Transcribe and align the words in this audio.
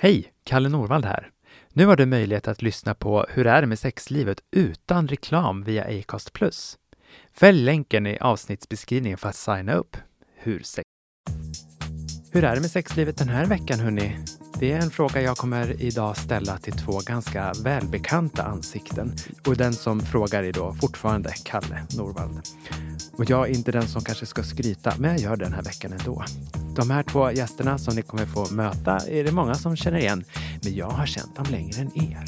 Hej! 0.00 0.32
Kalle 0.44 0.68
Norvald 0.68 1.04
här. 1.04 1.30
Nu 1.72 1.86
har 1.86 1.96
du 1.96 2.06
möjlighet 2.06 2.48
att 2.48 2.62
lyssna 2.62 2.94
på 2.94 3.26
Hur 3.28 3.46
är 3.46 3.60
det 3.60 3.66
med 3.66 3.78
sexlivet 3.78 4.40
utan 4.50 5.08
reklam 5.08 5.64
via 5.64 5.84
Acast+. 5.84 6.30
Fäll 7.32 7.64
länken 7.64 8.06
i 8.06 8.18
avsnittsbeskrivningen 8.18 9.18
för 9.18 9.28
att 9.28 9.36
signa 9.36 9.74
upp. 9.74 9.96
Hur, 10.36 10.60
sex... 10.62 10.84
Hur 12.32 12.44
är 12.44 12.54
det 12.54 12.60
med 12.60 12.70
sexlivet 12.70 13.18
den 13.18 13.28
här 13.28 13.46
veckan, 13.46 13.80
hörni? 13.80 14.16
Det 14.60 14.72
är 14.72 14.80
en 14.82 14.90
fråga 14.90 15.22
jag 15.22 15.36
kommer 15.36 15.82
idag 15.82 16.16
ställa 16.16 16.58
till 16.58 16.72
två 16.72 17.00
ganska 17.06 17.52
välbekanta 17.64 18.42
ansikten. 18.42 19.12
Och 19.46 19.56
den 19.56 19.72
som 19.72 20.00
frågar 20.00 20.42
är 20.42 20.52
då 20.52 20.74
fortfarande 20.74 21.32
Kalle 21.44 21.82
Norvald. 21.96 22.40
Och 23.12 23.30
jag 23.30 23.48
är 23.48 23.54
inte 23.54 23.72
den 23.72 23.88
som 23.88 24.04
kanske 24.04 24.26
ska 24.26 24.42
skryta, 24.42 24.94
men 24.98 25.10
jag 25.10 25.20
gör 25.20 25.36
det 25.36 25.44
den 25.44 25.52
här 25.52 25.62
veckan 25.62 25.92
ändå. 25.92 26.24
De 26.76 26.90
här 26.90 27.02
två 27.02 27.30
gästerna 27.30 27.78
som 27.78 27.94
ni 27.94 28.02
kommer 28.02 28.26
få 28.26 28.54
möta 28.54 28.98
är 29.08 29.24
det 29.24 29.32
många 29.32 29.54
som 29.54 29.76
känner 29.76 29.98
igen, 29.98 30.24
men 30.64 30.74
jag 30.74 30.90
har 30.90 31.06
känt 31.06 31.36
dem 31.36 31.46
längre 31.50 31.80
än 31.80 31.98
er. 31.98 32.24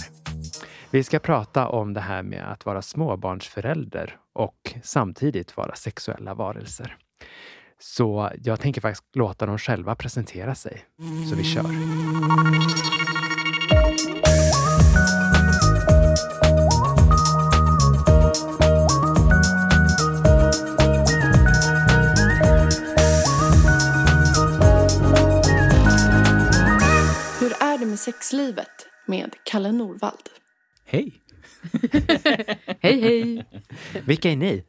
Vi 0.91 1.03
ska 1.03 1.19
prata 1.19 1.69
om 1.69 1.95
det 1.95 2.01
här 2.01 2.23
med 2.23 2.53
att 2.53 2.67
vara 2.67 2.83
småbarnsförälder 2.83 4.17
och 4.35 4.75
samtidigt 4.83 5.57
vara 5.57 5.75
sexuella 5.75 6.35
varelser. 6.35 6.97
Så 7.83 8.31
jag 8.43 8.61
tänker 8.61 8.81
faktiskt 8.81 9.17
låta 9.17 9.47
dem 9.47 9.59
själva 9.59 9.95
presentera 9.95 10.55
sig. 10.55 10.85
Så 11.31 11.37
vi 11.37 11.45
kör. 11.45 11.63
Hur 27.41 27.53
är 27.63 27.79
det 27.79 27.87
med 27.87 27.99
sexlivet 27.99 28.67
med 29.07 29.35
Kalle 29.45 29.73
Norvald? 29.73 30.29
Hej! 30.85 31.13
Hej 32.81 33.01
hej! 33.01 33.45
Vilka 34.07 34.31
är 34.31 34.37
ni? 34.37 34.65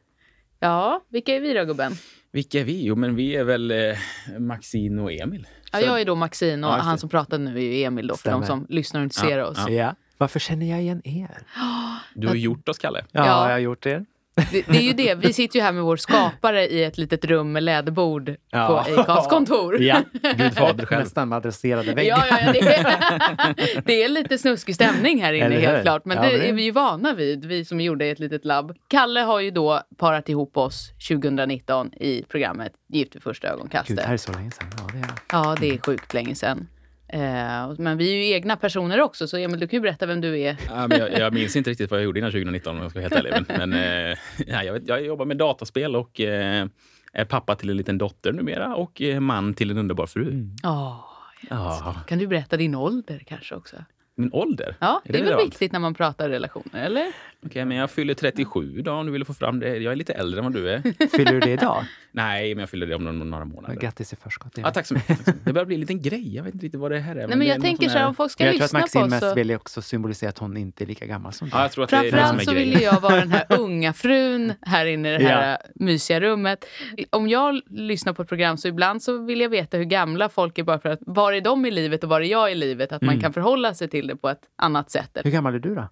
Ja, 0.60 1.04
vilka 1.08 1.36
är 1.36 1.40
vi 1.40 1.52
då 1.54 1.64
gubben? 1.64 1.92
Vilka 2.32 2.60
är 2.60 2.64
vi? 2.64 2.84
Jo, 2.84 2.94
men 2.96 3.14
vi 3.16 3.36
är 3.36 3.44
väl 3.44 3.70
eh, 3.70 3.96
Maxine 4.38 5.02
och 5.02 5.12
Emil. 5.12 5.46
Ja, 5.72 5.78
Så- 5.78 5.84
jag 5.86 6.00
är 6.00 6.04
då 6.04 6.14
Maxine 6.14 6.66
och 6.66 6.72
Ja, 6.72 6.76
just 6.76 6.84
han 6.84 6.94
det. 6.94 7.00
som 7.00 7.08
pratar 7.08 7.38
nu 7.38 7.56
är 7.56 7.60
ju 7.60 7.82
Emil 7.84 8.06
då, 8.06 8.14
för 8.14 8.20
Stämmer. 8.20 8.40
de 8.40 8.46
som 8.46 8.66
lyssnar 8.68 9.00
och 9.00 9.04
inte 9.04 9.16
ser 9.16 9.38
Ja, 9.38 9.44
oss. 9.46 9.58
ja. 9.68 9.94
Varför 10.18 10.40
känner 10.40 10.66
jag 10.70 10.80
igen 10.82 11.02
er? 11.04 11.38
Du 12.14 12.28
har 12.28 12.34
gjort 12.34 12.68
oss, 12.68 12.78
Kalle. 12.78 13.04
Ja, 13.12 13.26
Ja. 13.26 13.44
jag 13.46 13.52
har 13.54 13.58
gjort 13.58 13.82
det. 13.82 14.04
Det, 14.34 14.62
det 14.68 14.78
är 14.78 14.82
ju 14.82 14.92
det, 14.92 15.14
vi 15.14 15.32
sitter 15.32 15.58
ju 15.58 15.62
här 15.64 15.72
med 15.72 15.82
vår 15.82 15.96
skapare 15.96 16.66
i 16.68 16.84
ett 16.84 16.98
litet 16.98 17.24
rum 17.24 17.52
med 17.52 17.62
läderbord 17.62 18.34
Ja. 18.50 18.66
på 18.86 19.00
Acasts 19.00 19.28
kontor. 19.30 19.82
Ja, 19.82 20.00
Gud 20.36 20.54
fader 20.54 20.86
själv. 20.86 21.00
nästan 21.02 21.28
med 21.28 21.36
adresserade 21.36 21.94
väggar. 21.94 22.16
Ja, 22.18 22.26
ja, 22.30 22.38
ja, 22.46 22.52
det, 22.52 22.58
är, 22.58 23.82
det 23.86 24.02
är 24.04 24.08
lite 24.08 24.38
snuskig 24.38 24.74
stämning 24.74 25.22
här 25.22 25.32
inne 25.32 25.46
Eller 25.46 25.56
hur? 25.60 25.66
helt 25.66 25.82
klart. 25.82 26.04
Men 26.04 26.16
Ja, 26.16 26.22
det 26.22 26.38
det- 26.38 26.48
är 26.48 26.52
vi 26.52 26.62
ju 26.62 26.70
vana 26.70 27.14
vid, 27.14 27.44
vi 27.44 27.64
som 27.64 27.80
gjorde 27.80 28.06
ett 28.06 28.18
litet 28.18 28.44
labb. 28.44 28.76
Kalle 28.88 29.20
har 29.20 29.40
ju 29.40 29.50
då 29.50 29.80
parat 29.98 30.28
ihop 30.28 30.56
oss 30.56 30.92
2019 31.08 31.90
i 31.94 32.22
programmet 32.28 32.72
Gift 32.92 33.14
vid 33.16 33.22
första 33.22 33.46
Gud, 33.48 33.54
ögonkastet. 33.56 33.96
det 33.96 34.02
här 34.02 34.12
är 34.12 34.16
så 34.16 34.32
länge 34.32 34.50
sedan. 34.50 34.66
Ja, 34.78 34.84
det 34.92 34.98
är. 34.98 35.10
Ja, 35.32 35.56
det 35.60 35.68
är 35.70 35.78
sjukt 35.78 36.14
länge 36.14 36.34
sedan. 36.34 36.66
Eh, 37.12 37.72
men 37.78 37.98
vi 37.98 38.10
är 38.10 38.16
ju 38.16 38.32
egna 38.32 38.56
personer 38.56 39.00
också, 39.00 39.28
så 39.28 39.36
Emil, 39.36 39.60
du 39.60 39.68
kan 39.68 39.76
ju 39.76 39.80
berätta 39.80 40.06
vem 40.06 40.20
du 40.20 40.40
är. 40.40 40.56
Ja, 40.68 40.86
men 40.88 40.98
jag, 40.98 41.18
jag 41.18 41.32
minns 41.34 41.56
inte 41.56 41.70
riktigt 41.70 41.90
vad 41.90 42.00
jag 42.00 42.04
gjorde 42.04 42.18
innan 42.18 42.30
2019 42.30 42.76
om 42.76 42.82
jag 42.82 42.90
ska 42.90 43.00
vara 43.00 43.08
helt 43.08 43.26
ärlig. 43.26 43.44
Men, 43.48 43.70
men 43.70 43.82
eh, 44.12 44.18
ja, 44.46 44.62
jag, 44.64 44.82
jag 44.88 45.04
jobbar 45.04 45.24
med 45.24 45.36
dataspel 45.36 45.96
och 45.96 46.20
eh, 46.20 46.66
är 47.12 47.24
pappa 47.24 47.54
till 47.54 47.70
en 47.70 47.76
liten 47.76 47.98
dotter 47.98 48.32
numera 48.32 48.74
och 48.74 49.02
eh, 49.02 49.20
man 49.20 49.54
till 49.54 49.70
en 49.70 49.78
underbar 49.78 50.06
fru. 50.06 50.28
Mm. 50.28 50.50
Åh, 50.64 51.04
Ja. 51.50 51.94
kan 52.08 52.18
du 52.18 52.26
berätta 52.26 52.56
din 52.56 52.74
ålder 52.74 53.22
kanske 53.26 53.54
också? 53.54 53.76
Min 54.14 54.30
ålder? 54.32 54.76
Ja, 54.80 55.02
Är 55.04 55.12
det 55.12 55.18
är 55.18 55.22
väl 55.22 55.28
relevant? 55.30 55.46
viktigt 55.52 55.72
när 55.72 55.78
man 55.80 55.94
pratar 55.94 56.28
relationer, 56.28 56.84
eller? 56.84 57.06
Okej, 57.46 57.64
men 57.64 57.76
jag 57.76 57.90
fyller 57.90 58.14
37 58.14 58.78
idag 58.78 58.98
om 59.00 59.06
du 59.06 59.12
vill 59.12 59.24
få 59.24 59.34
fram 59.34 59.60
det. 59.60 59.76
Jag 59.76 59.92
är 59.92 59.96
lite 59.96 60.12
äldre 60.12 60.38
än 60.38 60.44
vad 60.44 60.52
du 60.52 60.70
är. 60.70 60.82
Fyller 61.16 61.32
du 61.32 61.40
det 61.40 61.50
idag? 61.50 61.84
Nej, 62.12 62.54
men 62.54 62.60
jag 62.60 62.70
fyller 62.70 62.86
det 62.86 62.94
om 62.94 63.04
några, 63.30 63.44
månader. 63.44 63.74
Grattis 63.74 64.12
i 64.12 64.16
förskott. 64.16 64.52
Ja, 64.56 64.70
tack 64.70 64.86
så 64.86 64.94
mycket. 64.94 65.44
Det 65.44 65.52
börjar 65.52 65.66
bli 65.66 65.74
en 65.74 65.80
liten 65.80 66.02
grej. 66.02 66.36
Jag 66.36 66.44
vet 66.44 66.54
inte 66.54 66.66
riktigt 66.66 66.80
vad 66.80 66.90
det 66.90 66.98
här 66.98 67.16
är. 67.16 67.26
Nej, 67.28 67.36
men 67.36 67.42
är 67.42 67.52
jag 67.52 67.60
tänker 67.60 67.88
så 67.88 67.98
här, 67.98 68.06
om 68.06 68.14
folk 68.14 68.32
ska 68.32 68.44
Men 68.44 68.46
jag 68.56 68.56
tror 68.56 68.64
att 68.64 68.72
lyssna 68.72 68.78
på 68.78 68.82
Maxine 68.82 69.04
oss 69.04 69.10
mest 69.10 69.28
så... 69.28 69.34
vill 69.34 69.50
ju 69.50 69.56
också 69.56 69.82
symbolisera 69.82 70.30
att 70.30 70.38
hon 70.38 70.56
inte 70.56 70.84
är 70.84 70.86
lika 70.86 71.06
gammal 71.06 71.32
som 71.32 71.48
du. 71.48 71.56
Ja, 71.56 71.62
jag 71.62 71.72
tror 71.72 71.84
att 71.84 71.90
det 71.90 71.96
är 71.96 72.02
det 72.02 72.08
som 72.10 72.18
är 72.18 72.22
Framförallt 72.24 72.44
så 72.44 72.54
vill 72.54 72.82
jag 72.82 73.00
vara 73.00 73.16
den 73.16 73.30
här 73.30 73.44
unga 73.58 73.92
frun 73.92 74.52
här 74.60 74.86
inne 74.86 75.14
i 75.14 75.18
det 75.18 75.24
här 75.28 75.58
mysiga 75.74 76.20
rummet. 76.20 76.64
Om 77.10 77.28
jag 77.28 77.60
lyssnar 77.70 78.12
på 78.12 78.22
ett 78.22 78.28
program 78.28 78.56
så 78.56 78.68
ibland 78.68 79.02
så 79.02 79.24
vill 79.24 79.40
jag 79.40 79.48
veta 79.48 79.76
hur 79.76 79.84
gamla 79.84 80.28
folk 80.28 80.58
är 80.58 80.62
bara 80.62 80.78
för 80.78 80.88
att 80.88 80.98
var 81.00 81.32
är 81.32 81.40
de 81.40 81.66
i 81.66 81.70
livet 81.70 82.04
och 82.04 82.10
var 82.10 82.20
är 82.20 82.24
jag 82.24 82.52
i 82.52 82.54
livet? 82.54 82.92
Att 82.92 83.02
man 83.02 83.12
Mm. 83.12 83.22
kan 83.22 83.32
förhålla 83.32 83.74
sig 83.74 83.88
till 83.88 84.06
det 84.06 84.16
på 84.16 84.28
ett 84.28 84.42
annat 84.56 84.90
sätt. 84.90 85.10
Hur 85.24 85.30
gammal 85.30 85.54
är 85.54 85.58
du 85.58 85.74
då? 85.74 85.88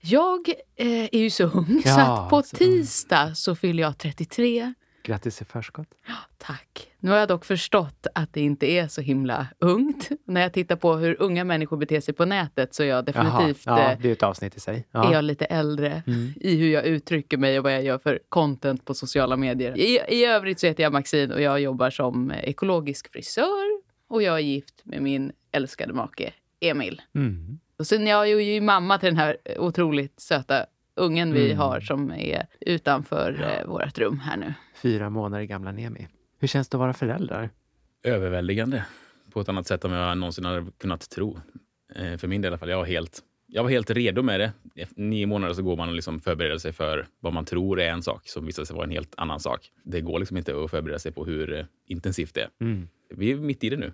Jag 0.00 0.48
eh, 0.76 1.04
är 1.04 1.18
ju 1.18 1.30
så 1.30 1.44
ung 1.44 1.82
så 1.82 1.88
Ja, 1.88 2.24
att 2.24 2.30
på 2.30 2.42
så 2.42 2.56
tisdag 2.56 3.34
så 3.34 3.54
fyller 3.56 3.82
jag 3.82 3.98
33. 3.98 4.74
Grattis 5.02 5.42
i 5.42 5.44
förskott. 5.44 5.88
Tack. 6.38 6.88
Nu 6.98 7.10
har 7.10 7.18
jag 7.18 7.28
dock 7.28 7.44
förstått 7.44 8.06
att 8.14 8.32
det 8.32 8.40
inte 8.40 8.66
är 8.70 8.88
så 8.88 9.00
himla 9.00 9.46
ungt. 9.58 10.08
När 10.26 10.40
jag 10.40 10.52
tittar 10.52 10.76
på 10.76 10.94
hur 10.96 11.16
unga 11.22 11.44
människor 11.44 11.76
beter 11.76 12.00
sig 12.00 12.14
på 12.14 12.24
nätet 12.24 12.74
så 12.74 12.82
är 12.82 12.86
jag 12.86 13.04
definitivt 13.04 13.62
Jaha, 13.66 13.80
ja, 13.80 13.92
eh, 13.92 13.98
det 14.00 14.08
är 14.08 14.12
ett 14.12 14.22
avsnitt 14.22 14.56
i 14.56 14.60
sig. 14.60 14.76
är 14.76 14.84
Ja. 14.90 15.12
jag 15.12 15.24
lite 15.24 15.44
äldre 15.44 16.02
Mm. 16.06 16.32
i 16.36 16.56
hur 16.56 16.68
jag 16.68 16.84
uttrycker 16.84 17.36
mig 17.38 17.58
och 17.58 17.64
vad 17.64 17.72
jag 17.74 17.82
gör 17.84 17.98
för 17.98 18.18
content 18.28 18.84
på 18.84 18.94
sociala 18.94 19.36
medier. 19.36 19.78
I, 19.78 20.00
I 20.08 20.24
övrigt 20.24 20.60
så 20.60 20.66
heter 20.66 20.82
jag 20.82 20.92
Maxine 20.92 21.34
och 21.34 21.40
jag 21.40 21.60
jobbar 21.60 21.90
som 21.90 22.30
ekologisk 22.42 23.12
frisör 23.12 23.80
och 24.08 24.22
jag 24.22 24.34
är 24.34 24.38
gift 24.42 24.80
med 24.84 25.02
min 25.02 25.32
älskade 25.52 25.92
make 25.92 26.32
Emil. 26.60 27.02
Mm. 27.14 27.58
Och 27.78 27.86
sen 27.86 28.06
jag 28.06 28.30
är 28.30 28.40
ju 28.40 28.60
mamma 28.60 28.98
till 28.98 29.06
den 29.08 29.16
här 29.16 29.36
otroligt 29.58 30.20
söta 30.20 30.66
ungen 30.96 31.32
vi 31.32 31.44
Mm. 31.46 31.58
har 31.58 31.80
som 31.80 32.10
är 32.12 32.46
utanför 32.60 33.38
Ja. 33.40 33.50
eh, 33.60 33.66
vårt 33.66 33.98
rum 33.98 34.18
här 34.18 34.36
nu. 34.36 34.54
Fyra 34.82 35.10
månader 35.10 35.44
gamla 35.44 35.72
Nemi. 35.72 36.08
Hur 36.38 36.48
känns 36.48 36.68
det 36.68 36.76
att 36.76 36.78
vara 36.80 36.92
förälder? 36.92 37.50
överväldigande 38.02 38.84
på 39.32 39.40
ett 39.40 39.48
annat 39.48 39.66
sätt 39.66 39.84
än 39.84 39.90
jag 39.90 40.18
någonsin 40.18 40.44
hade 40.44 40.66
kunnat 40.78 41.10
tro. 41.10 41.38
Eh, 41.96 42.16
för 42.16 42.28
min 42.28 42.40
del 42.42 42.48
i 42.48 42.50
alla 42.50 42.58
fall. 42.58 42.68
Jag 42.68 42.76
var 42.78 42.84
helt, 42.84 43.20
jag 43.46 43.62
var 43.62 43.70
helt 43.70 43.90
redo 43.90 44.22
med 44.22 44.40
det. 44.40 44.52
Efter 44.76 45.00
nio 45.00 45.26
månader 45.26 45.54
så 45.54 45.62
går 45.62 45.76
man 45.76 45.88
och 45.88 45.94
liksom 45.94 46.20
förbereder 46.20 46.58
sig 46.58 46.72
för 46.72 47.06
vad 47.20 47.32
man 47.32 47.44
tror 47.44 47.80
är 47.80 47.88
en 47.90 48.02
sak 48.02 48.28
som 48.28 48.46
visar 48.46 48.64
sig 48.64 48.76
vara 48.76 48.84
en 48.84 48.90
helt 48.90 49.14
annan 49.16 49.40
sak. 49.40 49.70
Det 49.82 50.00
går 50.00 50.18
liksom 50.18 50.36
inte 50.36 50.64
att 50.64 50.70
förbereda 50.70 50.98
sig 50.98 51.12
på 51.12 51.24
hur 51.24 51.58
eh, 51.58 51.64
intensivt 51.86 52.34
det 52.34 52.40
är. 52.40 52.48
Mm. 52.60 52.88
Vi 53.14 53.30
är 53.32 53.36
mitt 53.36 53.64
i 53.64 53.70
det 53.70 53.76
nu. 53.76 53.92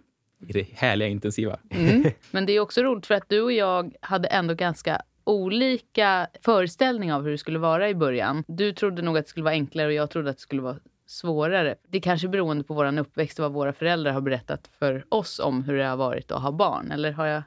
I 0.49 0.53
det 0.53 0.67
härliga 0.75 1.09
intensiva. 1.09 1.59
Mm. 1.71 2.05
Men 2.31 2.47
det 2.47 2.53
är 2.53 2.61
också 2.61 2.83
roligt 2.83 3.07
för 3.07 3.15
att 3.15 3.29
du 3.29 3.41
och 3.41 3.53
jag 3.53 3.95
hade 4.01 4.29
ändå 4.29 4.55
ganska 4.55 5.03
olika 5.25 6.27
föreställningar 6.45 7.17
av 7.17 7.25
hur 7.25 7.31
det 7.31 7.39
skulle 7.39 7.59
vara 7.59 7.89
i 7.89 7.95
början. 7.95 8.45
Du 8.49 8.73
trodde 8.73 9.03
nog 9.03 9.19
att 9.19 9.25
det 9.25 9.31
skulle 9.31 9.45
vara 9.45 9.55
enklare 9.55 9.87
och 9.87 9.93
jag 9.93 10.11
trodde 10.11 10.31
att 10.31 10.37
det 10.37 10.43
skulle 10.43 10.63
vara 10.63 10.77
svårare. 11.07 11.75
Det 11.89 11.99
är 11.99 12.03
kanske 12.03 12.29
beroende 12.29 12.65
på 12.65 12.75
vår 12.75 12.99
uppväxt 12.99 13.39
och 13.39 13.43
vad 13.43 13.53
våra 13.53 13.73
föräldrar 13.73 14.13
har 14.13 14.21
berättat 14.21 14.71
för 14.79 15.05
oss 15.09 15.39
om 15.39 15.65
hur 15.65 15.77
det 15.77 15.85
har 15.85 15.97
varit 15.97 16.31
att 16.33 16.43
ha 16.43 16.53
barn. 16.53 16.91
Eller 16.91 17.13
har 17.13 17.27
jag 17.27 17.43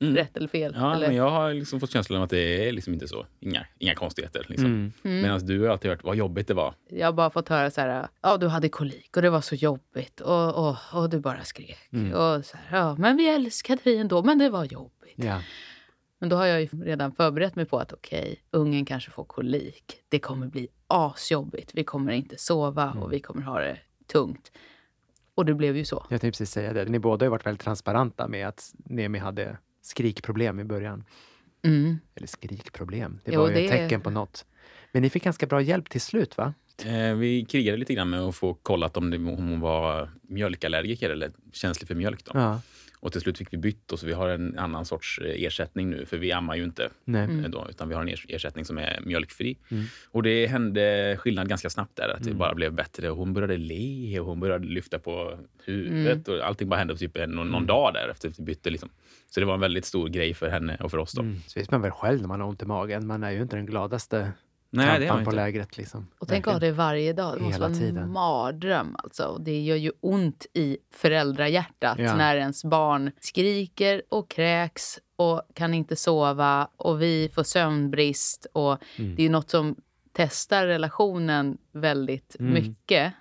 Mm. 0.00 0.16
rätt 0.16 0.36
eller 0.36 0.48
fel? 0.48 0.72
Ja, 0.76 0.94
eller? 0.94 1.06
men 1.06 1.16
jag 1.16 1.30
har 1.30 1.54
liksom 1.54 1.80
fått 1.80 1.90
känslan 1.90 2.16
av 2.16 2.22
att 2.24 2.30
det 2.30 2.68
är 2.68 2.72
liksom 2.72 2.92
inte 2.94 3.08
så. 3.08 3.26
Inga, 3.40 3.66
inga 3.78 3.94
konstigheter. 3.94 4.46
Liksom. 4.48 4.66
Mm. 4.66 4.92
Mm. 5.04 5.22
Medan 5.22 5.46
du 5.46 5.60
har 5.62 5.68
alltid 5.68 5.90
hört 5.90 6.04
vad 6.04 6.16
jobbigt 6.16 6.48
det 6.48 6.54
var. 6.54 6.74
Jag 6.90 7.06
har 7.06 7.12
bara 7.12 7.30
fått 7.30 7.48
höra 7.48 7.70
så 7.70 7.80
här, 7.80 8.08
ja 8.22 8.36
du 8.36 8.46
hade 8.48 8.68
kolik 8.68 9.16
och 9.16 9.22
det 9.22 9.30
var 9.30 9.40
så 9.40 9.54
jobbigt 9.54 10.20
och, 10.20 10.68
och, 10.68 10.76
och 10.92 11.10
du 11.10 11.20
bara 11.20 11.44
skrek. 11.44 11.78
Mm. 11.92 12.12
Och 12.12 12.44
så 12.44 12.56
här, 12.56 12.78
ja, 12.78 12.96
men 12.98 13.16
vi 13.16 13.28
älskade 13.28 13.80
dig 13.84 13.98
ändå, 13.98 14.22
men 14.22 14.38
det 14.38 14.50
var 14.50 14.64
jobbigt. 14.64 15.14
Ja. 15.16 15.42
Men 16.18 16.28
då 16.28 16.36
har 16.36 16.46
jag 16.46 16.60
ju 16.60 16.66
redan 16.66 17.12
förberett 17.12 17.56
mig 17.56 17.64
på 17.64 17.78
att 17.78 17.92
okej, 17.92 18.42
ungen 18.50 18.84
kanske 18.84 19.10
får 19.10 19.24
kolik. 19.24 19.94
Det 20.08 20.18
kommer 20.18 20.46
bli 20.46 20.68
asjobbigt. 20.86 21.70
Vi 21.74 21.84
kommer 21.84 22.12
inte 22.12 22.38
sova 22.38 22.82
Mm. 22.90 23.02
och 23.02 23.12
vi 23.12 23.20
kommer 23.20 23.42
ha 23.42 23.60
det 23.60 23.78
tungt. 24.12 24.52
Och 25.34 25.44
det 25.44 25.54
blev 25.54 25.76
ju 25.76 25.84
så. 25.84 25.96
Jag 26.10 26.20
tänkte 26.20 26.38
precis 26.38 26.50
säga 26.50 26.72
det. 26.72 26.84
Ni 26.84 26.98
båda 26.98 27.26
har 27.26 27.30
varit 27.30 27.46
väldigt 27.46 27.60
transparenta 27.60 28.28
med 28.28 28.48
att 28.48 28.72
Nemi 28.84 29.18
hade 29.18 29.58
skrikproblem 29.86 30.60
i 30.60 30.64
början. 30.64 31.04
Mm. 31.62 31.98
Eller 32.14 32.26
skrikproblem, 32.26 33.20
det 33.24 33.32
Jo, 33.32 33.40
var 33.40 33.48
ju 33.48 33.54
det 33.54 33.64
ett 33.64 33.70
tecken 33.70 34.00
på 34.00 34.10
något. 34.10 34.44
Men 34.92 35.02
ni 35.02 35.10
fick 35.10 35.24
ganska 35.24 35.46
bra 35.46 35.60
hjälp 35.60 35.90
till 35.90 36.00
slut, 36.00 36.36
va? 36.36 36.54
Eh, 36.84 37.14
vi 37.14 37.44
krigade 37.44 37.78
lite 37.78 37.94
grann 37.94 38.10
med 38.10 38.20
att 38.20 38.36
få 38.36 38.54
kollat 38.54 38.96
om, 38.96 39.10
det, 39.10 39.16
om 39.16 39.26
hon 39.26 39.60
var 39.60 40.10
mjölkallergiker 40.22 41.10
eller 41.10 41.32
känslig 41.52 41.88
för 41.88 41.94
mjölk. 41.94 42.24
Då. 42.24 42.30
Ja. 42.34 42.60
Och 43.06 43.12
till 43.12 43.20
slut 43.20 43.38
fick 43.38 43.52
vi 43.52 43.56
bytt 43.56 43.92
och 43.92 43.98
så 43.98 44.06
vi 44.06 44.12
har 44.12 44.28
en 44.28 44.58
annan 44.58 44.84
sorts 44.84 45.18
eh, 45.18 45.44
ersättning 45.44 45.90
nu, 45.90 46.06
för 46.06 46.16
vi 46.18 46.32
ammar 46.32 46.54
ju 46.56 46.64
inte. 46.64 46.88
Nej. 47.04 47.24
Mm. 47.24 47.44
eh, 47.44 47.50
Då, 47.50 47.66
utan 47.70 47.88
vi 47.88 47.94
har 47.94 48.02
en 48.02 48.08
ers- 48.08 48.26
ersättning 48.28 48.64
som 48.64 48.78
är 48.78 49.00
mjölkfri. 49.04 49.58
Mm. 49.70 49.84
Och 50.10 50.22
det 50.22 50.46
hände 50.46 51.16
skillnad 51.20 51.48
ganska 51.48 51.70
snabbt 51.70 51.96
där, 51.96 52.08
att 52.08 52.22
det 52.22 52.30
Mm. 52.30 52.38
bara 52.38 52.54
blev 52.54 52.72
bättre. 52.72 53.10
Och 53.10 53.16
hon 53.16 53.32
började 53.34 53.56
le 53.56 54.20
och 54.20 54.26
hon 54.26 54.40
började 54.40 54.66
lyfta 54.66 54.98
på 54.98 55.38
huvudet. 55.64 56.28
Och 56.28 56.40
allting 56.46 56.68
bara 56.68 56.76
hände 56.76 56.94
på 56.94 56.98
typ 56.98 57.16
en, 57.16 57.30
någon, 57.30 57.48
någon 57.50 57.66
dag 57.66 57.94
där 57.94 58.08
efter 58.08 58.28
att 58.28 58.38
vi 58.38 58.42
bytte. 58.42 58.70
Liksom. 58.70 58.88
Så 59.30 59.40
det 59.40 59.46
var 59.46 59.54
en 59.54 59.60
väldigt 59.60 59.84
stor 59.84 60.08
grej 60.08 60.34
för 60.34 60.48
henne 60.48 60.76
och 60.80 60.90
för 60.90 60.98
oss. 60.98 61.12
Då. 61.12 61.22
Mm. 61.22 61.40
Så 61.46 61.60
vet 61.60 61.70
man 61.70 61.82
väl 61.82 61.90
själv 61.90 62.20
när 62.20 62.28
man 62.28 62.40
har 62.40 62.48
ont 62.48 62.62
i 62.62 62.66
magen. 62.66 63.06
Man 63.06 63.22
är 63.22 63.30
ju 63.30 63.42
inte 63.42 63.56
den 63.56 63.66
gladaste 63.66 64.32
Nej, 64.76 65.00
det 65.00 65.06
har 65.06 65.14
man 65.16 65.24
på 65.24 65.30
inte. 65.30 65.36
lägret. 65.36 65.76
Liksom. 65.76 66.06
Och 66.18 66.28
tänk 66.28 66.46
att 66.46 66.52
ha 66.52 66.60
det 66.60 66.72
varje 66.72 67.12
dag. 67.12 67.34
Det 67.36 67.40
måste 67.40 67.54
Hela 67.54 67.68
vara 67.68 67.72
en 67.76 67.80
tiden. 67.80 68.12
mardröm. 68.12 68.96
Alltså. 68.98 69.24
Och 69.24 69.40
Det 69.40 69.60
gör 69.62 69.76
ju 69.76 69.92
ont 70.00 70.46
i 70.52 70.78
föräldrahjärtat 70.94 71.98
Ja. 71.98 72.16
när 72.16 72.36
ens 72.36 72.64
barn 72.64 73.10
skriker 73.20 74.02
och 74.08 74.30
kräks 74.30 74.98
och 75.16 75.42
kan 75.54 75.74
inte 75.74 75.96
sova 75.96 76.68
och 76.76 77.02
vi 77.02 77.30
får 77.34 77.42
sömnbrist. 77.42 78.46
Och 78.52 78.76
Mm. 78.98 79.16
Det 79.16 79.22
är 79.22 79.24
ju 79.24 79.30
något 79.30 79.50
som 79.50 79.76
testar 80.12 80.66
relationen 80.66 81.58
väldigt 81.72 82.36
Mm. 82.40 82.52
mycket. 82.54 83.12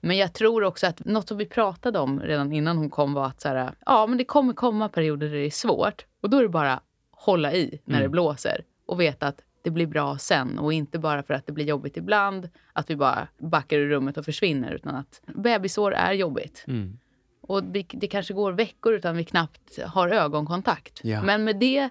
Men 0.00 0.16
jag 0.16 0.32
tror 0.32 0.64
också 0.64 0.86
att 0.86 1.04
något 1.04 1.28
som 1.28 1.36
vi 1.36 1.46
pratade 1.46 1.98
om 1.98 2.20
redan 2.20 2.52
innan 2.52 2.76
hon 2.76 2.90
kom 2.90 3.14
var 3.14 3.26
att 3.26 3.40
så 3.40 3.48
här, 3.48 3.74
ja, 3.86 4.06
men 4.06 4.18
det 4.18 4.24
kommer 4.24 4.52
komma 4.52 4.88
perioder 4.88 5.26
där 5.28 5.34
det 5.36 5.46
är 5.46 5.50
svårt. 5.50 6.04
Och 6.20 6.30
då 6.30 6.36
är 6.38 6.42
det 6.42 6.48
bara 6.48 6.80
hålla 7.10 7.52
i 7.52 7.80
när 7.84 7.94
Mm. 7.94 8.02
det 8.02 8.08
blåser 8.08 8.64
och 8.86 9.00
veta 9.00 9.26
att 9.26 9.40
det 9.64 9.70
blir 9.70 9.86
bra 9.86 10.18
sen. 10.18 10.58
Och 10.58 10.72
inte 10.72 10.98
bara 10.98 11.22
för 11.22 11.34
att 11.34 11.46
det 11.46 11.52
blir 11.52 11.64
jobbigt 11.64 11.96
ibland, 11.96 12.48
att 12.72 12.90
vi 12.90 12.96
bara 12.96 13.28
backar 13.38 13.78
ur 13.78 13.88
rummet 13.88 14.16
och 14.16 14.24
försvinner. 14.24 14.72
Utan 14.72 14.94
att 14.94 15.20
bebisår 15.26 15.94
är 15.94 16.12
jobbigt. 16.12 16.64
Mm. 16.66 16.98
Och 17.40 17.62
vi, 17.72 17.86
det 17.88 18.06
kanske 18.06 18.34
går 18.34 18.52
veckor 18.52 18.94
utan 18.94 19.16
vi 19.16 19.24
knappt 19.24 19.78
har 19.82 20.08
ögonkontakt. 20.08 21.00
Ja. 21.02 21.22
Men 21.22 21.44
med 21.44 21.56
det 21.56 21.90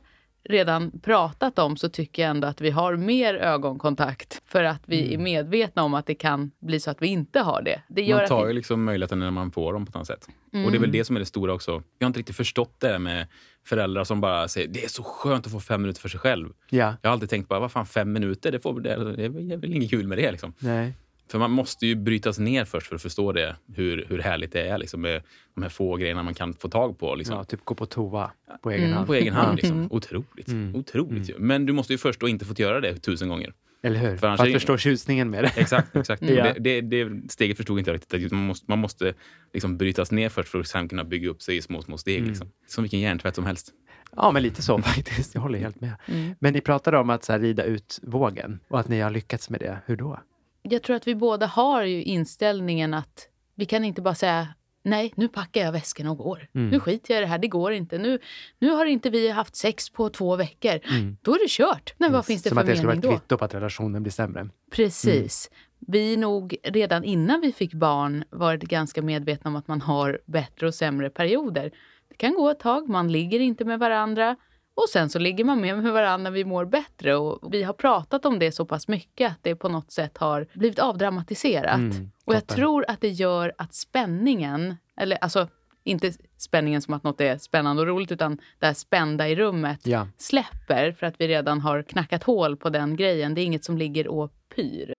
redan 0.49 0.99
pratat 0.99 1.59
om 1.59 1.77
så 1.77 1.89
tycker 1.89 2.21
jag 2.21 2.29
ändå 2.29 2.47
att 2.47 2.61
vi 2.61 2.69
har 2.69 2.95
mer 2.95 3.35
ögonkontakt. 3.35 4.41
För 4.45 4.63
att 4.63 4.81
vi 4.85 5.01
Mm. 5.07 5.13
är 5.19 5.23
medvetna 5.23 5.83
om 5.83 5.93
att 5.93 6.05
det 6.05 6.15
kan 6.15 6.51
bli 6.59 6.79
så 6.79 6.91
att 6.91 7.01
vi 7.01 7.07
inte 7.07 7.39
har 7.39 7.61
det. 7.61 7.81
Det 7.87 8.01
gör 8.01 8.15
Man 8.15 8.23
att 8.23 8.29
tar 8.29 8.41
vi, 8.41 8.47
ju 8.47 8.53
liksom 8.53 8.83
möjligheten 8.83 9.19
när 9.19 9.31
man 9.31 9.51
får 9.51 9.73
dem 9.73 9.85
på 9.85 9.97
något 9.97 10.07
sätt. 10.07 10.27
Och 10.65 10.71
det 10.71 10.77
är 10.77 10.79
väl 10.79 10.91
det 10.91 11.03
som 11.05 11.15
är 11.15 11.19
det 11.19 11.25
stora 11.25 11.53
också. 11.53 11.71
Jag 11.71 12.05
har 12.05 12.07
inte 12.07 12.19
riktigt 12.19 12.35
förstått 12.35 12.75
det 12.79 12.87
där 12.87 12.99
med 12.99 13.27
föräldrar 13.65 14.03
som 14.03 14.21
bara 14.21 14.47
säger 14.47 14.67
det 14.67 14.83
är 14.83 14.89
så 14.89 15.03
skönt 15.03 15.45
att 15.45 15.51
få 15.51 15.59
fem 15.59 15.81
minuter 15.81 16.01
för 16.01 16.09
sig 16.09 16.19
själv. 16.19 16.49
Ja, 16.69 16.95
Jag 17.01 17.09
har 17.09 17.13
alltid 17.13 17.29
tänkt 17.29 17.49
bara, 17.49 17.59
vad 17.59 17.71
fan 17.71 17.85
fem 17.85 18.13
minuter, 18.13 18.51
det, 18.51 18.59
får, 18.59 18.79
det, 18.79 19.13
det 19.15 19.25
är 19.25 19.57
väl 19.57 19.73
inget 19.73 19.89
kul 19.89 20.07
med 20.07 20.17
det 20.17 20.31
liksom. 20.31 20.53
nej. 20.59 20.93
För 21.31 21.39
man 21.39 21.51
måste 21.51 21.87
ju 21.87 21.95
brytas 21.95 22.39
ner 22.39 22.65
först 22.65 22.87
för 22.87 22.95
att 22.95 23.01
förstå 23.01 23.31
det, 23.31 23.55
hur, 23.75 24.05
hur 24.09 24.19
härligt 24.19 24.51
det 24.51 24.61
är 24.67 24.77
liksom, 24.77 25.01
med 25.01 25.21
de 25.55 25.61
här 25.63 25.69
få 25.69 25.95
grejerna 25.95 26.23
man 26.23 26.33
kan 26.33 26.53
få 26.53 26.69
tag 26.69 26.99
på. 26.99 27.15
Liksom. 27.15 27.35
Ja, 27.35 27.43
typ 27.43 27.65
gå 27.65 27.75
på 27.75 27.85
toa 27.85 28.31
på 28.61 28.71
egen 28.71 28.83
Mm. 28.83 28.93
hand. 28.95 29.07
På 29.07 29.13
egen 29.13 29.33
hand. 29.33 29.45
Mm. 29.47 29.55
Liksom. 29.55 29.87
Otroligt. 29.91 30.47
Mm. 30.47 30.75
Otroligt 30.75 31.29
ju. 31.29 31.33
Men 31.39 31.65
du 31.65 31.73
måste 31.73 31.93
ju 31.93 31.97
först 31.97 32.19
då 32.19 32.27
inte 32.27 32.45
fått 32.45 32.59
göra 32.59 32.81
det 32.81 32.97
tusen 32.97 33.29
gånger. 33.29 33.53
Eller 33.85 33.99
hur? 33.99 34.17
För 34.17 34.37
För, 34.37 34.45
att 34.45 34.53
förstå 34.53 34.77
tjusningen 34.77 35.29
med 35.29 35.43
det. 35.43 35.51
Exakt. 35.57 35.95
exakt. 35.95 36.21
Ja. 36.29 36.53
det, 36.59 36.81
det, 36.81 36.81
det 37.05 37.31
steget 37.31 37.57
förstod 37.57 37.79
inte 37.79 37.91
jag 37.91 37.95
riktigt. 37.95 38.31
Man 38.31 38.45
måste, 38.45 38.65
man 38.69 38.79
måste 38.79 39.13
liksom 39.53 39.77
brytas 39.77 40.11
ner 40.11 40.29
först 40.29 40.49
för 40.49 40.59
att 40.59 40.67
sen 40.67 40.87
kunna 40.89 41.03
bygga 41.03 41.29
upp 41.29 41.41
sig 41.41 41.57
i 41.57 41.61
små, 41.61 41.81
små 41.81 41.97
steg. 41.97 42.17
Mm. 42.17 42.29
Liksom. 42.29 42.51
Som 42.67 42.83
vilken 42.83 42.99
hjärntvätt 42.99 43.35
som 43.35 43.45
helst. 43.45 43.71
Ja, 44.15 44.31
men 44.31 44.43
lite 44.43 44.61
så 44.61 44.77
faktiskt. 44.81 45.35
Jag 45.35 45.41
håller 45.41 45.59
helt 45.59 45.81
med. 45.81 45.93
Mm. 46.05 46.35
Men 46.39 46.53
ni 46.53 46.61
pratade 46.61 46.97
om 46.97 47.09
att 47.09 47.23
så 47.23 47.31
här, 47.31 47.39
rida 47.39 47.63
ut 47.63 47.99
vågen 48.03 48.59
och 48.67 48.79
att 48.79 48.87
ni 48.87 48.99
har 49.01 49.11
lyckats 49.11 49.49
med 49.49 49.59
det. 49.59 49.77
Hur 49.85 49.95
då? 49.95 50.19
Jag 50.63 50.83
tror 50.83 50.95
att 50.95 51.07
vi 51.07 51.15
båda 51.15 51.45
har 51.45 51.83
ju 51.83 52.04
inställningen 52.04 52.94
att 52.94 53.27
vi 53.56 53.65
kan 53.65 53.86
inte 53.86 54.01
bara 54.01 54.15
säga 54.15 54.48
nej, 54.83 55.13
nu 55.15 55.27
packar 55.27 55.62
jag 55.62 55.71
väskan 55.71 56.07
och 56.07 56.18
går. 56.18 56.48
Mm. 56.56 56.69
Nu 56.69 56.80
skiter 56.80 57.13
jag 57.13 57.21
i 57.21 57.21
det 57.21 57.27
här, 57.27 57.38
det 57.38 57.48
går 57.48 57.74
inte. 57.74 57.98
Nu, 57.98 58.19
nu 58.60 58.69
har 58.69 58.86
inte 58.86 59.10
vi 59.10 59.30
haft 59.30 59.56
sex 59.56 59.89
på 59.89 60.10
två 60.10 60.36
veckor. 60.36 60.80
Mm. 60.89 61.18
Då 61.21 61.31
är 61.31 61.39
det 61.39 61.50
kört. 61.50 61.94
Men 61.98 62.12
vad 62.12 62.25
finns 62.25 62.44
det 62.44 62.50
Som 62.50 62.56
för 62.56 62.62
att 62.62 62.68
det 62.68 62.75
skulle 62.75 62.88
vara 62.88 62.95
mening 62.95 63.10
ett 63.10 63.15
då? 63.15 63.19
kvitto 63.19 63.38
på 63.38 63.45
att 63.45 63.54
relationen 63.54 64.04
blir 64.04 64.12
sämre. 64.12 64.50
Precis. 64.71 65.51
Vi 65.80 66.18
nog 66.18 66.56
redan 66.63 67.04
innan 67.04 67.42
vi 67.42 67.51
fick 67.51 67.74
barn 67.74 68.24
varit 68.30 68.62
ganska 68.62 69.01
medvetna 69.01 69.50
om 69.50 69.56
att 69.56 69.68
man 69.68 69.81
har 69.81 70.19
bättre 70.25 70.68
och 70.68 70.75
sämre 70.75 71.10
perioder. 71.10 71.71
Det 72.10 72.15
kan 72.15 72.33
gå 72.33 72.50
ett 72.50 72.60
tag, 72.60 72.89
man 72.89 73.12
ligger 73.12 73.39
inte 73.39 73.65
med 73.65 73.80
varandra 73.80 74.36
och 74.75 74.89
sen 74.89 75.09
så 75.09 75.19
ligger 75.19 75.43
man 75.43 75.61
med 75.61 75.77
med 75.77 75.93
varandra 75.93 76.17
när 76.23 76.31
vi 76.31 76.45
mår 76.45 76.65
bättre. 76.65 77.15
Och 77.15 77.53
vi 77.53 77.63
har 77.63 77.73
pratat 77.73 78.25
om 78.25 78.39
det 78.39 78.51
så 78.51 78.65
pass 78.65 78.87
mycket 78.87 79.31
att 79.31 79.39
det 79.41 79.55
på 79.55 79.69
något 79.69 79.91
sätt 79.91 80.17
har 80.17 80.47
blivit 80.53 80.79
avdramatiserat. 80.79 81.75
Mm, 81.75 82.11
och 82.25 82.33
jag 82.35 82.47
tror 82.47 82.85
att 82.87 83.01
det 83.01 83.09
gör 83.09 83.53
att 83.57 83.73
spänningen, 83.73 84.75
eller 84.97 85.17
alltså 85.17 85.47
inte 85.83 86.13
spänningen 86.37 86.81
som 86.81 86.93
att 86.93 87.03
något 87.03 87.21
är 87.21 87.37
spännande 87.37 87.81
och 87.81 87.87
roligt 87.87 88.11
utan 88.11 88.37
det 88.59 88.65
här 88.65 88.73
spända 88.73 89.29
i 89.29 89.35
rummet 89.35 89.79
Ja. 89.87 90.07
släpper 90.17 90.91
för 90.91 91.05
att 91.07 91.15
vi 91.21 91.27
redan 91.27 91.61
har 91.61 91.83
knackat 91.83 92.23
hål 92.23 92.57
på 92.57 92.69
den 92.69 92.95
grejen. 92.95 93.33
Det 93.35 93.41
är 93.41 93.45
inget 93.45 93.63
som 93.65 93.77
ligger 93.77 94.07
och 94.07 94.31
pyr. 94.55 94.93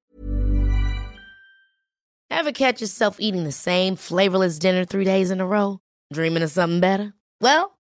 Ever 2.34 2.52
catch 2.52 2.82
yourself 2.82 3.16
eating 3.18 3.44
the 3.44 3.52
same 3.52 3.96
flavorless 3.96 4.58
dinner 4.58 4.84
three 4.84 5.04
days 5.04 5.30
in 5.30 5.40
a 5.40 5.44
row? 5.44 5.78
Dreaming 6.14 6.44
of 6.44 6.50
something 6.50 6.80
better? 6.80 7.12
Well, 7.40 7.64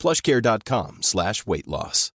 plushcare.com 0.00 0.98
slash 1.00 1.34
weight 1.46 1.66
loss. 1.66 2.12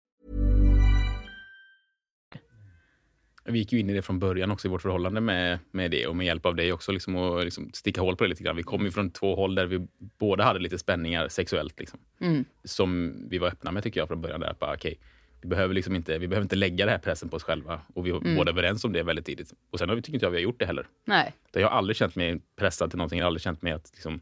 Vi 3.46 3.58
gick 3.58 3.72
ju 3.72 3.78
in 3.78 3.90
i 3.90 3.94
det 3.94 4.02
från 4.02 4.18
början 4.18 4.50
också 4.50 4.68
i 4.68 4.70
vårt 4.70 4.82
förhållande 4.82 5.20
med, 5.20 5.58
med 5.70 5.90
det 5.90 6.06
och 6.06 6.16
med 6.16 6.26
hjälp 6.26 6.46
av 6.46 6.54
dig 6.56 6.72
också 6.72 6.92
liksom, 6.92 7.16
och 7.16 7.44
liksom 7.44 7.70
sticka 7.72 8.00
hål 8.00 8.16
på 8.16 8.24
det 8.24 8.28
lite 8.30 8.42
grann. 8.42 8.56
Vi 8.56 8.62
kom 8.62 8.84
ju 8.84 8.90
från 8.90 9.10
två 9.10 9.34
håll 9.36 9.54
där 9.54 9.66
vi 9.66 9.86
båda 10.18 10.44
hade 10.44 10.58
lite 10.58 10.78
spänningar 10.78 11.28
sexuellt. 11.28 11.80
Liksom, 11.80 11.98
Mm. 12.20 12.44
som 12.64 13.14
vi 13.28 13.38
var 13.38 13.48
öppna 13.48 13.72
med 13.72 13.82
tycker 13.82 14.00
jag 14.00 14.08
från 14.08 14.20
början. 14.20 14.40
Där, 14.40 14.48
att 14.48 14.58
bara, 14.58 14.74
okay, 14.74 14.94
vi, 15.42 15.48
behöver 15.48 15.74
liksom 15.74 15.94
inte, 15.96 16.18
vi 16.18 16.28
behöver 16.28 16.42
inte 16.44 16.56
lägga 16.56 16.84
den 16.84 16.92
här 16.92 16.98
pressen 16.98 17.28
på 17.28 17.36
oss 17.36 17.42
själva. 17.42 17.80
Och 17.94 18.06
vi 18.06 18.10
var 18.10 18.20
Mm. 18.20 18.36
båda 18.36 18.50
överens 18.50 18.84
om 18.84 18.92
det 18.92 19.02
väldigt 19.02 19.26
tidigt. 19.26 19.52
Och 19.70 19.78
sen 19.78 19.88
har 19.88 19.96
vi, 19.96 20.02
tycker 20.02 20.14
inte 20.16 20.26
jag 20.26 20.30
vi 20.30 20.36
har 20.36 20.42
gjort 20.42 20.58
det 20.58 20.66
heller. 20.66 20.86
Nej. 21.04 21.32
Jag 21.52 21.68
har 21.68 21.76
aldrig 21.78 21.96
känt 21.96 22.16
mig 22.16 22.40
pressad 22.56 22.90
till 22.90 22.96
någonting. 22.98 23.18
Jag 23.18 23.24
har 23.24 23.28
aldrig 23.28 23.42
känt 23.42 23.62
mig 23.62 23.72
att 23.72 23.90
liksom, 23.94 24.20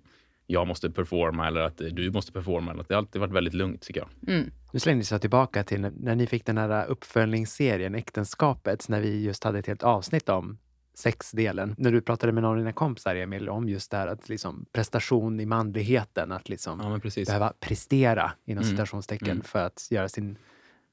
jag 0.53 0.67
måste 0.67 0.91
performa 0.91 1.47
eller 1.47 1.61
att 1.61 1.77
du 1.79 2.11
måste 2.11 2.33
performa. 2.33 2.71
Eller 2.71 2.81
att 2.81 2.89
det 2.89 2.95
har 2.95 2.99
alltid 2.99 3.21
varit 3.21 3.33
väldigt 3.33 3.55
lugnt 3.55 3.83
tycker 3.83 4.01
jag. 4.01 4.35
Mm. 4.37 4.51
Nu 4.73 4.81
slängdes 4.81 5.11
jag 5.13 5.21
tillbaka 5.21 5.65
till 5.65 5.81
när, 5.81 6.15
ni 6.15 6.27
fick 6.27 6.47
den 6.47 6.59
här 6.59 6.87
uppföljningsserien 6.87 7.95
Äktenskapet, 7.95 8.89
när 8.89 9.01
vi 9.01 9.23
just 9.23 9.45
hade 9.45 9.59
ett 9.59 9.67
helt 9.67 9.83
avsnitt 9.83 10.29
om 10.29 10.59
sexdelen. 10.95 11.75
När 11.79 11.93
du 11.93 12.01
pratade 12.01 12.33
med 12.33 12.43
någon 12.43 12.51
av 12.53 12.59
dina 12.59 12.73
kompisar, 12.73 13.15
Emil, 13.17 13.49
om 13.49 13.69
just 13.69 13.91
det 13.91 13.97
här 13.97 14.07
att 14.07 14.29
liksom 14.29 14.67
prestation 14.73 15.41
i 15.41 15.47
manligheten, 15.47 16.33
att 16.33 16.49
liksom 16.49 16.81
Ja, 16.83 16.89
men 16.91 17.01
precis. 17.01 17.29
behöva 17.29 17.53
prestera 17.61 18.33
inom 18.45 18.63
Mm. 18.65 18.71
citationstecken 18.77 19.31
Mm. 19.31 19.43
för 19.43 19.59
att 19.67 19.89
göra 19.91 20.09
sin 20.09 20.37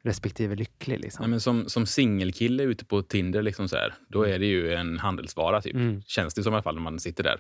respektive 0.04 0.56
lycklig. 0.56 1.00
Liksom. 1.00 1.24
Nej, 1.24 1.30
men 1.30 1.40
som, 1.42 1.70
som 1.70 1.86
singelkille 1.86 2.64
ute 2.64 2.86
på 2.86 3.02
Tinder, 3.02 3.42
liksom 3.42 3.68
så 3.70 3.76
här, 3.76 3.94
då 4.08 4.24
är 4.24 4.40
det 4.40 4.46
ju 4.46 4.74
en 4.74 5.00
handelsvara. 5.00 5.62
Typ. 5.62 5.74
Mm. 5.76 6.02
Känns 6.02 6.34
det 6.34 6.44
som 6.44 6.54
i 6.54 6.56
alla 6.56 6.64
fall 6.64 6.76
när 6.76 6.82
man 6.82 7.00
sitter 7.00 7.24
där. 7.24 7.40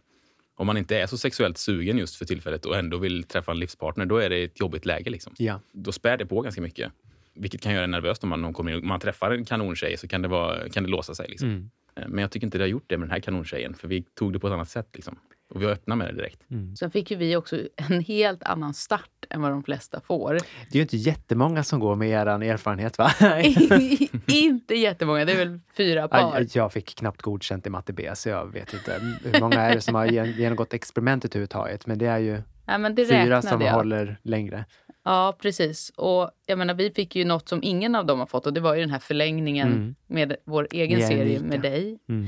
Om 0.59 0.67
man 0.67 0.77
inte 0.77 0.97
är 0.97 1.07
så 1.07 1.17
sexuellt 1.17 1.57
sugen 1.57 1.97
just 1.97 2.15
för 2.15 2.25
tillfället 2.25 2.65
och 2.65 2.77
ändå 2.77 2.97
vill 2.97 3.23
träffa 3.23 3.51
en 3.51 3.59
livspartner, 3.59 4.05
då 4.05 4.17
är 4.17 4.29
det 4.29 4.43
ett 4.43 4.59
jobbigt 4.59 4.85
läge. 4.85 5.09
Liksom. 5.09 5.33
Ja. 5.37 5.61
Då 5.71 5.91
spär 5.91 6.17
det 6.17 6.25
på 6.25 6.41
ganska 6.41 6.61
mycket. 6.61 6.91
Vilket 7.33 7.61
kan 7.61 7.73
göra 7.73 7.83
en 7.83 7.91
nervös 7.91 8.23
om 8.23 8.29
man, 8.29 8.45
om 8.45 8.53
kommer 8.53 8.71
in, 8.71 8.81
om 8.81 8.87
man 8.87 8.99
träffar 8.99 9.31
en 9.31 9.45
kanontjej 9.45 9.97
så 9.97 10.07
kan 10.07 10.21
det, 10.21 10.27
vara, 10.27 10.69
kan 10.69 10.83
det 10.83 10.89
låsa 10.89 11.15
sig. 11.15 11.29
Liksom. 11.29 11.49
Mm. 11.49 11.69
Eh, 11.95 12.07
Men 12.07 12.21
jag 12.21 12.31
tycker 12.31 12.47
inte 12.47 12.57
det 12.57 12.63
har 12.63 12.69
gjort 12.69 12.83
det 12.87 12.97
med 12.97 13.07
den 13.07 13.11
här 13.11 13.19
kanontjejen, 13.19 13.73
för 13.73 13.87
vi 13.87 14.01
tog 14.01 14.33
det 14.33 14.39
på 14.39 14.47
ett 14.47 14.53
annat 14.53 14.69
sätt. 14.69 14.89
Liksom. 14.93 15.19
Och 15.49 15.61
vi 15.61 15.65
var 15.65 15.71
öppna 15.71 15.95
med 15.95 16.07
det 16.07 16.13
direkt. 16.13 16.41
Sen 16.79 16.91
fick 16.91 17.11
ju 17.11 17.17
vi 17.17 17.35
också 17.35 17.57
en 17.75 17.99
helt 18.01 18.43
annan 18.43 18.73
start 18.73 19.09
än 19.29 19.41
vad 19.41 19.51
de 19.51 19.63
flesta 19.63 20.01
får. 20.01 20.33
Det 20.33 20.39
är 20.71 20.75
ju 20.75 20.81
inte 20.81 20.97
jättemånga 20.97 21.63
som 21.63 21.79
går 21.79 21.95
med 21.95 22.09
er 22.09 22.25
erfarenhet 22.51 22.97
va? 22.97 23.11
inte 24.27 24.75
jättemånga, 24.75 25.25
det 25.25 25.31
är 25.31 25.37
väl 25.45 25.59
fyra 25.77 26.07
par. 26.07 26.45
Jag 26.53 26.73
fick 26.73 26.95
knappt 26.95 27.21
godkänt 27.21 27.67
i 27.67 27.69
matte 27.69 27.93
B, 27.93 28.09
så 28.15 28.29
jag 28.29 28.53
vet 28.53 28.73
inte 28.73 29.01
hur 29.23 29.39
många 29.41 29.61
är 29.61 29.75
det 29.75 29.81
som 29.81 29.95
har 29.95 30.05
gen- 30.05 30.31
genomgått 30.31 30.73
experimentet 30.73 31.31
överhuvudtaget. 31.35 31.87
Men 31.87 31.97
det 31.97 32.05
är 32.05 32.17
ju 32.19 32.41
Ja, 32.65 32.77
men 32.77 32.95
det 32.95 33.05
fyra 33.05 33.41
som 33.41 33.61
jag. 33.61 33.73
håller 33.73 34.17
längre. 34.23 34.65
Ja, 35.03 35.37
precis. 35.41 35.91
Och 35.95 36.31
jag 36.45 36.57
menar, 36.57 36.73
vi 36.73 36.91
fick 36.91 37.15
ju 37.15 37.25
något 37.25 37.49
som 37.49 37.59
ingen 37.63 37.95
av 37.95 38.05
dem 38.05 38.19
har 38.19 38.25
fått 38.25 38.45
och 38.45 38.53
det 38.53 38.59
var 38.61 38.75
ju 38.75 38.81
den 38.81 38.89
här 38.89 38.99
förlängningen 38.99 39.67
Mm. 39.67 39.95
med 40.07 40.35
vår 40.45 40.67
egen 40.71 41.07
serie 41.07 41.39
med 41.39 41.61
dig. 41.61 41.99
Mm. 42.09 42.27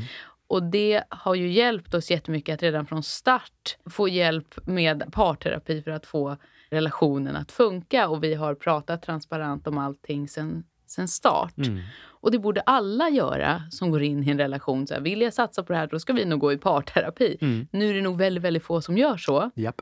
Och 0.51 0.63
det 0.63 1.03
har 1.10 1.36
ju 1.36 1.51
hjälpt 1.51 1.93
oss 1.93 2.12
jättemycket 2.12 2.53
att 2.53 2.63
redan 2.63 2.86
från 2.86 3.03
start 3.03 3.77
få 3.89 4.08
hjälp 4.08 4.67
med 4.67 5.03
parterapi 5.12 5.81
för 5.81 5.91
att 5.91 6.05
få 6.05 6.38
relationen 6.70 7.36
att 7.36 7.51
funka. 7.51 8.08
Och 8.08 8.24
vi 8.24 8.34
har 8.34 8.55
pratat 8.55 9.01
transparent 9.01 9.67
om 9.67 9.77
allting 9.77 10.27
sen, 10.27 10.63
sen 10.88 11.08
start. 11.08 11.58
Mm. 11.58 11.79
Och 12.01 12.31
det 12.31 12.39
borde 12.39 12.62
alla 12.62 13.10
göra 13.10 13.63
som 13.72 13.91
går 13.91 14.01
in 14.01 14.24
i 14.24 14.31
en 14.31 14.38
relation. 14.38 14.88
Så 14.88 14.93
här, 14.93 15.01
vill 15.01 15.22
jag 15.22 15.34
satsa 15.34 15.63
på 15.63 15.74
det 15.74 15.79
här, 15.79 15.88
då 15.88 16.00
ska 16.00 16.13
vi 16.13 16.25
nog 16.25 16.39
gå 16.39 16.53
i 16.53 16.58
parterapi. 16.58 17.38
Mm. 17.41 17.67
Nu 17.72 17.89
är 17.89 17.93
det 17.93 18.01
nog 18.01 18.17
väldigt, 18.17 18.43
väldigt 18.43 18.63
få 18.63 18.81
som 18.81 18.98
gör 18.98 19.17
så. 19.17 19.51
Japp. 19.55 19.81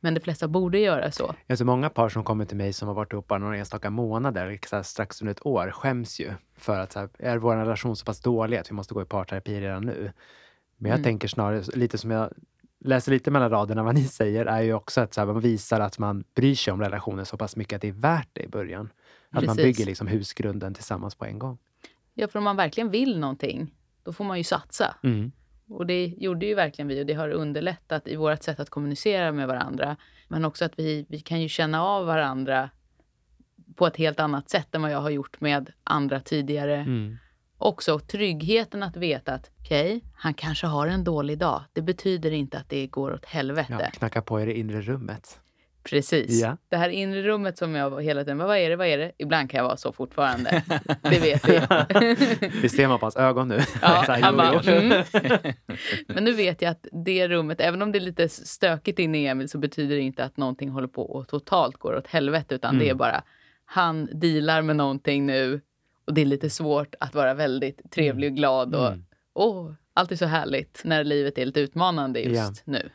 Men 0.00 0.14
de 0.14 0.20
flesta 0.20 0.48
borde 0.48 0.78
göra 0.78 1.10
så. 1.12 1.34
Så 1.56 1.64
många 1.64 1.90
par 1.90 2.08
som 2.08 2.24
kommer 2.24 2.44
till 2.44 2.56
mig 2.56 2.72
som 2.72 2.88
har 2.88 2.94
varit 2.94 3.12
ihop 3.12 3.26
bara 3.28 3.38
några 3.38 3.56
enstaka 3.56 3.90
månader, 3.90 4.58
så 4.66 4.76
här, 4.76 4.82
strax 4.82 5.22
under 5.22 5.32
ett 5.32 5.46
år, 5.46 5.70
skäms 5.70 6.20
ju 6.20 6.32
för 6.56 6.78
att 6.78 6.92
så 6.92 6.98
här, 6.98 7.08
är 7.18 7.36
vår 7.38 7.56
relation 7.56 7.96
så 7.96 8.04
pass 8.04 8.20
dålig 8.20 8.56
att 8.56 8.70
vi 8.70 8.74
måste 8.74 8.94
gå 8.94 9.02
i 9.02 9.04
parterapi 9.04 9.60
redan 9.60 9.82
nu. 9.86 10.12
Men 10.76 10.90
jag 10.90 10.98
Mm. 10.98 11.04
tänker 11.04 11.28
snarare, 11.28 11.62
lite 11.74 11.98
som 11.98 12.10
jag 12.10 12.30
läser 12.84 13.12
lite 13.12 13.30
mellan 13.30 13.50
raderna 13.50 13.82
vad 13.82 13.94
ni 13.94 14.04
säger, 14.04 14.46
är 14.46 14.60
ju 14.60 14.74
också 14.74 15.00
att 15.00 15.14
så 15.14 15.20
här, 15.20 15.26
man 15.26 15.40
visar 15.40 15.80
att 15.80 15.98
man 15.98 16.24
bryr 16.34 16.54
sig 16.54 16.72
om 16.72 16.80
relationen 16.80 17.26
så 17.26 17.36
pass 17.36 17.56
mycket 17.56 17.76
att 17.76 17.82
det 17.82 17.88
är 17.88 17.92
värt 17.92 18.28
det 18.32 18.42
i 18.42 18.48
början. 18.48 18.92
Att 19.30 19.44
man 19.46 19.56
Precis. 19.56 19.62
bygger 19.76 19.86
liksom 19.86 20.06
husgrunden 20.06 20.74
tillsammans 20.74 21.14
på 21.14 21.24
en 21.24 21.38
gång. 21.38 21.58
Ja, 22.14 22.28
för 22.28 22.38
om 22.38 22.44
man 22.44 22.56
verkligen 22.56 22.90
vill 22.90 23.18
någonting, 23.18 23.74
då 24.02 24.12
får 24.12 24.24
man 24.24 24.38
ju 24.38 24.44
satsa. 24.44 24.94
Mm. 25.02 25.32
Och 25.68 25.86
det 25.86 26.14
gjorde 26.18 26.46
ju 26.46 26.54
verkligen 26.54 26.88
vi 26.88 27.02
och 27.02 27.06
det 27.06 27.14
har 27.14 27.28
underlättat 27.28 28.08
i 28.08 28.16
vårt 28.16 28.42
sätt 28.42 28.60
att 28.60 28.70
kommunicera 28.70 29.32
med 29.32 29.48
varandra. 29.48 29.96
Men 30.28 30.44
också 30.44 30.64
att 30.64 30.78
vi, 30.78 31.06
vi 31.08 31.20
kan 31.20 31.40
ju 31.40 31.48
känna 31.48 31.84
av 31.84 32.06
varandra 32.06 32.70
på 33.76 33.86
ett 33.86 33.96
helt 33.96 34.20
annat 34.20 34.50
sätt 34.50 34.74
än 34.74 34.82
vad 34.82 34.90
jag 34.90 35.00
har 35.00 35.10
gjort 35.10 35.40
med 35.40 35.72
andra 35.84 36.20
tidigare. 36.20 36.76
Mm. 36.76 37.18
Också 37.58 37.98
tryggheten 37.98 38.82
att 38.82 38.96
veta 38.96 39.34
att 39.34 39.50
okej, 39.60 40.04
han 40.14 40.34
kanske 40.34 40.66
har 40.66 40.86
en 40.86 41.04
dålig 41.04 41.38
dag. 41.38 41.64
Det 41.72 41.82
betyder 41.82 42.30
inte 42.30 42.58
att 42.58 42.68
det 42.68 42.86
går 42.86 43.12
åt 43.12 43.24
helvete. 43.24 43.76
Ja, 43.80 43.90
knacka 43.90 44.22
på 44.22 44.40
i 44.40 44.44
det 44.44 44.58
inre 44.58 44.80
rummet. 44.80 45.40
Precis. 45.90 46.40
Ja. 46.42 46.56
Det 46.68 46.76
här 46.76 46.88
inre 46.88 47.22
rummet 47.22 47.58
som 47.58 47.74
jag 47.74 48.02
hela 48.02 48.24
tiden, 48.24 48.38
vad 48.38 48.56
är 48.58 48.70
det, 48.70 48.76
vad 48.76 48.86
är 48.86 48.98
det? 48.98 49.12
Ibland 49.18 49.50
kan 49.50 49.58
jag 49.58 49.64
vara 49.64 49.76
så 49.76 49.92
fortfarande. 49.92 50.62
Det 51.02 51.18
vet 51.20 51.48
vi. 51.48 51.60
Det 52.62 52.68
ser 52.68 52.88
man 52.88 52.98
på 52.98 53.04
hans 53.06 53.16
ögon 53.16 53.48
nu. 53.48 53.54
Ja, 53.82 54.02
Så 54.06 54.12
här, 54.12 54.20
han 54.22 54.36
bara, 54.36 54.60
mm. 54.60 55.04
Men 56.06 56.24
nu 56.24 56.32
vet 56.32 56.62
jag 56.62 56.70
att 56.70 56.86
det 56.92 57.28
rummet, 57.28 57.60
även 57.60 57.82
om 57.82 57.92
det 57.92 57.98
är 57.98 58.00
lite 58.00 58.28
stökigt 58.28 58.98
inne 58.98 59.18
i 59.18 59.26
Emil, 59.26 59.48
så 59.48 59.58
betyder 59.58 59.96
det 59.96 60.02
inte 60.02 60.24
att 60.24 60.36
någonting 60.36 60.68
håller 60.70 60.88
på 60.88 61.02
och 61.02 61.28
totalt 61.28 61.76
går 61.76 61.96
åt 61.96 62.06
helvete, 62.06 62.54
utan 62.54 62.70
Mm. 62.74 62.84
det 62.84 62.90
är 62.90 62.94
bara 62.94 63.22
han 63.64 64.08
dealar 64.12 64.62
med 64.62 64.76
någonting 64.76 65.26
nu 65.26 65.60
och 66.06 66.14
det 66.14 66.20
är 66.20 66.24
lite 66.26 66.50
svårt 66.50 66.94
att 67.00 67.14
vara 67.14 67.34
väldigt 67.34 67.90
trevlig 67.90 68.30
och 68.30 68.36
glad 68.36 68.74
och 68.74 68.86
Mm. 68.88 69.04
åh, 69.34 69.72
allt 69.94 70.12
är 70.12 70.16
så 70.16 70.26
härligt 70.26 70.80
när 70.84 71.04
livet 71.04 71.38
är 71.38 71.46
lite 71.46 71.60
utmanande 71.60 72.20
just 72.20 72.66
nu. 72.66 72.90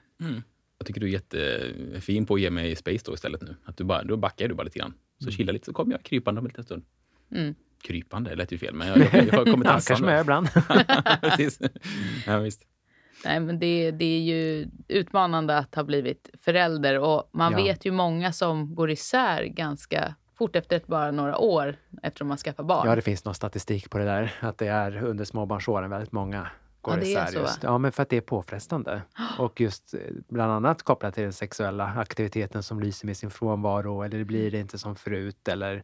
Jag 0.84 0.88
tycker 0.88 1.02
du 1.02 1.08
är 1.08 1.12
jättefin 1.12 2.26
på 2.26 2.34
att 2.34 2.42
ge 2.42 2.50
mig 2.50 2.76
space 2.76 3.04
då 3.06 3.14
istället 3.14 3.42
nu. 3.42 3.56
Att 3.66 3.78
du 3.78 3.84
bara, 3.84 4.04
då 4.04 4.18
backar 4.18 4.48
du 4.48 4.54
bara 4.54 4.64
lite 4.64 4.80
grann. 4.80 4.94
Så 5.20 5.32
chilla 5.32 5.52
lite 5.52 5.66
så 5.66 5.74
kommer 5.74 5.92
jag 5.92 6.04
krypande 6.04 6.40
om 6.40 6.46
en 6.46 6.50
liten 6.50 6.64
stund. 6.64 6.84
Mm. 7.32 7.56
Krypande, 7.84 8.30
det 8.30 8.36
lät 8.36 8.52
ju 8.52 8.58
fel. 8.58 8.74
Men 8.74 8.88
jag, 8.88 8.98
jag, 8.98 9.14
jag 9.34 9.46
kommer 9.46 9.66
Ja, 9.66 9.72
tassande. 9.72 9.86
kanske 9.86 10.12
gör 10.12 10.22
ibland. 10.22 10.50
Precis. 11.22 11.60
Ja, 12.28 12.40
visst. 12.40 12.64
Nej, 13.26 13.40
men 13.40 13.60
det, 13.60 13.92
det 13.92 14.06
är 14.06 14.20
ju 14.22 14.68
utmanande 14.88 15.58
att 15.58 15.76
ha 15.76 15.84
blivit 15.84 16.30
förälder 16.42 17.00
och 17.00 17.30
man 17.34 17.52
Ja. 17.52 17.58
vet 17.58 17.86
ju 17.86 17.92
många 17.92 18.32
som 18.34 18.76
går 18.76 18.92
isär 18.92 19.44
ganska 19.44 20.16
fort 20.38 20.56
efter 20.56 20.78
ett, 20.78 20.88
bara 20.88 21.12
några 21.12 21.38
år 21.38 21.76
efter 22.04 22.26
man 22.26 22.38
skaffar 22.38 22.64
barn. 22.64 22.88
Ja, 22.90 22.96
det 22.96 23.02
finns 23.02 23.26
någon 23.26 23.36
statistik 23.36 23.90
på 23.90 23.98
det 23.98 24.06
där. 24.06 24.34
Att 24.40 24.58
det 24.58 24.68
är 24.68 25.04
under 25.04 25.26
småbarnsåren 25.26 25.90
väldigt 25.90 26.12
många 26.12 26.48
går 26.84 26.94
Ja, 26.94 27.04
det 27.04 27.14
är 27.14 27.26
så, 27.26 27.40
just. 27.40 27.64
Ja, 27.64 27.78
men 27.78 27.92
för 27.92 28.04
att 28.04 28.10
det 28.10 28.18
är 28.18 28.22
påfrestande. 28.22 29.02
Och 29.40 29.62
just 29.62 29.94
eh, 29.94 30.00
bland 30.30 30.52
annat 30.52 30.84
kopplat 30.84 31.14
till 31.14 31.24
den 31.24 31.34
sexuella 31.34 31.86
aktiviteten 31.86 32.64
som 32.64 32.80
lyser 32.80 33.06
med 33.06 33.18
sin 33.18 33.32
frånvaro 33.32 34.02
eller 34.02 34.18
det 34.18 34.26
blir 34.26 34.52
det 34.52 34.60
inte 34.60 34.78
som 34.78 34.96
förut 34.96 35.48
eller 35.48 35.84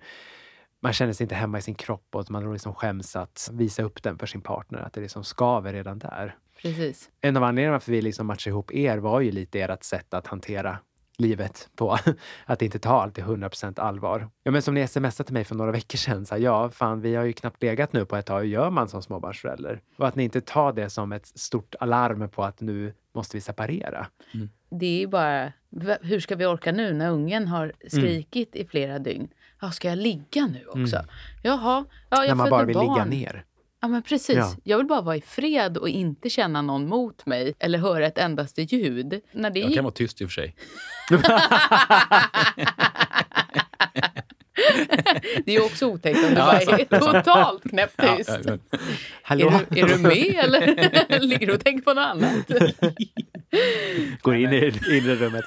man 0.82 0.94
känner 0.94 1.13
sig 1.13 1.24
inte 1.24 1.36
hemma 1.36 1.58
i 1.58 1.62
sin 1.62 1.75
kropp 1.75 2.15
och 2.15 2.32
man 2.32 2.53
liksom 2.53 2.74
skäms 2.74 3.15
att 3.15 3.50
visa 3.53 3.84
upp 3.84 4.03
den 4.03 4.18
för 4.18 4.27
sin 4.27 4.41
partner. 4.41 4.79
Att 4.79 4.94
det 4.94 5.01
liksom 5.01 5.24
skaver 5.24 5.74
redan 5.74 6.00
där. 6.00 6.36
Precis. 6.62 7.10
En 7.22 7.38
av 7.38 7.44
anledningarna 7.44 7.72
varför 7.72 7.91
vi 7.91 8.01
liksom 8.01 8.27
matchade 8.27 8.50
ihop 8.50 8.74
er 8.74 8.98
var 8.98 9.20
ju 9.20 9.32
lite 9.32 9.60
ert 9.60 9.84
sätt 9.84 10.13
att 10.13 10.27
hantera 10.27 10.79
livet 11.20 11.70
på. 11.76 11.98
Att 12.46 12.62
inte 12.62 12.80
ta 12.80 13.02
allt 13.02 13.18
i 13.18 13.22
100% 13.22 13.80
allvar. 13.80 14.30
Ja, 14.44 14.52
men 14.52 14.62
som 14.62 14.74
ni 14.74 14.88
smsade 14.88 15.24
till 15.28 15.34
mig 15.34 15.44
för 15.44 15.56
några 15.56 15.72
veckor 15.72 15.98
sedan. 15.98 16.26
Så 16.26 16.36
här, 16.36 16.42
ja, 16.42 16.70
fan, 16.70 17.02
vi 17.02 17.16
har 17.16 17.24
ju 17.24 17.34
knappt 17.34 17.64
legat 17.64 17.94
nu 17.94 18.06
på 18.06 18.16
ett 18.16 18.26
tag. 18.26 18.40
Hur 18.40 18.48
gör 18.48 18.70
man 18.70 18.90
som 18.90 19.02
småbarnsförälder? 19.02 19.82
Och 19.98 20.08
att 20.08 20.16
ni 20.16 20.24
inte 20.24 20.42
tar 20.42 20.74
det 20.74 20.90
som 20.90 21.12
ett 21.12 21.28
stort 21.28 21.76
alarm 21.80 22.30
på 22.30 22.44
att 22.44 22.62
nu 22.62 22.94
måste 23.16 23.38
vi 23.38 23.42
separera. 23.42 24.08
Det 24.72 24.86
är 24.86 25.00
ju 25.00 25.08
bara, 25.08 25.52
hur 26.02 26.20
ska 26.20 26.36
vi 26.36 26.46
orka 26.46 26.72
nu 26.72 26.94
när 26.94 27.12
ungen 27.12 27.48
har 27.48 27.74
skrikit 27.88 28.56
i 28.56 28.66
flera 28.66 29.00
dygn? 29.00 29.28
Ja, 29.62 29.72
ska 29.72 29.90
jag 29.90 29.98
ligga 29.98 30.46
nu 30.48 30.66
också? 30.68 31.06
Jaha, 31.44 31.86
ja, 32.10 32.18
jag 32.18 32.28
När 32.28 32.36
man 32.36 32.50
bara 32.50 32.66
vill 32.66 32.76
barn. 32.76 32.86
ligga 32.94 33.06
ner. 33.06 33.46
Ja, 33.82 33.88
men 33.88 34.04
precis. 34.04 34.36
Ja. 34.38 34.56
Jag 34.64 34.78
vill 34.78 34.88
bara 34.88 35.02
vara 35.02 35.16
i 35.16 35.22
fred 35.22 35.78
och 35.78 35.90
inte 35.90 36.30
känna 36.30 36.62
någon 36.62 36.88
mot 36.88 37.26
mig 37.26 37.54
eller 37.60 37.80
höra 37.80 38.08
ett 38.08 38.18
endaste 38.18 38.62
ljud. 38.62 39.22
När 39.32 39.50
det 39.50 39.60
Jag 39.60 39.74
kan 39.74 39.84
vara 39.84 39.94
tyst 39.94 40.22
i 40.22 40.26
och 40.26 40.30
för 40.30 40.42
sig. 40.42 40.56
Det 45.46 45.56
är 45.56 45.64
också 45.66 45.86
otäckt 45.86 46.18
om 46.18 46.24
du 46.30 46.36
Ja, 46.40 46.46
bara 46.46 46.62
är 46.62 46.66
det 46.66 46.96
är 46.96 47.00
sant. 47.00 47.26
totalt 47.26 47.64
knäpptyst. 47.70 48.30
Ja, 48.30 48.38
ja, 48.46 48.58
ja. 48.72 48.78
Hallå? 49.22 49.48
Är, 49.50 49.66
du, 49.70 49.80
är 49.82 49.88
du 49.88 49.98
med 49.98 50.36
eller 50.44 51.20
ligger 51.20 51.48
du 51.48 51.54
och 51.54 51.64
tänker 51.64 51.84
på 51.84 51.94
något 51.94 52.06
annat? 52.06 52.48
Går 54.22 54.36
in 54.36 54.54
i 54.54 54.58
inre 54.98 55.16
rummet. 55.16 55.46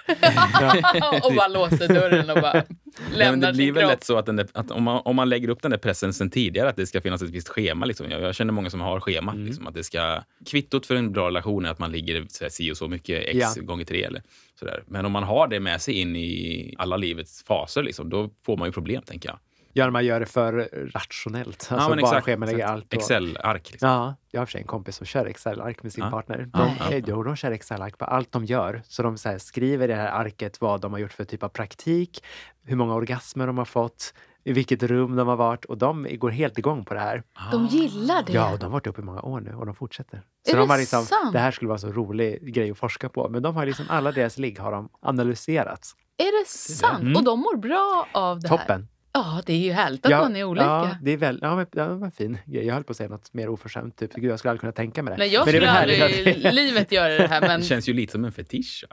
och 1.22 1.34
bara 1.34 1.48
låser 1.48 1.88
dörren 1.88 2.30
och 2.30 2.40
bara 2.42 2.64
Men 3.08 3.18
lämnar 3.18 3.46
det 3.48 3.56
blir 3.56 3.72
väl 3.72 3.88
lätt 3.88 4.04
så 4.04 4.18
att, 4.18 4.26
där, 4.26 4.46
att 4.52 4.70
om, 4.70 4.82
man, 4.82 5.02
om 5.04 5.16
man 5.16 5.28
lägger 5.28 5.48
upp 5.48 5.62
den 5.62 5.70
där 5.70 5.78
pressen 5.78 6.12
sen 6.12 6.30
tidigare, 6.30 6.68
att 6.68 6.76
det 6.76 6.86
ska 6.86 7.00
finnas 7.00 7.22
ett 7.22 7.30
visst 7.30 7.48
schema. 7.48 7.86
Liksom. 7.86 8.10
Jag, 8.10 8.20
jag 8.20 8.34
känner 8.34 8.52
många 8.52 8.70
som 8.70 8.80
har 8.80 9.00
schema. 9.00 9.32
Mm. 9.32 9.46
Liksom, 9.46 9.66
att 9.66 9.74
det 9.74 9.84
ska, 9.84 10.22
kvittot 10.46 10.86
för 10.86 10.94
en 10.94 11.12
bra 11.12 11.26
relation 11.26 11.64
är 11.64 11.70
att 11.70 11.78
man 11.78 11.92
ligger 11.92 12.26
så 12.28 12.44
här, 12.44 12.50
si 12.50 12.72
och 12.72 12.76
så 12.76 12.88
mycket 12.88 13.24
x 13.26 13.38
Ja. 13.56 13.62
gånger 13.62 13.84
tre. 13.84 14.02
Eller, 14.02 14.22
sådär. 14.58 14.82
Men 14.86 15.06
om 15.06 15.12
man 15.12 15.22
har 15.22 15.48
det 15.48 15.60
med 15.60 15.82
sig 15.82 15.94
in 15.94 16.16
i 16.16 16.74
alla 16.78 16.96
livets 16.96 17.42
faser, 17.42 17.82
liksom, 17.82 18.10
då 18.10 18.30
får 18.42 18.56
man 18.56 18.68
ju 18.68 18.72
problem, 18.72 19.02
tänker 19.02 19.28
jag. 19.28 19.38
Ja, 19.72 19.84
när 19.84 19.90
man 19.90 20.04
gör 20.04 20.20
det 20.20 20.26
för 20.26 20.68
rationellt. 20.94 21.68
Alltså 21.70 21.88
men 21.88 21.98
bara 21.98 22.10
exakt, 22.10 22.24
schemalägga 22.24 22.66
allt. 22.68 22.86
och- 22.86 22.94
Excel-ark. 22.94 23.70
Liksom. 23.70 23.88
Ja, 23.88 24.14
jag 24.30 24.40
har 24.40 24.46
för 24.46 24.50
sig 24.50 24.60
en 24.60 24.66
kompis 24.66 24.96
som 24.96 25.06
kör 25.06 25.26
Excel-ark 25.26 25.82
med 25.82 25.92
sin 25.92 26.04
Ja. 26.04 26.10
partner. 26.10 26.38
De, 26.38 26.48
Ja, 26.52 26.74
ja. 26.90 27.00
jo, 27.06 27.22
de 27.22 27.36
kör 27.36 27.50
Excel-ark 27.50 27.98
på 27.98 28.04
allt 28.04 28.32
de 28.32 28.44
gör. 28.44 28.82
Så 28.88 29.02
de 29.02 29.18
så 29.18 29.28
här, 29.28 29.38
skriver 29.38 29.84
i 29.84 29.86
det 29.86 29.94
här 29.94 30.08
arket 30.20 30.60
vad 30.60 30.80
de 30.80 30.92
har 30.92 30.98
gjort 30.98 31.12
för 31.12 31.24
typ 31.24 31.42
av 31.42 31.48
praktik, 31.48 32.24
hur 32.64 32.76
många 32.76 32.94
orgasmer 32.94 33.46
de 33.46 33.58
har 33.58 33.64
fått, 33.64 34.14
i 34.44 34.52
vilket 34.52 34.82
rum 34.82 35.16
de 35.16 35.28
har 35.28 35.36
varit 35.36 35.64
och 35.64 35.78
de 35.78 36.06
går 36.18 36.30
helt 36.30 36.58
igång 36.58 36.84
på 36.84 36.94
det 36.94 37.00
här. 37.00 37.22
De 37.52 37.66
gillar 37.66 38.22
det. 38.26 38.32
Ja, 38.32 38.52
och 38.52 38.58
de 38.58 38.64
har 38.64 38.70
varit 38.72 38.86
uppe 38.86 39.00
i 39.00 39.04
många 39.04 39.20
år 39.22 39.40
nu 39.40 39.54
och 39.54 39.66
de 39.66 39.74
fortsätter. 39.74 40.22
Så 40.46 40.52
Är 40.52 40.56
de 40.56 40.66
det 40.68 40.72
har 40.74 40.78
liksom, 40.78 41.04
sant? 41.04 41.32
det 41.32 41.38
här 41.38 41.50
skulle 41.50 41.68
vara 41.68 41.78
så 41.78 41.88
rolig 41.92 42.54
grej 42.54 42.70
att 42.70 42.78
forska 42.78 43.08
på, 43.08 43.28
men 43.28 43.42
de 43.42 43.56
har 43.56 43.66
liksom 43.66 43.84
alla 43.88 44.12
deras 44.12 44.38
ligg 44.38 44.58
har 44.58 44.72
de 44.72 44.88
analyserat. 45.02 45.86
Är 46.18 46.40
det 46.42 46.48
sant? 46.48 47.16
Och 47.16 47.24
de 47.24 47.40
mår 47.40 47.56
bra 47.56 48.06
av 48.12 48.40
det 48.40 48.48
här? 48.48 48.54
Mm. 48.56 48.60
Toppen! 48.66 48.88
Ja, 49.14 49.42
det 49.46 49.52
är 49.52 49.58
ju 49.58 49.72
härligt 49.72 50.06
att 50.06 50.10
man 50.10 50.36
är 50.36 50.44
olika. 50.44 50.66
Ja, 50.66 50.96
det 51.02 51.10
är 51.10 51.16
väl, 51.16 51.38
ja, 51.42 51.56
men, 51.56 51.66
ja, 51.72 51.94
men 51.98 52.12
fin 52.12 52.38
grej. 52.46 52.66
Jag 52.66 52.74
höll 52.74 52.84
på 52.84 52.90
att 52.90 52.96
säga 52.96 53.08
något 53.08 53.34
mer 53.34 53.48
oförskämt. 53.48 53.96
Typ, 53.96 54.12
gud, 54.14 54.24
jag 54.30 54.38
skulle 54.38 54.50
aldrig 54.50 54.60
kunna 54.60 54.72
tänka 54.72 55.02
mig 55.02 55.12
det. 55.12 55.18
Nej, 55.18 55.28
jag 55.28 55.46
men 55.46 55.54
det 55.54 55.60
skulle 55.60 55.70
aldrig 55.70 56.02
att- 56.02 56.10
i 56.10 56.52
livet 56.52 56.92
göra 56.92 57.08
det 57.14 57.26
här, 57.26 57.40
men 57.48 57.60
Det 57.60 57.66
känns 57.66 57.88
ju 57.88 57.92
lite 57.92 58.12
som 58.12 58.24
en 58.24 58.32
fetisch. 58.32 58.84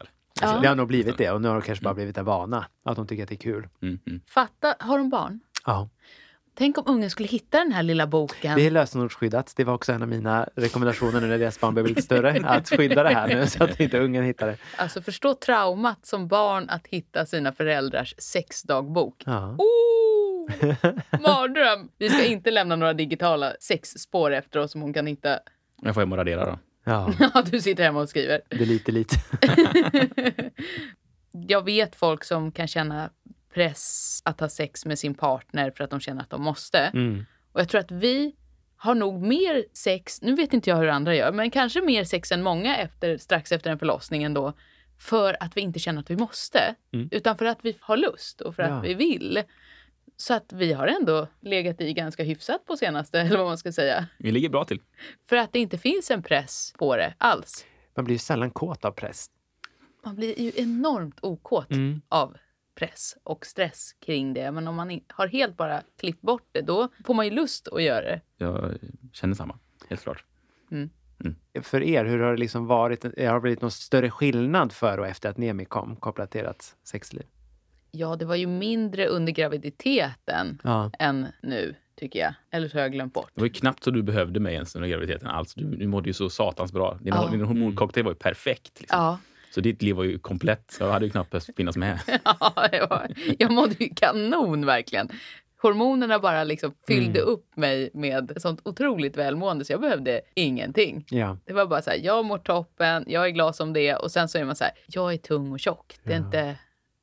Ja. 0.41 0.59
Det 0.61 0.67
har 0.67 0.75
nog 0.75 0.87
blivit 0.87 1.17
det 1.17 1.31
och 1.31 1.41
nu 1.41 1.47
har 1.47 1.55
det 1.55 1.61
kanske 1.61 1.83
bara 1.83 1.93
blivit 1.93 2.17
en 2.17 2.25
vana. 2.25 2.65
Att 2.85 2.95
de 2.95 3.07
tycker 3.07 3.23
att 3.23 3.29
det 3.29 3.35
är 3.35 3.37
kul. 3.37 3.67
Mm, 3.81 3.99
mm. 4.07 4.21
fatta, 4.27 4.75
har 4.79 4.97
de 4.97 5.09
barn? 5.09 5.39
Ja. 5.65 5.89
Tänk 6.59 6.77
om 6.77 6.83
ungen 6.87 7.09
skulle 7.09 7.27
hitta 7.29 7.57
den 7.57 7.71
här 7.71 7.83
lilla 7.83 8.07
boken. 8.07 8.55
Det 8.55 8.65
är 8.65 8.71
lösenordsskyddat. 8.71 9.53
Det 9.55 9.63
var 9.63 9.73
också 9.73 9.91
en 9.91 10.01
av 10.01 10.07
mina 10.07 10.49
rekommendationer 10.55 11.21
nu 11.21 11.27
när 11.27 11.37
deras 11.37 11.59
barn 11.59 11.73
blev 11.73 11.85
lite 11.87 12.01
större. 12.01 12.31
Att 12.43 12.69
skydda 12.69 13.03
det 13.03 13.09
här 13.09 13.27
nu 13.27 13.47
så 13.47 13.63
att 13.63 13.79
inte 13.79 13.99
ungen 13.99 14.23
hittar 14.23 14.47
det. 14.47 14.57
Alltså 14.75 15.01
förstå 15.01 15.33
traumat 15.33 16.05
som 16.05 16.27
barn 16.27 16.69
att 16.69 16.87
hitta 16.87 17.25
sina 17.25 17.51
föräldrars 17.51 18.15
sexdagbok. 18.17 19.23
Ja. 19.25 19.55
Oh, 19.57 20.49
mardröm! 21.21 21.89
Vi 21.97 22.09
ska 22.09 22.25
inte 22.25 22.51
lämna 22.51 22.75
några 22.75 22.93
digitala 22.93 23.53
sexspår 23.59 24.31
efter 24.31 24.59
oss 24.59 24.71
som 24.71 24.81
hon 24.81 24.93
kan 24.93 25.07
hitta. 25.07 25.39
Jag 25.81 25.93
får 25.93 26.01
hem 26.01 26.11
och 26.11 26.17
radera 26.17 26.45
då. 26.45 26.59
Ja, 26.83 27.13
Ja, 27.33 27.43
du 27.51 27.61
sitter 27.61 27.83
hemma 27.83 27.99
och 27.99 28.09
skriver. 28.09 28.41
det 28.49 28.61
är 28.61 28.65
lite 28.65 28.91
lite. 28.91 29.15
jag 31.31 31.65
vet 31.65 31.95
folk 31.95 32.23
som 32.23 32.51
kan 32.51 32.67
känna 32.67 33.09
press 33.59 34.21
att 34.25 34.39
ha 34.39 34.49
sex 34.49 34.85
med 34.85 34.99
sin 34.99 35.13
partner 35.13 35.71
för 35.71 35.83
att 35.83 35.89
de 35.89 35.99
känner 35.99 36.21
att 36.21 36.29
de 36.29 36.41
måste. 36.41 36.79
Mm. 36.79 37.25
Och 37.51 37.59
jag 37.61 37.69
tror 37.69 37.81
att 37.81 37.91
vi 37.91 38.35
har 38.77 38.95
nog 38.95 39.21
mer 39.21 39.65
sex, 39.73 40.21
nu 40.21 40.35
vet 40.35 40.53
inte 40.53 40.69
jag 40.69 40.77
hur 40.77 40.87
andra 40.87 41.15
gör, 41.15 41.31
men 41.31 41.51
kanske 41.51 41.81
mer 41.81 42.03
sex 42.03 42.31
än 42.31 42.43
många 42.43 42.77
efter, 42.77 43.17
strax 43.17 43.51
efter 43.51 43.71
en 43.71 43.79
förlossning 43.79 44.23
ändå. 44.23 44.53
För 44.99 45.37
att 45.43 45.57
vi 45.57 45.61
inte 45.61 45.79
känner 45.79 45.99
att 46.01 46.09
vi 46.09 46.15
måste, 46.15 46.75
Mm. 46.93 47.09
utan 47.11 47.37
för 47.37 47.45
att 47.45 47.59
vi 47.61 47.77
har 47.81 47.97
lust 47.97 48.41
och 48.41 48.55
för 48.55 48.63
Ja. 48.63 48.69
att 48.69 48.85
vi 48.85 48.93
vill. 48.93 49.43
Så 50.17 50.33
att 50.33 50.53
vi 50.53 50.73
har 50.73 50.87
ändå 50.87 51.27
legat 51.41 51.81
i 51.81 51.93
ganska 51.93 52.23
hyfsat 52.23 52.65
på 52.65 52.77
senaste, 52.77 53.19
eller 53.21 53.37
vad 53.37 53.47
man 53.47 53.57
ska 53.57 53.71
säga. 53.71 54.05
Vi 54.17 54.31
ligger 54.31 54.49
bra 54.49 54.65
till. 54.65 54.81
För 55.29 55.35
att 55.35 55.53
det 55.53 55.59
inte 55.59 55.77
finns 55.77 56.11
en 56.11 56.23
press 56.23 56.73
på 56.77 56.95
det 56.95 57.13
alls. 57.17 57.65
Man 57.95 58.05
blir 58.05 58.15
ju 58.15 58.19
sällan 58.19 58.51
kåt 58.51 58.85
av 58.85 58.91
press. 58.91 59.25
Man 60.05 60.15
blir 60.15 60.39
ju 60.41 60.51
enormt 60.55 61.17
okåt 61.21 61.71
Mm. 61.71 62.01
av 62.09 62.37
press 62.79 63.17
och 63.23 63.45
stress 63.45 63.93
kring 64.05 64.33
det. 64.33 64.51
Men 64.51 64.67
om 64.67 64.75
man 64.75 64.99
har 65.07 65.27
helt 65.27 65.57
bara 65.57 65.81
klippt 65.99 66.21
bort 66.21 66.47
det, 66.51 66.61
då 66.61 66.87
får 67.05 67.13
man 67.13 67.25
ju 67.25 67.31
lust 67.31 67.67
att 67.67 67.83
göra 67.83 68.01
det. 68.01 68.21
Jag 68.37 68.77
känner 69.13 69.35
samma, 69.35 69.59
helt 69.89 70.01
klart. 70.03 70.23
För 71.61 71.83
er, 71.83 72.05
hur 72.05 72.19
har 72.19 72.31
det 72.31 72.37
liksom 72.39 72.67
varit? 72.67 73.03
Har 73.03 73.33
det 73.33 73.39
blivit 73.39 73.61
någon 73.61 73.71
större 73.71 74.09
skillnad 74.11 74.71
före 74.71 75.01
och 75.01 75.07
efter 75.07 75.29
att 75.29 75.37
Nemi 75.37 75.65
kom 75.65 75.95
kopplat 75.95 76.31
till 76.31 76.45
ert 76.45 76.63
sexliv? 76.83 77.23
Ja, 77.91 78.15
det 78.15 78.25
var 78.25 78.35
ju 78.35 78.47
mindre 78.47 79.07
under 79.07 79.31
graviditeten 79.33 80.61
Ja. 80.63 80.91
än 80.99 81.27
nu, 81.41 81.75
tycker 81.95 82.19
jag. 82.19 82.33
Eller 82.51 82.67
så 82.67 82.77
har 82.77 82.81
jag 82.81 82.91
glömt 82.91 83.13
bort. 83.13 83.31
Det 83.35 83.41
var 83.41 83.47
ju 83.47 83.53
knappt 83.53 83.83
så 83.83 83.91
du 83.91 84.03
behövde 84.03 84.39
mig 84.39 84.53
ens 84.53 84.75
under 84.75 84.89
graviditeten. 84.89 85.27
Alls. 85.27 85.53
Du, 85.53 85.63
du 85.75 85.87
mådde 85.87 86.09
ju 86.09 86.13
så 86.13 86.29
satans 86.29 86.73
bra. 86.73 86.97
Din, 87.01 87.13
Ja. 87.13 87.27
din 87.31 87.41
hormoncocktail 87.41 88.03
var 88.03 88.11
ju 88.11 88.15
perfekt. 88.15 88.79
Liksom. 88.79 88.99
Ja, 88.99 89.19
Så 89.51 89.61
ditt 89.61 89.81
liv 89.81 89.95
var 89.95 90.03
ju 90.03 90.19
komplett. 90.19 90.77
Jag 90.79 90.91
hade 90.91 91.05
ju 91.05 91.11
knappt 91.11 91.29
behövt 91.31 91.55
finnas 91.57 91.77
med. 91.77 91.99
ja 92.23 92.53
var, 92.89 93.07
jag 93.39 93.51
mådde 93.51 93.75
ju 93.79 93.89
kanon 93.95 94.65
verkligen. 94.65 95.09
Hormonerna 95.61 96.19
bara 96.19 96.43
liksom 96.43 96.73
fyllde 96.87 97.19
Mm. 97.19 97.31
upp 97.33 97.55
mig 97.57 97.89
med 97.93 98.31
sånt 98.37 98.61
otroligt 98.65 99.17
välmående 99.17 99.65
så 99.65 99.73
jag 99.73 99.81
behövde 99.81 100.21
ingenting. 100.33 101.05
ja. 101.09 101.37
Det 101.45 101.53
var 101.53 101.65
bara 101.65 101.81
så 101.81 101.89
här, 101.89 101.97
jag 102.03 102.25
mår 102.25 102.37
toppen, 102.37 103.05
jag 103.07 103.25
är 103.25 103.29
glad 103.29 103.55
som 103.55 103.73
det 103.73 103.95
och 103.95 104.11
sen 104.11 104.29
så 104.29 104.37
är 104.37 104.45
man 104.45 104.55
så 104.55 104.63
här, 104.63 104.73
jag 104.87 105.13
är 105.13 105.17
tung 105.17 105.51
och 105.51 105.59
tjock. 105.59 105.99
Det 106.03 106.13
är 106.13 106.17
Ja. 106.19 106.25
inte... 106.25 106.55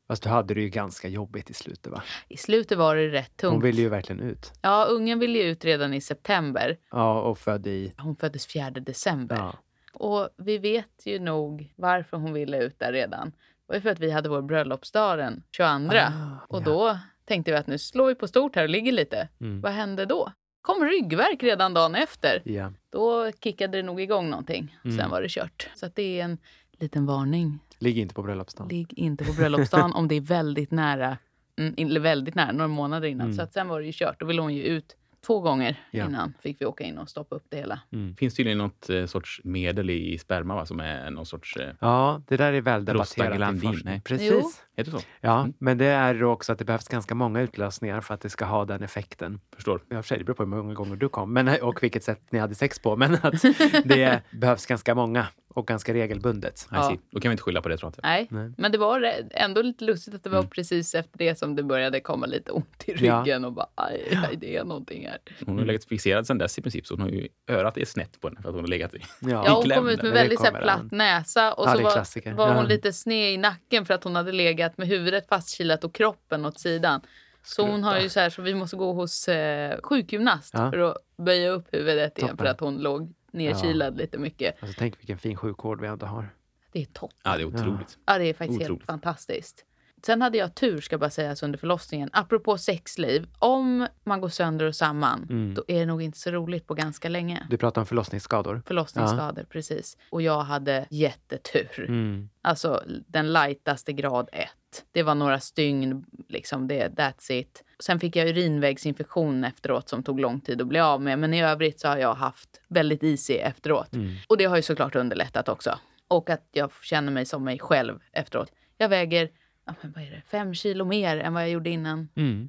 Fast 0.08 0.22
du 0.22 0.28
hade 0.28 0.54
det 0.54 0.60
ju 0.60 0.68
ganska 0.68 1.08
jobbigt 1.08 1.50
i 1.50 1.54
slutet 1.54 1.92
va? 1.92 2.02
I 2.28 2.36
slutet 2.36 2.78
var 2.78 2.96
det 2.96 3.08
rätt 3.08 3.36
tungt. 3.36 3.52
Hon 3.52 3.62
ville 3.62 3.80
ju 3.82 3.88
verkligen 3.88 4.20
ut. 4.20 4.52
Ja, 4.62 4.84
ungen 4.84 5.18
ville 5.18 5.38
ju 5.38 5.44
ut 5.44 5.64
redan 5.64 5.94
i 5.94 6.00
september. 6.00 6.76
Ja, 6.90 7.20
och 7.20 7.38
född 7.38 7.66
i... 7.66 7.92
Hon 7.98 8.16
föddes 8.16 8.46
4 8.46 8.70
december. 8.70 9.36
Ja. 9.36 9.54
Och 9.96 10.28
vi 10.36 10.58
vet 10.58 11.02
ju 11.06 11.18
nog 11.18 11.72
varför 11.76 12.16
hon 12.16 12.32
ville 12.32 12.62
ut 12.62 12.78
där 12.78 12.92
redan. 12.92 13.30
Det 13.30 13.36
var 13.66 13.74
ju 13.74 13.80
för 13.80 13.90
att 13.90 14.00
vi 14.00 14.10
hade 14.10 14.28
vår 14.28 14.42
bröllopsdag 14.42 15.18
den 15.18 15.42
22. 15.52 15.96
Ah, 15.96 16.10
och 16.48 16.60
ja. 16.60 16.64
då 16.64 16.98
tänkte 17.24 17.50
vi 17.50 17.56
att 17.56 17.66
nu 17.66 17.78
slår 17.78 18.06
vi 18.06 18.14
på 18.14 18.28
stort 18.28 18.56
här 18.56 18.62
och 18.62 18.68
ligger 18.68 18.92
lite. 18.92 19.28
Mm. 19.40 19.60
Vad 19.60 19.72
hände 19.72 20.06
då? 20.06 20.32
Kom 20.62 20.84
ryggverk 20.84 21.42
redan 21.42 21.74
dagen 21.74 21.94
efter. 21.94 22.42
Ja. 22.44 22.72
Då 22.90 23.32
kickade 23.32 23.78
det 23.78 23.82
nog 23.82 24.00
igång 24.00 24.30
någonting. 24.30 24.76
Sen 24.82 24.92
Mm. 24.92 25.10
var 25.10 25.22
det 25.22 25.28
kört. 25.28 25.68
Så 25.74 25.88
det 25.94 26.20
är 26.20 26.24
en 26.24 26.38
liten 26.72 27.06
varning. 27.06 27.58
Ligg 27.78 27.98
inte 27.98 28.14
på 28.14 28.22
bröllopsdagen. 28.22 28.68
Ligg 28.68 28.92
inte 28.98 29.24
på 29.24 29.32
bröllopsdagen 29.32 29.92
om 29.92 30.08
det 30.08 30.14
är 30.14 30.20
väldigt 30.20 30.70
nära. 30.70 31.18
Mm, 31.58 31.74
eller 31.78 32.00
väldigt 32.00 32.34
nära, 32.34 32.52
några 32.52 32.68
månader 32.68 33.08
innan. 33.08 33.26
Mm. 33.26 33.36
Så 33.36 33.42
att 33.42 33.52
sen 33.52 33.68
var 33.68 33.80
det 33.80 33.86
ju 33.86 33.92
kört. 33.94 34.20
Då 34.20 34.26
ville 34.26 34.42
hon 34.42 34.54
ju 34.54 34.62
ut 34.62 34.96
två 35.26 35.40
gånger 35.40 35.80
Ja. 35.90 36.04
innan. 36.04 36.34
Fick 36.42 36.60
vi 36.60 36.66
åka 36.66 36.84
in 36.84 36.98
och 36.98 37.08
stoppa 37.08 37.36
upp 37.36 37.44
det 37.48 37.56
hela. 37.56 37.80
Mm. 37.92 38.10
Det 38.10 38.16
finns 38.16 38.34
tydligen 38.34 38.58
något 38.58 38.90
eh, 38.90 39.06
sorts 39.06 39.40
medel 39.44 39.90
i 39.90 40.18
sperma 40.18 40.54
va? 40.54 40.66
som 40.66 40.80
är 40.80 41.10
någon 41.10 41.26
sorts... 41.26 41.56
Eh, 41.56 41.74
Ja, 41.80 42.22
det 42.28 42.36
där 42.36 42.52
är 42.52 42.60
väl 42.60 42.84
debatterat 42.84 43.54
nej. 43.84 44.00
Precis. 44.04 44.30
Jo. 44.32 44.50
heter 44.76 44.92
det 44.92 44.98
så? 44.98 45.04
Ja, 45.20 45.40
Mm. 45.40 45.52
men 45.58 45.78
det 45.78 45.86
är 45.86 46.24
också 46.24 46.52
att 46.52 46.58
det 46.58 46.64
behövs 46.64 46.88
ganska 46.88 47.14
många 47.14 47.40
utlösningar 47.40 48.00
för 48.00 48.14
att 48.14 48.20
det 48.20 48.30
ska 48.30 48.44
ha 48.44 48.64
den 48.64 48.82
effekten. 48.82 49.40
Förstår. 49.54 49.80
Ja, 49.88 49.96
i 49.96 50.00
och 50.00 50.04
för 50.04 50.08
sig, 50.08 50.18
det 50.18 50.24
beror 50.24 50.34
på 50.36 50.42
hur 50.42 50.50
många 50.50 50.74
gånger 50.74 50.96
du 50.96 51.08
kom 51.08 51.32
men, 51.32 51.48
och 51.62 51.82
vilket 51.82 52.04
sätt 52.04 52.20
ni 52.30 52.38
hade 52.38 52.54
sex 52.54 52.78
på. 52.78 52.96
Men 52.96 53.14
att 53.14 53.42
det 53.84 54.22
behövs 54.30 54.66
ganska 54.66 54.94
många 54.94 55.26
och 55.56 55.66
ganska 55.66 55.94
regelbundet. 55.94 56.60
I 56.62 56.66
Ja. 56.74 56.82
see. 56.90 56.98
Då 57.10 57.20
kan 57.20 57.28
vi 57.28 57.32
inte 57.32 57.42
skylla 57.42 57.62
på 57.62 57.68
det 57.68 57.76
tror 57.76 57.86
jag 57.86 57.90
inte. 57.90 58.00
Nej, 58.02 58.26
Nej. 58.44 58.52
men 58.58 58.72
det 58.72 58.78
var 58.78 59.12
ändå 59.30 59.62
lite 59.62 59.84
lustigt 59.84 60.14
att 60.14 60.24
det 60.24 60.30
var 60.30 60.38
Mm. 60.38 60.50
precis 60.50 60.94
efter 60.94 61.18
det 61.18 61.38
som 61.38 61.56
det 61.56 61.62
började 61.62 62.00
komma 62.00 62.26
lite 62.26 62.52
ont 62.52 62.84
i 62.86 63.06
Ja. 63.06 63.20
ryggen 63.20 63.44
och 63.44 63.52
bara 63.52 63.66
aj, 63.74 64.18
aj, 64.30 64.36
det 64.36 64.56
är 64.56 64.64
någonting 64.64 65.06
här. 65.08 65.18
Hon 65.46 65.58
har 65.58 65.64
legat 65.64 65.84
fixerad 65.84 66.26
sedan 66.26 66.38
dess 66.38 66.58
i 66.58 66.62
princip. 66.62 66.86
Så 66.86 66.94
hon 66.94 67.00
har 67.00 67.08
ju, 67.08 67.28
örat 67.50 67.78
är 67.78 67.84
snett 67.84 68.20
på 68.20 68.28
henne 68.28 68.40
för 68.42 68.48
att 68.48 68.54
hon 68.54 68.64
har 68.64 68.68
legat 68.68 68.94
i. 68.94 68.98
Ja, 69.20 69.28
Ja, 69.46 69.54
hon 69.62 69.70
kom 69.70 69.88
ut 69.88 70.02
med 70.02 70.12
väldigt 70.12 70.40
så 70.40 70.46
platt 70.52 70.90
näsa 70.92 71.52
och 71.52 71.66
Ja, 71.68 71.74
så 71.74 71.82
var, 71.82 72.32
var 72.36 72.48
hon 72.48 72.56
Ja. 72.56 72.62
lite 72.62 72.92
sned 72.92 73.32
i 73.32 73.36
nacken 73.36 73.86
för 73.86 73.94
att 73.94 74.04
hon 74.04 74.16
hade 74.16 74.32
legat 74.32 74.78
med 74.78 74.88
huvudet 74.88 75.28
fastkilat 75.28 75.84
och 75.84 75.94
kroppen 75.94 76.44
åt 76.46 76.60
sidan. 76.60 77.00
Så 77.42 77.66
hon 77.66 77.84
har 77.84 77.98
ju 78.00 78.08
så 78.08 78.20
här, 78.20 78.30
så 78.30 78.42
vi 78.42 78.54
måste 78.54 78.76
gå 78.76 78.92
hos 78.92 79.28
eh, 79.28 79.80
sjukgymnast 79.82 80.54
Ja. 80.54 80.70
för 80.70 80.78
att 80.78 80.96
böja 81.18 81.50
upp 81.50 81.74
huvudet 81.74 82.18
igen 82.18 82.30
Toppen. 82.30 82.36
för 82.46 82.50
att 82.50 82.60
hon 82.60 82.76
låg 82.78 83.12
nerkilad 83.36 83.96
lite 83.98 84.18
mycket. 84.18 84.62
Alltså, 84.62 84.76
tänk 84.78 84.98
vilken 85.00 85.18
fin 85.18 85.36
sjukvård 85.36 85.80
vi 85.80 85.86
ändå 85.86 86.06
har. 86.06 86.34
Det 86.72 86.80
är 86.82 86.86
toppen. 86.86 87.18
Ja, 87.24 87.36
det 87.36 87.42
är 87.42 87.46
otroligt. 87.46 87.98
Ja, 88.06 88.18
det 88.18 88.24
är 88.24 88.34
faktiskt 88.34 88.60
helt 88.60 88.70
Otroligt. 88.70 88.86
fantastiskt. 88.86 89.64
Sen 90.06 90.22
hade 90.22 90.38
jag 90.38 90.54
tur, 90.54 90.80
ska 90.80 90.98
bara 90.98 91.10
sägas, 91.10 91.42
under 91.42 91.58
förlossningen. 91.58 92.10
Apropå 92.12 92.58
sexliv. 92.58 93.26
Om 93.38 93.86
man 94.04 94.20
går 94.20 94.28
sönder 94.28 94.66
och 94.66 94.74
samman, 94.76 95.26
Mm. 95.30 95.54
då 95.54 95.64
är 95.68 95.80
det 95.80 95.86
nog 95.86 96.02
inte 96.02 96.18
så 96.18 96.30
roligt 96.30 96.66
på 96.66 96.74
ganska 96.74 97.08
länge. 97.08 97.46
Du 97.50 97.56
pratar 97.56 97.80
om 97.82 97.86
förlossningsskador. 97.86 98.62
Förlossningsskador, 98.66 99.44
precis. 99.50 99.96
Och 100.10 100.22
jag 100.22 100.40
hade 100.40 100.86
jättetur. 100.90 101.84
Mm. 101.88 102.28
Alltså 102.42 102.82
den 103.06 103.32
lightaste 103.32 103.92
grad 103.92 104.28
1. 104.32 104.48
Det 104.92 105.02
var 105.02 105.14
några 105.14 105.40
stygn, 105.40 106.04
liksom 106.28 106.68
det, 106.68 106.88
that's 106.88 107.32
it. 107.32 107.64
Sen 107.78 108.00
fick 108.00 108.16
jag 108.16 108.28
urinvägsinfektion 108.28 109.44
efteråt 109.44 109.88
som 109.88 110.02
tog 110.02 110.20
lång 110.20 110.40
tid 110.40 110.60
att 110.60 110.66
bli 110.66 110.80
av 110.80 111.02
med. 111.02 111.18
Men 111.18 111.34
i 111.34 111.42
övrigt 111.42 111.80
så 111.80 111.88
har 111.88 111.96
jag 111.96 112.14
haft 112.14 112.60
väldigt 112.68 113.02
easy 113.02 113.34
efteråt. 113.34 113.94
Mm. 113.94 114.14
Och 114.28 114.36
det 114.36 114.44
har 114.44 114.56
ju 114.56 114.62
såklart 114.62 114.96
underlättat 114.96 115.48
också. 115.48 115.78
Och 116.08 116.30
att 116.30 116.48
jag 116.52 116.70
känner 116.82 117.12
mig 117.12 117.26
som 117.26 117.44
mig 117.44 117.58
själv 117.58 117.98
efteråt. 118.12 118.52
Jag 118.78 118.88
väger 118.88 119.30
ja, 119.66 119.74
men 119.80 119.92
vad 119.92 120.04
är 120.04 120.10
det, 120.10 120.22
fem 120.30 120.54
kilo 120.54 120.84
mer 120.84 121.16
än 121.16 121.34
vad 121.34 121.42
jag 121.42 121.50
gjorde 121.50 121.70
innan. 121.70 122.08
Mm. 122.14 122.48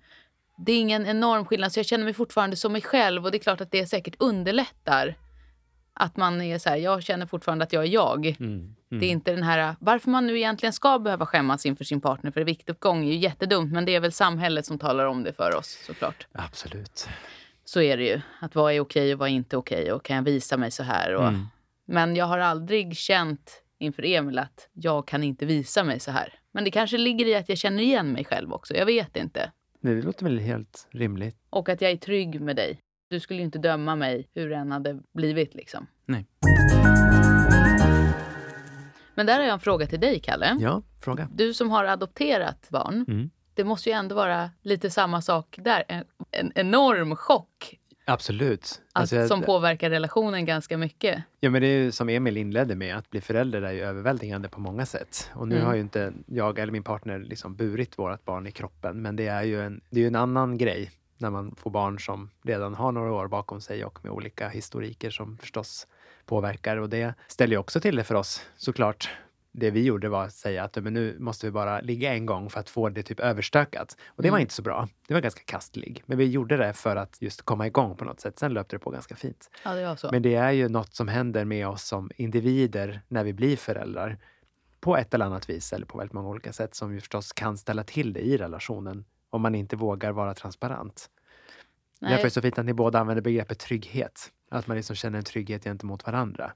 Det 0.58 0.72
är 0.72 0.80
ingen 0.80 1.06
enorm 1.06 1.46
skillnad, 1.46 1.72
så 1.72 1.80
jag 1.80 1.86
känner 1.86 2.04
mig 2.04 2.14
fortfarande 2.14 2.56
som 2.56 2.72
mig 2.72 2.82
själv. 2.82 3.26
Och 3.26 3.32
det 3.32 3.38
är 3.38 3.40
klart 3.40 3.62
att 3.62 3.72
det 3.72 3.88
säkert 3.88 4.16
underlättar. 4.20 5.16
Att 6.00 6.18
man 6.18 6.42
är 6.42 6.58
så 6.58 6.70
här, 6.70 6.78
jag 6.78 7.04
känner 7.04 7.26
fortfarande 7.26 7.64
att 7.64 7.74
jag 7.74 7.84
är 7.84 7.88
jag. 7.88 8.36
Mm. 8.40 8.76
Det 8.90 9.06
är 9.06 9.10
inte 9.10 9.32
den 9.32 9.44
här, 9.44 9.76
varför 9.80 10.10
man 10.10 10.28
nu 10.28 10.38
egentligen 10.38 10.74
ska 10.74 11.00
behöva 11.00 11.26
skämmas 11.26 11.66
inför 11.66 11.84
sin 11.84 12.02
partner 12.02 12.32
för 12.32 12.42
viktuppgång 12.42 13.04
är 13.04 13.12
ju 13.12 13.18
jättedumt. 13.18 13.74
Men 13.74 13.86
det 13.86 13.96
är 13.96 14.00
väl 14.00 14.12
samhället 14.12 14.66
som 14.66 14.80
talar 14.80 15.06
om 15.06 15.24
det 15.24 15.34
för 15.34 15.56
oss 15.56 15.80
såklart. 15.86 16.28
Absolut. 16.32 17.08
Så 17.66 17.82
är 17.82 17.98
det 17.98 18.04
ju. 18.04 18.22
Att 18.42 18.56
vad 18.56 18.74
är 18.74 18.80
okej 18.80 19.14
och 19.14 19.20
vad 19.20 19.30
är 19.30 19.34
inte 19.34 19.58
okej 19.58 19.92
och 19.92 20.04
kan 20.04 20.16
jag 20.16 20.24
visa 20.24 20.58
mig 20.58 20.72
så 20.72 20.84
här? 20.84 21.16
Och, 21.16 21.28
Mm. 21.28 21.46
Men 21.90 22.16
jag 22.16 22.26
har 22.26 22.40
aldrig 22.40 22.98
känt 22.98 23.64
inför 23.80 24.06
Emil 24.06 24.40
att 24.40 24.70
jag 24.74 25.08
kan 25.08 25.24
inte 25.24 25.46
visa 25.46 25.84
mig 25.84 26.00
så 26.00 26.12
här. 26.12 26.34
Men 26.52 26.64
det 26.64 26.72
kanske 26.72 26.98
ligger 26.98 27.26
i 27.26 27.36
att 27.36 27.50
jag 27.50 27.58
känner 27.58 27.84
igen 27.84 28.12
mig 28.12 28.26
själv 28.26 28.54
också. 28.54 28.76
Jag 28.76 28.86
vet 28.86 29.16
inte. 29.18 29.52
Nej, 29.82 29.96
det 29.96 30.02
låter 30.02 30.24
väl 30.24 30.40
helt 30.40 30.88
rimligt. 30.92 31.38
Och 31.50 31.70
att 31.70 31.82
jag 31.82 31.92
är 31.92 31.98
trygg 31.98 32.42
med 32.42 32.56
dig. 32.56 32.80
Du 33.10 33.20
skulle 33.20 33.40
ju 33.40 33.46
inte 33.46 33.60
döma 33.60 33.96
mig 33.96 34.30
hur 34.34 34.50
det 34.50 34.56
än 34.56 34.72
hade 34.72 35.00
blivit 35.14 35.56
liksom. 35.56 35.88
Nej. 36.06 36.26
Men 39.16 39.26
där 39.26 39.38
har 39.38 39.44
jag 39.46 39.54
en 39.54 39.60
fråga 39.60 39.88
till 39.88 40.00
dig, 40.00 40.20
Kalle. 40.20 40.58
Ja, 40.60 40.82
fråga. 41.02 41.30
Du 41.34 41.54
som 41.54 41.70
har 41.70 41.86
adopterat 41.86 42.68
barn. 42.70 43.06
Mm. 43.08 43.30
Det 43.54 43.64
måste 43.64 43.90
ju 43.90 43.94
ändå 43.94 44.16
vara 44.16 44.50
lite 44.62 44.90
samma 44.90 45.22
sak 45.22 45.60
där. 45.62 45.84
En, 45.88 46.04
en 46.32 46.52
enorm 46.56 47.16
chock 47.16 47.80
Absolut. 48.06 48.62
att, 48.94 49.02
Alltså, 49.02 49.16
jag- 49.16 49.28
som 49.28 49.42
påverkar 49.42 49.90
relationen 49.90 50.46
ganska 50.46 50.78
mycket. 50.78 51.24
Ja, 51.40 51.50
men 51.50 51.62
det 51.62 51.68
är 51.68 51.80
ju 51.84 51.92
som 51.92 52.10
Emil 52.10 52.38
inledde 52.38 52.76
med, 52.76 52.96
att 52.98 53.10
bli 53.10 53.22
förälder 53.22 53.62
är 53.62 53.72
ju 53.72 53.82
överväldigande 53.82 54.50
på 54.50 54.60
många 54.60 54.86
sätt. 54.86 55.32
Och 55.36 55.48
nu 55.48 55.56
Mm. 55.56 55.68
har 55.68 55.76
ju 55.76 55.82
inte 55.82 56.14
jag 56.28 56.60
eller 56.60 56.72
min 56.72 56.84
partner 56.84 57.20
liksom 57.20 57.56
burit 57.56 58.00
vårt 58.00 58.26
barn 58.26 58.48
i 58.48 58.52
kroppen, 58.52 59.02
men 59.02 59.16
det 59.16 59.28
är 59.28 59.44
ju 59.44 59.62
en, 59.62 59.82
det 59.90 60.04
är 60.04 60.08
en 60.08 60.16
annan 60.16 60.58
grej 60.58 60.92
när 61.18 61.30
man 61.30 61.56
får 61.56 61.72
barn 61.72 62.00
som 62.00 62.30
redan 62.44 62.74
har 62.76 62.92
några 62.92 63.12
år 63.14 63.28
bakom 63.28 63.62
sig 63.62 63.86
och 63.86 64.00
med 64.04 64.12
olika 64.14 64.50
historiker 64.50 65.10
som 65.10 65.38
förstås 65.38 65.88
påverkar. 66.26 66.78
Och 66.78 66.90
det 66.90 67.14
ställer 67.28 67.54
ju 67.54 67.58
också 67.60 67.80
till 67.80 67.96
det 67.96 68.04
för 68.04 68.16
oss 68.16 68.42
såklart. 68.58 69.10
Det 69.52 69.72
vi 69.72 69.84
gjorde 69.84 70.10
var 70.10 70.24
att 70.24 70.34
säga 70.34 70.64
att 70.64 70.76
men 70.76 70.94
nu 70.94 71.16
måste 71.20 71.46
vi 71.48 71.52
bara 71.52 71.82
ligga 71.82 72.14
en 72.14 72.26
gång 72.26 72.50
för 72.50 72.60
att 72.60 72.70
få 72.70 72.90
det 72.90 73.04
typ 73.04 73.20
överstökat. 73.20 73.98
Och 74.08 74.24
det 74.24 74.30
var 74.30 74.38
Mm. 74.38 74.42
inte 74.42 74.54
så 74.54 74.62
bra. 74.62 74.88
Det 75.08 75.14
var 75.14 75.22
ganska 75.22 75.42
kastlig. 75.46 76.04
Men 76.06 76.18
vi 76.18 76.26
gjorde 76.26 76.58
det 76.58 76.74
för 76.74 76.96
att 76.96 77.22
just 77.22 77.42
komma 77.42 77.68
igång 77.68 77.96
på 77.96 78.06
något 78.06 78.20
sätt. 78.20 78.40
Sen 78.40 78.54
löpte 78.54 78.76
det 78.76 78.80
på 78.80 78.90
ganska 78.90 79.16
fint. 79.16 79.50
Ja, 79.64 79.74
det 79.74 79.86
var. 80.04 80.12
Men 80.12 80.22
det 80.22 80.36
är 80.36 80.52
ju 80.52 80.70
något 80.70 80.96
som 80.96 81.08
händer 81.08 81.46
med 81.46 81.68
oss 81.68 81.84
som 81.84 82.12
individer 82.16 83.02
när 83.08 83.24
vi 83.24 83.34
blir 83.34 83.58
föräldrar. 83.58 84.18
På 84.80 84.98
ett 84.98 85.14
eller 85.14 85.26
annat 85.26 85.50
vis, 85.50 85.74
eller 85.74 85.86
på 85.86 85.98
väldigt 85.98 86.14
många 86.14 86.30
olika 86.30 86.54
sätt, 86.54 86.76
som 86.76 86.94
ju 86.94 87.00
förstås 87.00 87.34
kan 87.34 87.58
ställa 87.58 87.84
till 87.84 88.14
det 88.14 88.20
i 88.22 88.38
relationen 88.38 89.06
om 89.30 89.42
man 89.42 89.56
inte 89.56 89.76
vågar 89.76 90.12
vara 90.12 90.34
transparent. 90.34 91.10
Nej, 92.00 92.12
Därför 92.12 92.22
är 92.22 92.28
det 92.28 92.32
så 92.32 92.42
fint 92.42 92.60
att 92.60 92.66
ni 92.66 92.74
båda 92.74 93.00
använder 93.00 93.22
begreppet 93.22 93.60
trygghet. 93.60 94.32
Att 94.50 94.68
man 94.68 94.78
liksom 94.78 94.96
känner 94.96 95.18
en 95.18 95.24
trygghet 95.24 95.64
gentemot 95.64 96.06
varandra. 96.06 96.52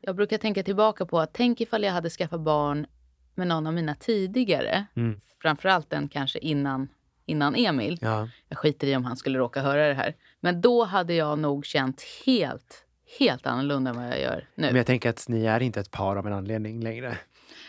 Jag 0.00 0.16
brukar 0.16 0.38
tänka 0.38 0.62
tillbaka 0.62 1.06
på 1.06 1.20
att 1.20 1.32
tänk 1.32 1.60
ifall 1.60 1.82
jag 1.82 1.92
hade 1.92 2.10
skaffat 2.10 2.40
barn 2.40 2.86
med 3.34 3.46
någon 3.46 3.66
av 3.66 3.74
mina 3.74 3.94
tidigare. 3.94 4.86
Mm. 4.96 5.20
Framförallt 5.42 5.90
den 5.90 6.08
kanske 6.08 6.38
innan, 6.38 6.88
innan 7.24 7.54
Emil. 7.54 7.98
Ja. 8.00 8.28
Jag 8.48 8.58
skiter 8.58 8.86
i 8.86 8.96
om 8.96 9.04
han 9.04 9.16
skulle 9.16 9.38
råka 9.38 9.62
höra 9.62 9.88
det 9.88 9.94
här. 9.94 10.14
Men 10.40 10.60
då 10.60 10.84
hade 10.84 11.14
jag 11.14 11.38
nog 11.38 11.66
känt 11.66 12.02
helt, 12.26 12.84
helt 13.18 13.46
annorlunda 13.46 13.90
än 13.90 13.96
vad 13.96 14.06
jag 14.06 14.20
gör 14.20 14.48
nu. 14.54 14.66
Men 14.66 14.76
jag 14.76 14.86
tänker 14.86 15.10
att 15.10 15.28
ni 15.28 15.44
är 15.44 15.60
inte 15.60 15.80
ett 15.80 15.90
par 15.90 16.16
av 16.16 16.26
en 16.26 16.32
anledning 16.32 16.80
längre. 16.80 17.18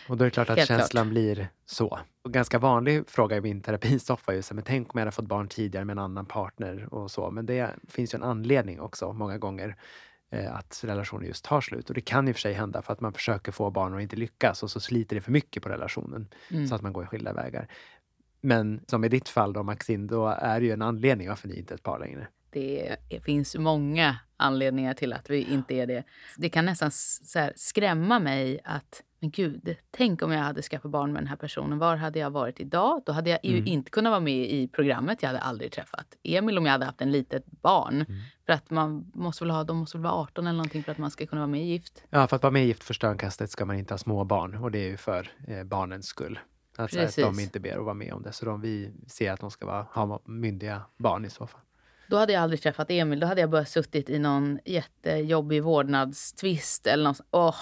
Och 0.08 0.16
då 0.16 0.24
är 0.24 0.26
det 0.26 0.30
klart 0.30 0.50
att 0.50 0.56
Helt 0.56 0.68
känslan 0.68 1.04
klart. 1.04 1.10
blir 1.12 1.48
så. 1.66 1.98
Och 2.22 2.32
ganska 2.32 2.58
vanlig 2.58 3.08
fråga 3.08 3.36
i 3.36 3.40
min 3.40 3.60
terapisoffa 3.60 4.32
är 4.32 4.36
ju 4.36 4.42
så 4.42 4.54
men 4.54 4.64
tänk 4.64 4.94
om 4.94 4.98
jag 4.98 5.00
hade 5.00 5.10
fått 5.12 5.26
barn 5.26 5.48
tidigare 5.48 5.84
med 5.84 5.94
en 5.94 5.98
annan 5.98 6.26
partner 6.26 6.94
och 6.94 7.10
så. 7.10 7.30
Men 7.30 7.46
det 7.46 7.70
finns 7.88 8.14
ju 8.14 8.16
en 8.16 8.22
anledning 8.22 8.80
också 8.80 9.12
många 9.12 9.38
gånger 9.38 9.76
eh, 10.30 10.56
att 10.56 10.80
relationer 10.84 11.26
just 11.26 11.44
tar 11.44 11.60
slut. 11.60 11.88
Och 11.88 11.94
det 11.94 12.00
kan 12.00 12.26
ju 12.26 12.32
för 12.32 12.40
sig 12.40 12.52
hända 12.52 12.82
för 12.82 12.92
att 12.92 13.00
man 13.00 13.12
försöker 13.12 13.52
få 13.52 13.70
barn 13.70 13.94
och 13.94 14.02
inte 14.02 14.16
lyckas 14.16 14.62
och 14.62 14.70
så 14.70 14.80
sliter 14.80 15.16
det 15.16 15.22
för 15.22 15.32
mycket 15.32 15.62
på 15.62 15.68
relationen 15.68 16.28
Mm. 16.50 16.66
så 16.66 16.74
att 16.74 16.82
man 16.82 16.92
går 16.92 17.04
i 17.04 17.06
skilda 17.06 17.32
vägar. 17.32 17.68
Men 18.40 18.80
som 18.86 19.04
i 19.04 19.08
ditt 19.08 19.28
fall 19.28 19.52
då 19.52 19.62
Maxine, 19.62 20.06
då 20.06 20.26
är 20.28 20.60
det 20.60 20.66
ju 20.66 20.72
en 20.72 20.82
anledning 20.82 21.28
varför 21.28 21.48
ni 21.48 21.58
inte 21.58 21.74
är 21.74 21.76
ett 21.76 21.82
par 21.82 21.98
längre. 21.98 22.26
Det 22.50 22.96
finns 23.24 23.56
många 23.56 24.16
anledningar 24.36 24.94
till 24.94 25.12
att 25.12 25.30
vi 25.30 25.52
inte 25.52 25.74
är 25.74 25.86
det. 25.86 26.04
Det 26.36 26.48
kan 26.48 26.64
nästan 26.66 26.90
skrämma 27.56 28.18
mig 28.18 28.60
att, 28.64 29.02
men 29.20 29.30
gud, 29.30 29.76
tänk 29.90 30.22
om 30.22 30.32
jag 30.32 30.40
hade 30.40 30.62
skaffat 30.62 30.90
barn 30.90 31.12
med 31.12 31.22
den 31.22 31.26
här 31.28 31.36
personen. 31.36 31.78
Var 31.78 31.96
hade 31.96 32.18
jag 32.18 32.30
varit 32.30 32.60
idag? 32.60 33.02
Då 33.06 33.12
hade 33.12 33.30
jag 33.30 33.38
ju 33.42 33.52
Mm. 33.56 33.66
inte 33.66 33.90
kunnat 33.90 34.10
vara 34.10 34.20
med 34.20 34.50
i 34.50 34.68
programmet. 34.68 35.22
Jag 35.22 35.28
hade 35.28 35.40
aldrig 35.40 35.72
träffat 35.72 36.06
Emil 36.22 36.58
om 36.58 36.64
jag 36.66 36.72
hade 36.72 36.84
haft 36.84 37.00
en 37.00 37.12
litet 37.12 37.46
barn. 37.46 37.94
Mm. 37.94 38.20
För 38.46 38.52
att 38.52 38.70
man 38.70 39.10
måste 39.14 39.44
väl 39.44 39.50
ha, 39.50 39.64
de 39.64 39.76
måste 39.76 39.96
väl 39.98 40.04
vara 40.04 40.14
18 40.14 40.46
eller 40.46 40.56
någonting 40.56 40.82
för 40.84 40.92
att 40.92 40.98
man 40.98 41.10
ska 41.10 41.26
kunna 41.26 41.40
vara 41.40 41.50
med 41.50 41.60
i 41.60 41.64
Gift. 41.64 42.02
Ja, 42.10 42.26
för 42.26 42.36
att 42.36 42.42
vara 42.42 42.50
med 42.50 42.64
i 42.64 42.66
Gift 42.66 42.84
första 42.84 43.06
ögonkastet 43.06 43.50
ska 43.50 43.64
man 43.64 43.76
inte 43.78 43.94
ha 43.94 43.98
små 43.98 44.24
barn 44.24 44.54
och 44.54 44.70
det 44.70 44.78
är 44.78 44.88
ju 44.88 44.96
för 44.96 45.28
eh, 45.48 45.64
barnens 45.64 46.06
skull. 46.06 46.38
Alltså 46.78 47.00
att 47.00 47.16
de 47.16 47.22
Precis. 47.22 47.42
inte 47.44 47.60
ber 47.60 47.78
att 47.78 47.84
vara 47.84 47.94
med 47.94 48.12
om 48.12 48.22
det. 48.22 48.32
Så 48.32 48.44
de, 48.46 48.60
vi 48.60 48.92
ser 49.08 49.32
att 49.32 49.40
de 49.40 49.50
ska 49.50 49.66
vara, 49.66 49.82
ha 49.82 50.20
myndiga 50.24 50.82
barn 50.96 51.24
i 51.24 51.30
så 51.30 51.46
fall. 51.46 51.60
Då 52.08 52.16
hade 52.16 52.32
jag 52.32 52.42
aldrig 52.42 52.62
träffat 52.62 52.90
Emil. 52.90 53.20
Då 53.20 53.26
hade 53.26 53.40
jag 53.40 53.50
bara 53.50 53.64
suttit 53.64 54.10
i 54.10 54.18
någon 54.18 54.58
jättejobbig 54.64 55.62
vårdnadstvist 55.62 56.86
eller 56.86 57.04
något. 57.04 57.20
Åh, 57.30 57.54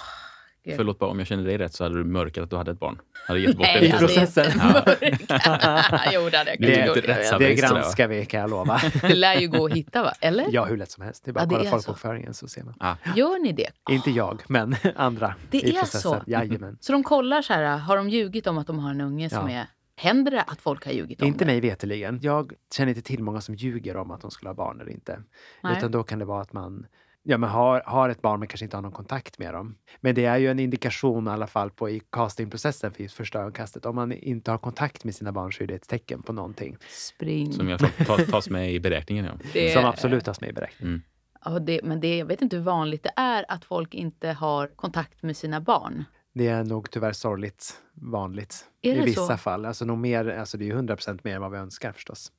gud. 0.65 0.75
Förlåt, 0.75 0.99
bara 0.99 1.09
om 1.09 1.19
jag 1.19 1.27
känner 1.27 1.43
dig 1.43 1.57
rätt 1.57 1.73
så 1.73 1.83
hade 1.83 1.97
du 1.97 2.03
mörkat 2.03 2.43
att 2.43 2.49
du 2.49 2.55
hade 2.55 2.71
ett 2.71 2.79
barn. 2.79 2.99
Hade 3.27 3.39
gett 3.39 3.57
bort 3.57 3.65
Nej, 3.67 3.91
det. 3.91 3.97
Processen. 3.99 4.45
inte 4.45 4.57
mörkat. 4.65 5.01
jo, 6.13 6.29
det 6.29 6.37
hade 6.37 6.49
jag 6.51 6.59
Det 6.59 6.85
gjort. 6.85 6.95
Det 7.39 7.39
va? 7.39 7.53
granskar 7.53 8.07
vi 8.07 8.25
kan 8.25 8.39
jag 8.41 8.49
lova. 8.49 8.81
Det 9.01 9.15
lär 9.15 9.35
ju 9.39 9.47
gå 9.47 9.65
att 9.65 9.71
hitta, 9.73 10.03
va? 10.03 10.11
Eller? 10.21 10.45
Ja, 10.51 10.65
hur 10.65 10.77
lätt 10.77 10.91
som 10.91 11.03
helst. 11.03 11.25
Det 11.25 11.31
är 11.31 11.33
bara 11.33 11.39
Ja, 11.39 11.43
att 11.43 11.49
det 11.49 11.55
kolla 11.55 11.69
folkbokföringen 11.71 12.33
så 12.33 12.47
ser 12.47 12.63
man. 12.63 12.73
Ah, 12.79 12.95
Gör 13.15 13.39
ni 13.43 13.51
det? 13.51 13.69
Inte 13.89 14.11
jag, 14.11 14.43
men 14.47 14.75
andra 14.95 15.35
Det 15.51 15.57
i 15.57 15.69
är 15.75 15.79
processen. 15.79 16.01
så? 16.01 16.21
Jajamän. 16.27 16.77
Så 16.79 16.91
de 16.91 17.03
kollar 17.03 17.41
så 17.41 17.53
här, 17.53 17.77
har 17.77 17.97
de 17.97 18.09
ljugit 18.09 18.47
om 18.47 18.57
att 18.57 18.67
de 18.67 18.79
har 18.79 18.91
en 18.91 19.01
unge 19.01 19.29
som 19.29 19.49
Ja. 19.49 19.57
är... 19.59 19.65
Händer 19.97 20.31
det 20.31 20.41
att 20.41 20.61
folk 20.61 20.85
har 20.85 20.91
ljugit 20.91 21.21
om 21.21 21.27
Inte 21.27 21.39
det? 21.39 21.45
mig 21.45 21.59
veteligen. 21.61 22.19
Jag 22.21 22.53
känner 22.75 22.89
inte 22.89 23.01
till 23.01 23.23
många 23.23 23.41
som 23.41 23.55
ljuger 23.55 23.97
om 23.97 24.11
att 24.11 24.21
de 24.21 24.31
skulle 24.31 24.49
ha 24.49 24.55
barn 24.55 24.81
eller 24.81 24.91
inte. 24.91 25.19
Nej. 25.63 25.77
Utan 25.77 25.91
då 25.91 26.03
kan 26.03 26.19
det 26.19 26.25
vara 26.25 26.41
att 26.41 26.53
man 26.53 26.85
ja, 27.27 27.37
men 27.37 27.49
har, 27.49 27.83
har 27.85 28.09
ett 28.09 28.21
barn 28.21 28.39
men 28.39 28.47
kanske 28.47 28.65
inte 28.65 28.77
har 28.77 28.81
någon 28.81 28.91
kontakt 28.91 29.39
med 29.39 29.53
dem. 29.53 29.75
Men 30.01 30.15
det 30.15 30.25
är 30.25 30.37
ju 30.37 30.51
en 30.51 30.59
indikation 30.59 31.27
i 31.27 31.29
alla 31.31 31.47
fall 31.47 31.69
på 31.71 31.89
i 31.89 32.01
castingprocessen 32.11 32.91
för 32.91 33.03
just 33.03 33.15
första 33.15 33.39
ögonkastet. 33.39 33.85
Om 33.85 33.95
man 33.95 34.11
inte 34.11 34.51
har 34.51 34.57
kontakt 34.57 35.03
med 35.03 35.15
sina 35.15 35.31
barn 35.31 35.53
så 35.53 35.63
är 35.63 35.67
det 35.67 35.75
ett 35.75 35.87
tecken 35.87 36.21
på 36.21 36.33
någonting 36.33 36.77
Spring. 36.89 37.53
som 37.53 37.69
jag 37.69 37.79
tas, 37.79 38.25
tas 38.31 38.49
med 38.49 38.73
i 38.73 38.79
beräkningen. 38.79 39.25
Ja. 39.25 39.31
Det- 39.53 39.73
som 39.73 39.85
absolut 39.85 40.25
tas 40.25 40.41
med 40.41 40.49
i 40.49 40.53
beräkning. 40.53 41.01
Ja, 41.45 41.59
det, 41.59 41.79
men 41.83 41.99
det, 41.99 42.17
jag 42.17 42.25
vet 42.25 42.41
inte 42.41 42.55
hur 42.55 42.63
vanligt 42.63 43.03
det 43.03 43.11
är 43.15 43.45
att 43.47 43.65
folk 43.65 43.93
inte 43.93 44.29
har 44.29 44.67
kontakt 44.67 45.23
med 45.23 45.37
sina 45.37 45.61
barn. 45.61 46.03
Det 46.33 46.47
är 46.47 46.63
nog 46.63 46.91
tyvärr 46.91 47.11
sorgligt 47.13 47.81
vanligt 47.93 48.65
Är 48.81 48.95
i 48.95 49.01
vissa 49.01 49.27
så? 49.27 49.37
fall. 49.37 49.65
Alltså, 49.65 49.85
nog 49.85 49.97
mer, 49.97 50.27
alltså 50.27 50.57
det 50.57 50.63
är 50.63 50.67
ju 50.67 50.71
100 50.73 50.95
procent 50.95 51.23
mer 51.23 51.35
än 51.35 51.41
vad 51.41 51.51
vi 51.51 51.57
önskar 51.57 51.91
förstås. 51.91 52.31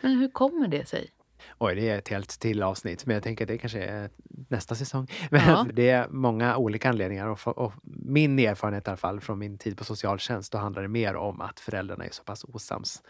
Men 0.00 0.18
hur 0.18 0.28
kommer 0.30 0.68
det 0.68 0.88
sig? 0.88 1.10
Oj, 1.58 1.74
det 1.74 1.88
är 1.88 1.98
ett 1.98 2.08
helt 2.08 2.28
till 2.28 2.62
avsnitt, 2.62 3.06
men 3.06 3.14
jag 3.14 3.22
tänker 3.22 3.44
att 3.44 3.48
det 3.48 3.58
kanske 3.58 3.82
är 3.82 4.10
nästa 4.48 4.74
säsong. 4.74 5.06
Men 5.30 5.40
Ja. 5.48 5.66
det 5.72 5.90
är 5.90 6.08
många 6.08 6.56
olika 6.56 6.88
anledningar 6.88 7.26
och, 7.26 7.40
för, 7.40 7.58
och 7.58 7.72
min 7.84 8.38
erfarenhet 8.38 8.86
i 8.86 8.90
alla 8.90 8.96
fall 8.96 9.20
från 9.20 9.38
min 9.38 9.58
tid 9.58 9.78
på 9.78 9.84
socialtjänst, 9.84 10.52
då 10.52 10.58
handlar 10.58 10.82
det 10.82 10.88
mer 10.88 11.16
om 11.16 11.40
att 11.40 11.60
föräldrarna 11.60 12.04
är 12.04 12.10
så 12.10 12.22
pass 12.24 12.44
osams 12.44 13.02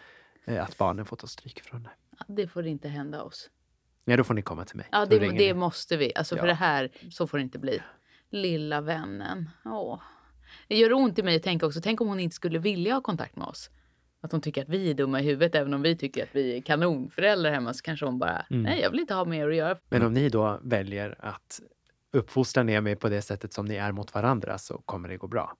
eh, 0.45 0.65
att 0.65 0.79
barnen 0.79 1.05
får 1.05 1.17
ta 1.17 1.27
stryk 1.27 1.61
från 1.65 1.83
det. 1.83 1.91
Ja, 2.19 2.25
Det 2.29 2.49
får 2.49 2.67
inte 2.67 2.89
hända 2.89 3.23
oss. 3.23 3.51
Ja, 4.05 4.17
då 4.17 4.25
får 4.25 4.35
ni 4.35 4.43
komma 4.43 4.65
till 4.65 4.77
mig. 4.77 4.87
Ja, 4.93 5.07
det, 5.07 5.19
det 5.19 5.55
måste 5.55 5.97
vi. 5.97 6.13
Alltså 6.15 6.37
för 6.37 6.47
det 6.47 6.55
här, 6.55 6.91
så 7.11 7.27
får 7.27 7.39
det 7.39 7.43
inte 7.45 7.59
bli. 7.59 7.83
Lilla 8.31 8.81
vännen. 8.81 9.51
Åh. 9.65 10.01
Det 10.69 10.77
gör 10.77 10.93
ont 10.93 11.19
i 11.19 11.23
mig 11.23 11.37
att 11.37 11.43
tänka 11.43 11.67
också, 11.67 11.81
tänk 11.81 12.01
om 12.01 12.09
hon 12.09 12.21
inte 12.21 12.37
skulle 12.37 12.59
vilja 12.59 12.95
ha 12.95 13.01
kontakt 13.01 13.37
med 13.37 13.47
oss. 13.47 13.71
Att 14.23 14.33
hon 14.33 14.41
tycker 14.41 14.63
att 14.63 14.69
vi 14.69 14.91
är 14.91 14.95
dumma 14.95 15.21
i 15.21 15.25
huvudet, 15.25 15.55
även 15.55 15.75
om 15.75 15.83
vi 15.83 15.97
tycker 15.97 16.23
att 16.23 16.29
vi 16.33 16.57
är 16.57 16.61
kanonföräldrar 16.61 17.51
hemma, 17.53 17.75
så 17.75 17.83
kanske 17.83 18.07
hon 18.07 18.19
bara, 18.19 18.47
Mm. 18.51 18.63
nej 18.63 18.81
jag 18.81 18.91
vill 18.91 19.01
inte 19.01 19.15
ha 19.15 19.25
mer 19.25 19.49
att 19.49 19.57
göra. 19.57 19.77
Men 19.89 20.03
om 20.03 20.13
ni 20.13 20.29
då 20.29 20.61
väljer 20.63 21.15
att 21.19 21.61
uppfostra 22.13 22.63
Nemi 22.63 22.97
på 22.97 23.09
det 23.09 23.23
sättet 23.23 23.53
som 23.53 23.67
ni 23.67 23.75
är 23.75 23.93
mot 23.93 24.15
varandra 24.15 24.59
så 24.59 24.79
kommer 24.85 25.09
det 25.09 25.17
gå 25.17 25.27
bra. 25.27 25.57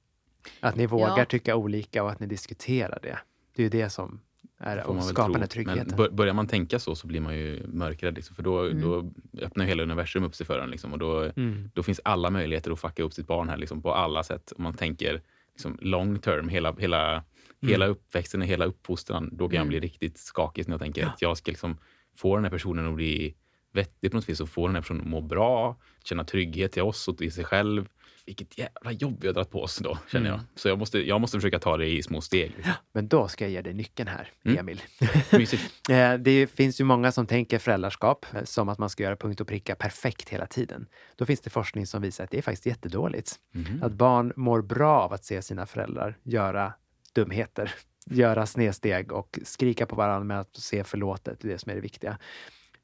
Att 0.61 0.77
ni 0.77 0.87
vågar 0.87 1.19
Ja. 1.19 1.25
tycka 1.25 1.57
olika 1.57 2.03
och 2.03 2.11
att 2.11 2.21
ni 2.21 2.27
diskuterar 2.27 2.99
det. 3.03 3.19
Det 3.57 3.63
är 3.63 3.65
ju 3.65 3.69
det 3.71 3.91
som 3.91 4.21
är 4.59 4.85
och 4.87 4.95
Men 5.31 5.49
tryggheten. 5.49 5.97
bör- 5.97 6.11
börjar 6.11 6.35
man 6.35 6.47
tänka 6.47 6.79
så 6.79 6.95
så 6.95 7.07
blir 7.07 7.21
man 7.21 7.37
ju 7.37 7.67
mörkrädd. 7.67 8.15
Liksom, 8.15 8.37
för 8.37 8.43
då, 8.43 8.65
Mm. 8.65 8.81
då 8.81 9.11
öppnar 9.43 9.65
hela 9.65 9.83
universum 9.83 10.25
upp 10.25 10.35
sig 10.35 10.47
för 10.47 10.59
en. 10.59 10.71
Liksom, 10.71 10.93
och 10.93 10.99
då, 10.99 11.23
Mm. 11.37 11.71
då 11.75 11.83
finns 11.83 12.01
alla 12.05 12.31
möjligheter 12.31 12.71
att 12.71 12.81
fucka 12.81 13.03
upp 13.03 13.13
sitt 13.13 13.27
barn 13.27 13.49
här 13.49 13.57
liksom, 13.57 13.83
på 13.83 13.95
alla 13.95 14.23
sätt. 14.23 14.53
Om 14.57 14.63
man 14.65 14.75
tänker 14.75 15.23
liksom, 15.55 15.79
long 15.81 16.19
term, 16.19 16.49
hela, 16.49 16.75
hela, 16.79 17.23
hela 17.63 17.87
uppväxten 17.87 18.41
och 18.41 18.47
hela 18.47 18.65
uppfostran. 18.65 19.29
Då 19.33 19.49
kan 19.49 19.55
jag 19.57 19.61
Mm. 19.63 19.69
bli 19.69 19.81
riktigt 19.81 20.19
skakig 20.19 20.69
när 20.69 20.73
jag 20.75 20.81
tänker 20.81 21.07
att 21.07 21.23
jag 21.23 21.37
ska 21.37 21.51
liksom, 21.51 21.79
få 22.17 22.35
den 22.37 22.45
här 22.45 22.51
personen 22.51 22.87
att 22.89 22.95
bli 22.95 23.35
vettig 23.73 24.11
på 24.11 24.17
något 24.17 24.29
vis 24.29 24.41
och 24.41 24.49
få 24.49 24.67
den 24.67 24.75
här 24.77 24.83
personen 24.83 25.01
att 25.03 25.07
må 25.09 25.21
bra, 25.21 25.77
känna 26.05 26.25
trygghet 26.25 26.77
i 26.77 26.81
oss 26.81 27.09
och 27.09 27.23
i 27.23 27.31
sig 27.31 27.45
själv. 27.45 27.89
Vilket 28.27 28.59
jävla 28.59 28.93
jobb 28.93 29.19
vi 29.21 29.27
har 29.27 29.35
dragit 29.35 29.51
på 29.51 29.63
oss 29.63 29.79
då, 29.79 29.99
känner 30.13 30.27
Mm. 30.31 30.41
jag. 30.55 30.61
Så 30.61 30.69
jag 30.69 30.79
måste, 30.79 30.99
jag 31.09 31.21
måste 31.21 31.37
försöka 31.39 31.59
ta 31.59 31.77
det 31.77 31.87
i 31.87 32.03
små 32.03 32.21
steg. 32.21 32.53
Liksom. 32.57 32.73
Men 32.93 33.09
då 33.09 33.29
ska 33.29 33.45
jag 33.45 33.51
ge 33.53 33.63
dig 33.63 33.75
nyckeln 33.75 34.09
här, 34.09 34.29
Mm. 34.45 34.59
Emil. 34.59 34.81
Eh, 35.91 36.15
Det 36.19 36.47
finns 36.47 36.81
ju 36.81 36.85
många 36.85 37.13
som 37.13 37.27
tänker 37.27 37.59
föräldraskap 37.59 38.27
eh, 38.35 38.45
som 38.45 38.69
att 38.69 38.79
man 38.79 38.91
ska 38.91 39.03
göra 39.03 39.17
punkt 39.17 39.41
och 39.41 39.47
pricka 39.49 39.75
perfekt 39.75 40.29
hela 40.29 40.47
tiden. 40.47 40.87
Då 41.17 41.27
finns 41.27 41.41
det 41.41 41.51
forskning 41.51 41.87
som 41.87 42.03
visar 42.03 42.25
att 42.25 42.31
det 42.31 42.39
är 42.39 42.43
faktiskt 42.43 42.67
jättedåligt. 42.67 43.35
Mhm. 43.53 43.83
Att 43.83 43.93
barn 43.93 44.33
mår 44.37 44.63
bra 44.63 45.01
av 45.01 45.13
att 45.13 45.25
se 45.25 45.43
sina 45.43 45.67
föräldrar 45.67 46.19
göra 46.23 46.73
dumheter, 47.13 47.75
göra 48.07 48.47
snedsteg 48.47 49.13
och 49.13 49.39
skrika 49.45 49.87
på 49.87 49.97
varandra 49.97 50.25
med 50.25 50.41
att 50.41 50.57
se 50.57 50.85
förlåtet, 50.85 51.41
det 51.41 51.49
är 51.49 51.53
det 51.53 51.59
som 51.59 51.71
är 51.71 51.75
det 51.75 51.81
viktiga. 51.81 52.19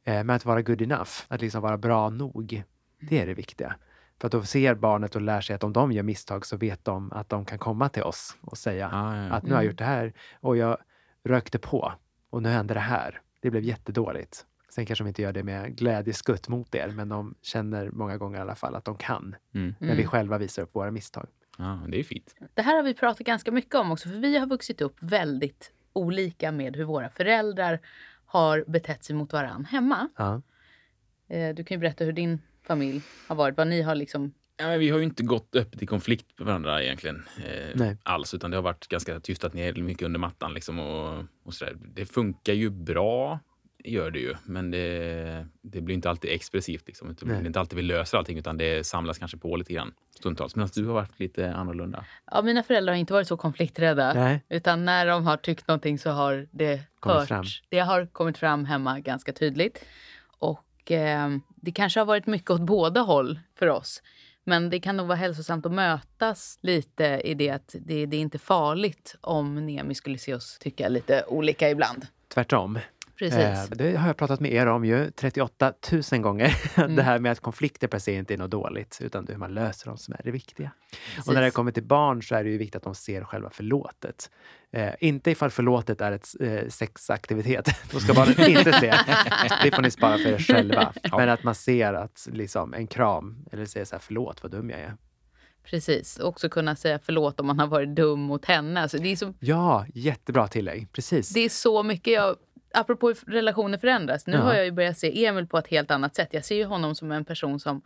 Eh, 0.05 0.25
Men 0.25 0.31
att 0.31 0.45
vara 0.45 0.63
good 0.63 0.83
enough, 0.83 1.11
att 1.29 1.41
liksom 1.41 1.63
vara 1.63 1.79
bra 1.79 2.11
nog, 2.11 2.63
det 3.01 3.19
är 3.21 3.27
det 3.27 3.35
viktiga. 3.35 3.75
För 4.21 4.29
att 4.29 4.33
då 4.33 4.43
ser 4.43 4.75
barnet 4.75 5.15
och 5.17 5.23
lär 5.23 5.41
sig 5.41 5.57
att 5.57 5.65
om 5.65 5.73
de 5.73 5.93
gör 5.93 6.03
misstag 6.03 6.47
så 6.47 6.57
vet 6.57 6.85
de 6.85 7.13
att 7.13 7.29
de 7.29 7.45
kan 7.45 7.59
komma 7.59 7.89
till 7.89 8.03
oss 8.03 8.37
och 8.41 8.59
säga 8.59 8.91
Ah, 8.93 9.17
ja, 9.17 9.27
ja. 9.27 9.33
att 9.35 9.43
nu 9.43 9.51
har 9.51 9.57
jag 9.57 9.63
Mm. 9.65 9.71
gjort 9.71 9.79
det 9.79 9.85
här 9.85 10.13
och 10.41 10.57
jag 10.57 10.77
rökte 11.25 11.59
på 11.59 11.93
och 12.31 12.43
nu 12.43 12.49
hände 12.49 12.75
det 12.75 12.81
här. 12.81 13.21
Det 13.41 13.51
blev 13.51 13.63
jättedåligt. 13.63 14.47
Sen 14.69 14.87
kanske 14.87 15.05
de 15.05 15.09
inte 15.09 15.23
gör 15.23 15.33
det 15.33 15.43
med 15.43 15.77
glädjeskutt 15.77 16.49
mot 16.49 16.75
er, 16.75 16.89
men 16.89 17.09
de 17.09 17.35
känner 17.43 17.91
många 17.91 18.17
gånger 18.17 18.39
i 18.39 18.41
alla 18.41 18.55
fall 18.55 18.75
att 18.75 18.85
de 18.85 18.97
kan. 18.97 19.37
Mm. 19.55 19.75
När 19.79 19.89
vi 19.89 19.95
Mm. 20.03 20.07
själva 20.07 20.39
visar 20.39 20.63
upp 20.63 20.75
våra 20.75 20.91
misstag. 20.91 21.27
Ja, 21.57 21.81
det 21.89 21.99
är 21.99 22.05
fint. 22.05 22.35
Det 22.55 22.63
här 22.63 22.77
har 22.77 22.83
vi 22.83 22.95
pratat 22.95 23.27
ganska 23.27 23.53
mycket 23.53 23.75
om 23.75 23.93
också, 23.93 24.09
för 24.09 24.17
vi 24.17 24.39
har 24.39 24.47
vuxit 24.47 24.81
upp 24.81 24.97
väldigt 25.01 25.73
olika 25.93 26.53
med 26.53 26.77
hur 26.77 26.85
våra 26.85 27.09
föräldrar 27.11 27.81
har 28.27 28.65
betett 28.67 29.05
sig 29.05 29.17
mot 29.17 29.33
varann 29.33 29.65
hemma. 29.65 30.09
Ja. 30.17 30.43
Eh, 31.29 31.55
Du 31.55 31.65
kan 31.65 31.75
ju 31.75 31.79
berätta 31.79 32.05
hur 32.05 32.13
din 32.13 32.39
familj 32.63 33.03
har 33.29 33.37
varit, 33.37 33.57
vad 33.57 33.67
ni 33.67 33.83
har 33.83 33.95
liksom... 33.95 34.33
Ja, 34.59 34.67
men 34.67 34.79
vi 34.81 34.91
har 34.91 34.99
ju 34.99 35.05
inte 35.05 35.23
gått 35.23 35.57
öppet 35.57 35.83
i 35.83 35.87
konflikt 35.87 36.39
med 36.39 36.47
varandra 36.47 36.83
egentligen 36.83 37.25
eh, 37.47 37.71
Nej. 37.75 37.97
alls, 38.03 38.35
utan 38.35 38.51
det 38.51 38.57
har 38.57 38.63
varit 38.63 38.89
ganska 38.89 39.21
tystat 39.21 39.55
ner 39.55 39.75
mycket 39.75 40.03
under 40.07 40.21
mattan. 40.21 40.55
Liksom, 40.55 40.79
och, 40.79 41.19
och. 41.19 41.53
Det 41.95 42.07
funkar 42.07 42.53
ju 42.53 42.71
bra, 42.71 43.41
gör 43.87 44.11
det 44.11 44.19
ju, 44.19 44.35
men 44.45 44.71
det, 44.71 45.47
det 45.63 45.81
blir 45.81 45.95
inte 45.95 46.11
alltid 46.11 46.31
expressivt. 46.31 46.87
Liksom. 46.87 47.17
Det 47.21 47.35
är 47.35 47.47
inte 47.47 47.61
alltid 47.61 47.77
vi 47.77 47.83
löser 47.83 48.19
allting, 48.19 48.39
utan 48.39 48.57
det 48.57 48.87
samlas 48.87 49.19
kanske 49.19 49.37
på 49.37 49.57
lite 49.57 49.73
grann 49.73 49.95
stundtals. 50.19 50.57
Medan 50.57 50.71
du 50.75 50.87
har 50.87 50.95
varit 50.95 51.21
lite 51.21 51.53
annorlunda. 51.53 52.05
Ja, 52.31 52.43
mina 52.43 52.63
föräldrar 52.63 52.93
har 52.93 52.99
inte 52.99 53.13
varit 53.13 53.29
så 53.29 53.37
konflikträdda. 53.37 54.15
Nej. 54.15 54.45
Utan 54.49 54.85
när 54.85 55.07
de 55.07 55.27
har 55.27 55.37
tyckt 55.37 55.69
någonting 55.69 55.99
så 55.99 56.11
har 56.11 56.49
det 56.51 56.81
Kommit 57.01 57.17
hörts. 57.17 57.29
fram. 57.29 57.45
Det 57.69 57.79
har 57.79 58.07
kommit 58.07 58.39
fram 58.39 58.65
hemma 58.65 59.01
ganska 59.01 59.33
tydligt. 59.33 59.85
Och 60.39 60.91
eh, 60.93 61.29
det 61.57 61.73
kanske 61.73 62.01
har 62.01 62.05
varit 62.07 62.27
mycket 62.27 62.51
åt 62.51 62.61
båda 62.61 63.01
håll 63.01 63.41
för 63.59 63.67
oss. 63.67 64.03
Men 64.45 64.71
det 64.71 64.81
kan 64.81 64.97
nog 64.97 65.07
vara 65.07 65.17
hälsosamt 65.19 65.67
att 65.67 65.73
mötas 65.73 66.59
lite 66.63 67.05
i 67.25 67.35
det 67.35 67.51
att 67.51 67.75
det, 67.81 68.07
det 68.07 68.17
är 68.17 68.21
inte 68.21 68.39
farligt 68.39 69.17
om 69.21 69.67
Nemi 69.67 69.95
skulle 69.95 70.19
se 70.19 70.35
oss 70.35 70.59
tycka 70.61 70.89
lite 70.89 71.25
olika 71.29 71.71
ibland. 71.71 72.07
Tvärtom. 72.35 72.79
Precis. 73.19 73.39
Eh, 73.39 73.65
Det 73.71 73.97
har 73.97 74.07
jag 74.07 74.17
pratat 74.17 74.41
med 74.41 74.53
er 74.53 74.67
om 74.67 74.85
ju 74.85 75.11
38 75.11 75.73
000 76.13 76.21
gånger. 76.23 76.57
Mm. 76.77 76.97
Det 76.97 77.03
här 77.03 77.19
med 77.19 77.33
att 77.33 77.41
konflikter 77.41 77.89
per 77.89 77.99
se 77.99 78.15
inte 78.15 78.35
är 78.35 78.39
något 78.39 78.51
dåligt, 78.51 78.99
utan 79.03 79.25
det 79.25 79.31
är 79.31 79.35
hur 79.35 79.39
man 79.41 79.55
löser 79.55 79.87
dem 79.87 79.97
som 79.99 80.15
är 80.15 80.21
det 80.25 80.31
viktiga. 80.31 80.71
Precis. 81.15 81.29
Och 81.29 81.35
när 81.35 81.43
det 81.43 81.51
kommer 81.51 81.73
till 81.73 81.83
barn 81.85 82.23
så 82.23 82.35
är 82.35 82.45
det 82.45 82.51
ju 82.51 82.59
viktigt 82.59 82.77
att 82.77 82.83
de 82.83 82.95
ser 82.95 83.25
själva 83.25 83.51
förlåtet. 83.51 84.31
Eh, 84.73 84.95
inte 85.01 85.31
ifall 85.31 85.51
förlåtet 85.51 86.01
är 86.01 86.13
ett 86.13 86.29
eh, 86.41 86.69
sexaktivitet. 86.69 87.69
Då 87.93 87.99
ska 88.01 88.15
barnet 88.15 88.39
inte 88.49 88.73
se. 88.73 88.95
Det 89.63 89.71
får 89.75 89.83
ni 89.83 89.91
spara 89.91 90.19
för 90.19 90.29
er 90.29 90.39
själva. 90.39 90.93
Men 91.11 91.29
att 91.29 91.43
man 91.45 91.55
ser 91.55 91.95
att 91.95 92.29
liksom, 92.33 92.75
en 92.75 92.87
kram, 92.87 93.47
eller 93.53 93.65
säger 93.67 93.87
så 93.87 93.95
här, 93.95 94.01
förlåt 94.01 94.43
vad 94.43 94.53
dum 94.53 94.71
jag 94.71 94.81
är. 94.81 94.97
Precis. 95.65 96.19
Också 96.19 96.49
kunna 96.49 96.77
säga 96.77 96.99
förlåt 97.03 97.41
om 97.41 97.47
man 97.47 97.59
har 97.59 97.67
varit 97.67 97.97
dum 97.97 98.21
mot 98.21 98.45
henne. 98.45 98.81
Alltså 98.81 98.99
det, 98.99 99.13
är 99.13 99.17
så, 99.17 99.35
Ja, 99.41 99.87
jättebra 99.95 100.49
tillägg. 100.49 100.93
Precis. 100.93 101.29
det 101.29 101.41
är 101.41 101.49
så 101.49 101.83
mycket 101.83 102.13
jag... 102.13 102.37
Apropå 102.77 103.09
hur 103.09 103.15
relationer 103.33 103.79
förändras. 103.79 104.27
Nu 104.27 104.33
Ja. 104.37 104.41
har 104.43 104.55
jag 104.55 104.65
ju 104.65 104.71
börjat 104.71 104.99
se 104.99 105.27
Emil 105.27 105.47
på 105.47 105.59
ett 105.59 105.69
helt 105.69 105.91
annat 105.91 106.15
sätt. 106.15 106.29
Jag 106.35 106.45
ser 106.45 106.57
ju 106.57 106.65
honom 106.65 106.95
som 106.95 107.13
en 107.13 107.25
person 107.25 107.61
som 107.61 107.83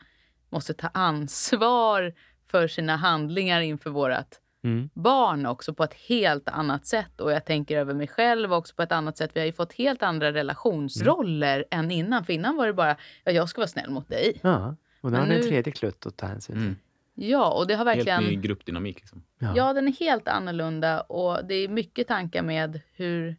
måste 0.50 0.74
ta 0.74 0.88
ansvar 0.94 2.12
för 2.50 2.68
sina 2.68 2.96
handlingar 2.96 3.60
inför 3.60 3.90
vårat 3.90 4.40
Mm. 4.64 4.90
barn 4.94 5.46
också 5.46 5.74
på 5.74 5.84
ett 5.84 5.94
helt 5.94 6.48
annat 6.48 6.86
sätt. 6.86 7.20
Och 7.20 7.32
jag 7.32 7.44
tänker 7.44 7.78
över 7.78 7.94
mig 7.94 8.06
själv 8.08 8.52
också 8.52 8.74
på 8.74 8.82
ett 8.82 8.92
annat 8.92 9.16
sätt. 9.16 9.30
Vi 9.34 9.40
har 9.40 9.46
ju 9.46 9.52
fått 9.52 9.72
helt 9.72 10.02
andra 10.02 10.32
relationsroller 10.32 11.64
än 11.70 11.90
innan. 11.90 12.24
För 12.24 12.32
innan 12.32 12.56
var 12.56 12.66
det 12.66 12.72
bara, 12.72 12.96
ja, 13.24 13.32
jag 13.32 13.48
ska 13.48 13.60
vara 13.60 13.68
snäll 13.68 13.90
mot 13.90 14.08
dig. 14.08 14.40
Ja, 14.42 14.76
och 15.00 15.10
nu 15.10 15.18
Men 15.18 15.20
har 15.20 15.26
ni 15.26 15.34
en 15.34 15.42
tredje 15.48 15.72
klutt 15.72 16.06
att 16.06 16.16
ta 16.16 16.26
hänsyn 16.26 16.54
till. 16.56 16.62
Mm. 16.64 16.76
Ja, 17.14 17.50
och 17.52 17.66
det 17.66 17.74
har 17.74 17.84
verkligen... 17.84 18.22
Helt 18.22 18.30
ny 18.36 18.40
gruppdynamik. 18.40 18.96
Liksom. 19.00 19.22
Ja. 19.38 19.52
Ja, 19.56 19.72
den 19.72 19.88
är 19.88 19.92
helt 19.92 20.28
annorlunda 20.28 21.00
och 21.00 21.44
det 21.44 21.54
är 21.54 21.68
mycket 21.68 22.08
tankar 22.08 22.42
med 22.42 22.80
hur 22.92 23.36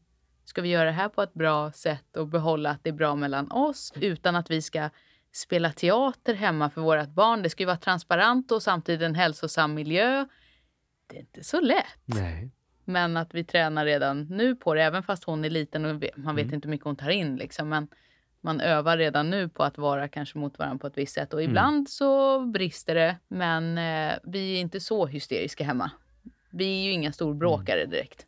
ska 0.52 0.62
vi 0.62 0.70
göra 0.70 0.86
det 0.86 0.92
här 0.92 1.10
på 1.10 1.22
ett 1.22 1.34
bra 1.34 1.72
sätt 1.72 2.18
och 2.18 2.28
behålla 2.28 2.70
att 2.70 2.84
det 2.84 2.90
är 2.90 2.94
bra 2.94 3.16
mellan 3.16 3.52
oss 3.52 3.94
utan 3.96 4.36
att 4.36 4.52
vi 4.52 4.62
ska 4.62 4.90
spela 5.32 5.72
teater 5.72 6.34
hemma 6.34 6.70
för 6.70 6.82
vårt 6.82 7.10
barn. 7.10 7.42
Det 7.44 7.50
ska 7.50 7.64
ju 7.64 7.68
vara 7.68 7.78
transparent 7.78 8.52
och 8.52 8.64
samtidigt 8.64 9.02
en 9.02 9.16
hälsosam 9.16 9.74
miljö. 9.74 10.26
Det 11.08 11.16
är 11.16 11.20
inte 11.20 11.44
så 11.44 11.60
lätt. 11.62 11.86
Nej. 12.06 12.50
Men 12.86 13.18
att 13.18 13.34
vi 13.34 13.44
tränar 13.44 13.86
redan 13.86 14.22
nu 14.24 14.56
på 14.56 14.74
det, 14.74 14.84
även 14.84 15.04
fast 15.04 15.24
hon 15.24 15.46
är 15.46 15.50
liten 15.50 15.86
och 15.86 15.92
man 16.16 16.36
vet 16.36 16.44
Mm. 16.44 16.54
inte 16.56 16.68
hur 16.68 16.70
mycket 16.72 16.86
hon 16.86 16.96
tar 16.96 17.10
in. 17.10 17.36
Liksom. 17.36 17.70
Men 17.70 17.88
man 18.42 18.62
övar 18.62 18.98
redan 18.98 19.30
nu 19.30 19.50
på 19.50 19.64
att 19.64 19.78
vara 19.78 20.08
kanske 20.08 20.38
mot 20.38 20.60
varandra 20.60 20.78
på 20.82 20.88
ett 20.88 20.98
visst 20.98 21.14
sätt. 21.14 21.34
Mm. 21.34 21.38
Och 21.46 21.50
ibland 21.50 21.90
så 21.90 22.40
brister 22.46 22.96
det, 22.96 23.18
men 23.28 23.78
eh, 23.78 24.14
vi 24.24 24.56
är 24.56 24.60
inte 24.60 24.80
så 24.80 25.06
hysteriska 25.06 25.64
hemma. 25.64 25.92
Vi 26.50 26.80
är 26.80 26.84
ju 26.86 26.92
inga 26.92 27.12
storbråkare 27.12 27.86
direkt. 27.86 28.26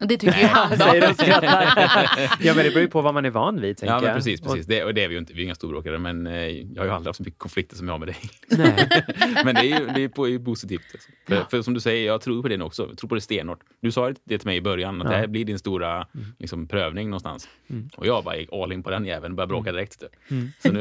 Och 0.00 0.08
det 0.08 0.16
tycker 0.16 0.38
ju 0.40 0.46
han 0.46 0.72
Mm. 0.78 0.78
Säger 0.78 1.00
då. 1.00 1.08
och 1.08 2.40
ja, 2.46 2.54
men 2.54 2.64
det 2.64 2.70
beror 2.70 2.80
ju 2.80 2.88
på 2.88 3.00
vad 3.00 3.14
man 3.14 3.24
är 3.24 3.30
van 3.30 3.60
vid, 3.60 3.76
tänker 3.76 3.94
Ja, 3.94 4.00
men 4.00 4.14
precis. 4.14 4.40
precis. 4.40 4.64
Och, 4.64 4.68
Det, 4.68 4.84
och 4.84 4.94
det 4.94 5.04
är 5.04 5.08
vi 5.08 5.14
ju 5.14 5.18
inte. 5.18 5.32
Vi 5.32 5.40
är 5.40 5.44
inga 5.44 5.54
storbråkare, 5.54 5.98
men 5.98 6.26
eh, 6.26 6.32
jag 6.34 6.80
har 6.82 6.84
ju 6.84 6.90
aldrig 6.90 7.06
haft 7.08 7.16
så 7.16 7.22
mycket 7.22 7.38
konflikter 7.38 7.76
som 7.76 7.86
jag 7.88 7.94
har 7.94 7.98
med 7.98 8.08
dig. 8.08 8.16
nej. 8.48 8.88
men 9.44 9.54
det 9.54 9.60
är 9.60 9.80
ju 9.80 9.86
det 9.94 10.04
är 10.04 10.08
på, 10.08 10.24
är 10.26 10.30
ju 10.30 10.44
positivt. 10.44 10.82
Alltså. 10.92 11.08
För, 11.28 11.44
för 11.50 11.62
som 11.62 11.74
du 11.74 11.80
säger, 11.80 12.06
jag 12.06 12.20
tror 12.20 12.42
på 12.42 12.48
det 12.48 12.56
nu 12.56 12.64
också. 12.64 12.86
Jag 12.88 12.98
tror 12.98 13.08
på 13.08 13.14
det 13.14 13.20
stenhårt. 13.20 13.60
Du 13.80 13.92
sa 13.92 14.12
det 14.24 14.38
till 14.38 14.46
mig 14.46 14.56
i 14.56 14.60
början, 14.60 15.02
att 15.02 15.04
Ja. 15.06 15.10
det 15.12 15.16
här 15.18 15.26
blir 15.26 15.44
din 15.44 15.58
stora 15.58 16.06
liksom, 16.38 16.66
prövning 16.66 17.10
någonstans. 17.10 17.48
Och 17.96 18.06
jag 18.06 18.24
bara 18.24 18.36
gick 18.36 18.52
all 18.52 18.72
in 18.72 18.82
på 18.82 18.90
den 18.90 19.04
jäveln 19.04 19.32
och 19.32 19.36
började 19.36 19.48
bråka 19.50 19.72
direkt. 19.72 20.02
Mm. 20.30 20.52
Så 20.62 20.72
nu, 20.72 20.80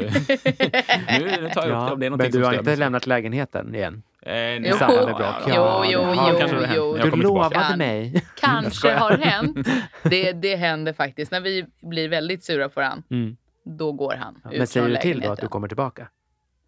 nu, 1.19 1.31
nu 1.41 1.49
tar 1.53 1.67
jag 1.67 1.67
upp 1.67 1.67
det 1.67 1.67
Ja, 1.69 1.91
om 1.93 1.99
det 1.99 2.05
är 2.05 2.09
någonting 2.09 2.17
men 2.17 2.31
du 2.31 2.31
som 2.31 2.43
har 2.43 2.53
inte 2.53 2.75
lämnat 2.75 3.07
lägenheten 3.07 3.75
igen? 3.75 4.03
Eh. 4.27 4.55
Jo, 4.55 4.77
bråk. 4.77 5.19
jo, 5.47 5.53
Ja, 5.53 5.85
jo, 5.85 6.01
jo, 6.01 6.13
hänt. 6.39 6.71
jo. 6.75 6.97
Jag 6.97 7.05
Du 7.05 7.11
kommer 7.11 7.23
tillbaka. 7.23 7.57
lovade 7.57 7.69
Kan- 7.69 7.77
mig. 7.77 8.25
Kanske 8.39 8.93
har 8.93 9.11
hänt. 9.17 9.67
Det, 10.03 10.31
det 10.31 10.55
händer 10.55 10.93
faktiskt. 10.93 11.31
När 11.31 11.41
vi 11.41 11.65
blir 11.81 12.09
väldigt 12.09 12.43
sura 12.43 12.69
på 12.69 12.79
varandra, 12.79 13.03
Mm. 13.11 13.37
då 13.63 13.91
går 13.91 14.15
han 14.15 14.41
Ja, 14.43 14.51
ut 14.51 14.57
men 14.57 14.67
säger 14.67 14.87
du 14.89 14.95
till 14.95 15.19
då 15.19 15.31
att 15.31 15.39
du 15.41 15.47
kommer 15.47 15.67
tillbaka? 15.67 16.07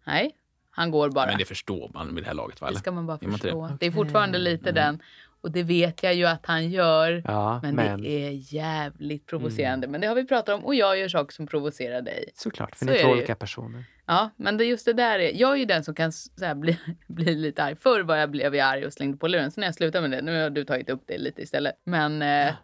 Nej, 0.06 0.30
han 0.70 0.90
går 0.90 1.10
bara. 1.10 1.26
Men 1.26 1.38
det 1.38 1.44
förstår 1.44 1.90
man 1.94 2.14
vid 2.14 2.24
det 2.24 2.28
här 2.28 2.34
laget, 2.34 2.60
va? 2.60 2.70
Det 2.70 2.76
ska 2.76 2.92
man 2.92 3.06
bara 3.06 3.18
man 3.22 3.30
det? 3.32 3.38
förstå. 3.38 3.70
Det 3.80 3.86
är 3.86 3.90
fortfarande 3.90 4.38
lite 4.38 4.72
den. 4.72 5.02
Och 5.42 5.52
det 5.52 5.62
vet 5.62 6.02
jag 6.02 6.14
ju 6.14 6.26
att 6.26 6.46
han 6.46 6.70
gör. 6.70 7.22
Ja, 7.24 7.60
Men, 7.62 7.74
men, 7.74 8.02
det 8.02 8.26
är 8.26 8.54
jävligt 8.54 9.26
provocerande. 9.26 9.86
Men 9.88 10.00
det 10.00 10.06
har 10.06 10.14
vi 10.14 10.26
pratat 10.26 10.54
om 10.54 10.64
och 10.64 10.74
jag 10.74 10.98
gör 10.98 11.08
saker 11.08 11.32
som 11.34 11.46
provocerar 11.46 12.02
dig. 12.02 12.24
såklart, 12.34 12.76
för 12.76 12.86
så 12.86 12.92
ni 12.92 12.98
är 12.98 13.02
två 13.02 13.10
olika 13.10 13.34
personer. 13.34 13.84
Ja, 14.06 14.30
men 14.36 14.56
det 14.56 14.64
just 14.64 14.84
det 14.84 14.92
där 14.92 15.18
är, 15.18 15.32
jag 15.34 15.52
är 15.52 15.56
ju 15.56 15.64
den 15.64 15.84
som 15.84 15.94
kan 15.94 16.12
så 16.12 16.44
här, 16.44 16.54
bli, 16.54 16.78
bli 17.08 17.34
lite 17.34 17.62
arg. 17.62 17.76
Förr 17.76 18.00
var 18.00 18.16
jag, 18.16 18.30
blev 18.30 18.54
jag 18.54 18.68
arg 18.68 18.86
och 18.86 18.92
slängde 18.92 19.18
på 19.18 19.28
luren. 19.28 19.50
Sen 19.50 19.60
när 19.60 19.68
jag 19.68 19.74
slutade 19.74 20.08
med 20.08 20.18
det, 20.18 20.22
nu 20.22 20.42
har 20.42 20.50
du 20.50 20.64
tagit 20.64 20.90
upp 20.90 21.02
det 21.06 21.18
lite 21.18 21.42
istället. 21.42 21.74
Men 21.84 22.22
eh, 22.22 22.54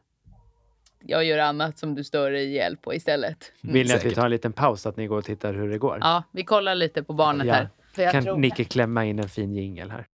jag 1.04 1.24
gör 1.24 1.38
annat 1.38 1.78
som 1.78 1.94
du 1.94 2.04
stör 2.04 2.30
dig 2.30 2.44
ihjäl 2.44 2.76
på 2.76 2.94
istället. 2.94 3.52
Vill 3.60 3.86
ni 3.88 3.94
att 3.94 4.04
vi 4.04 4.14
tar 4.14 4.24
en 4.24 4.30
liten 4.30 4.52
paus 4.52 4.86
att 4.86 4.96
ni 4.96 5.06
går 5.06 5.18
och 5.18 5.24
tittar 5.24 5.54
hur 5.54 5.68
det 5.68 5.78
går? 5.78 5.98
Ja, 6.00 6.22
vi 6.32 6.44
kollar 6.44 6.74
lite 6.74 7.02
på 7.02 7.12
barnet 7.12 7.46
Ja. 7.46 7.54
här. 7.54 7.68
För 7.94 8.02
jag 8.02 8.12
kan 8.12 8.22
tror... 8.24 8.36
Nicke 8.36 8.64
klämma 8.64 9.04
in 9.04 9.18
en 9.18 9.28
fin 9.28 9.54
jingel 9.54 9.90
här? 9.90 10.06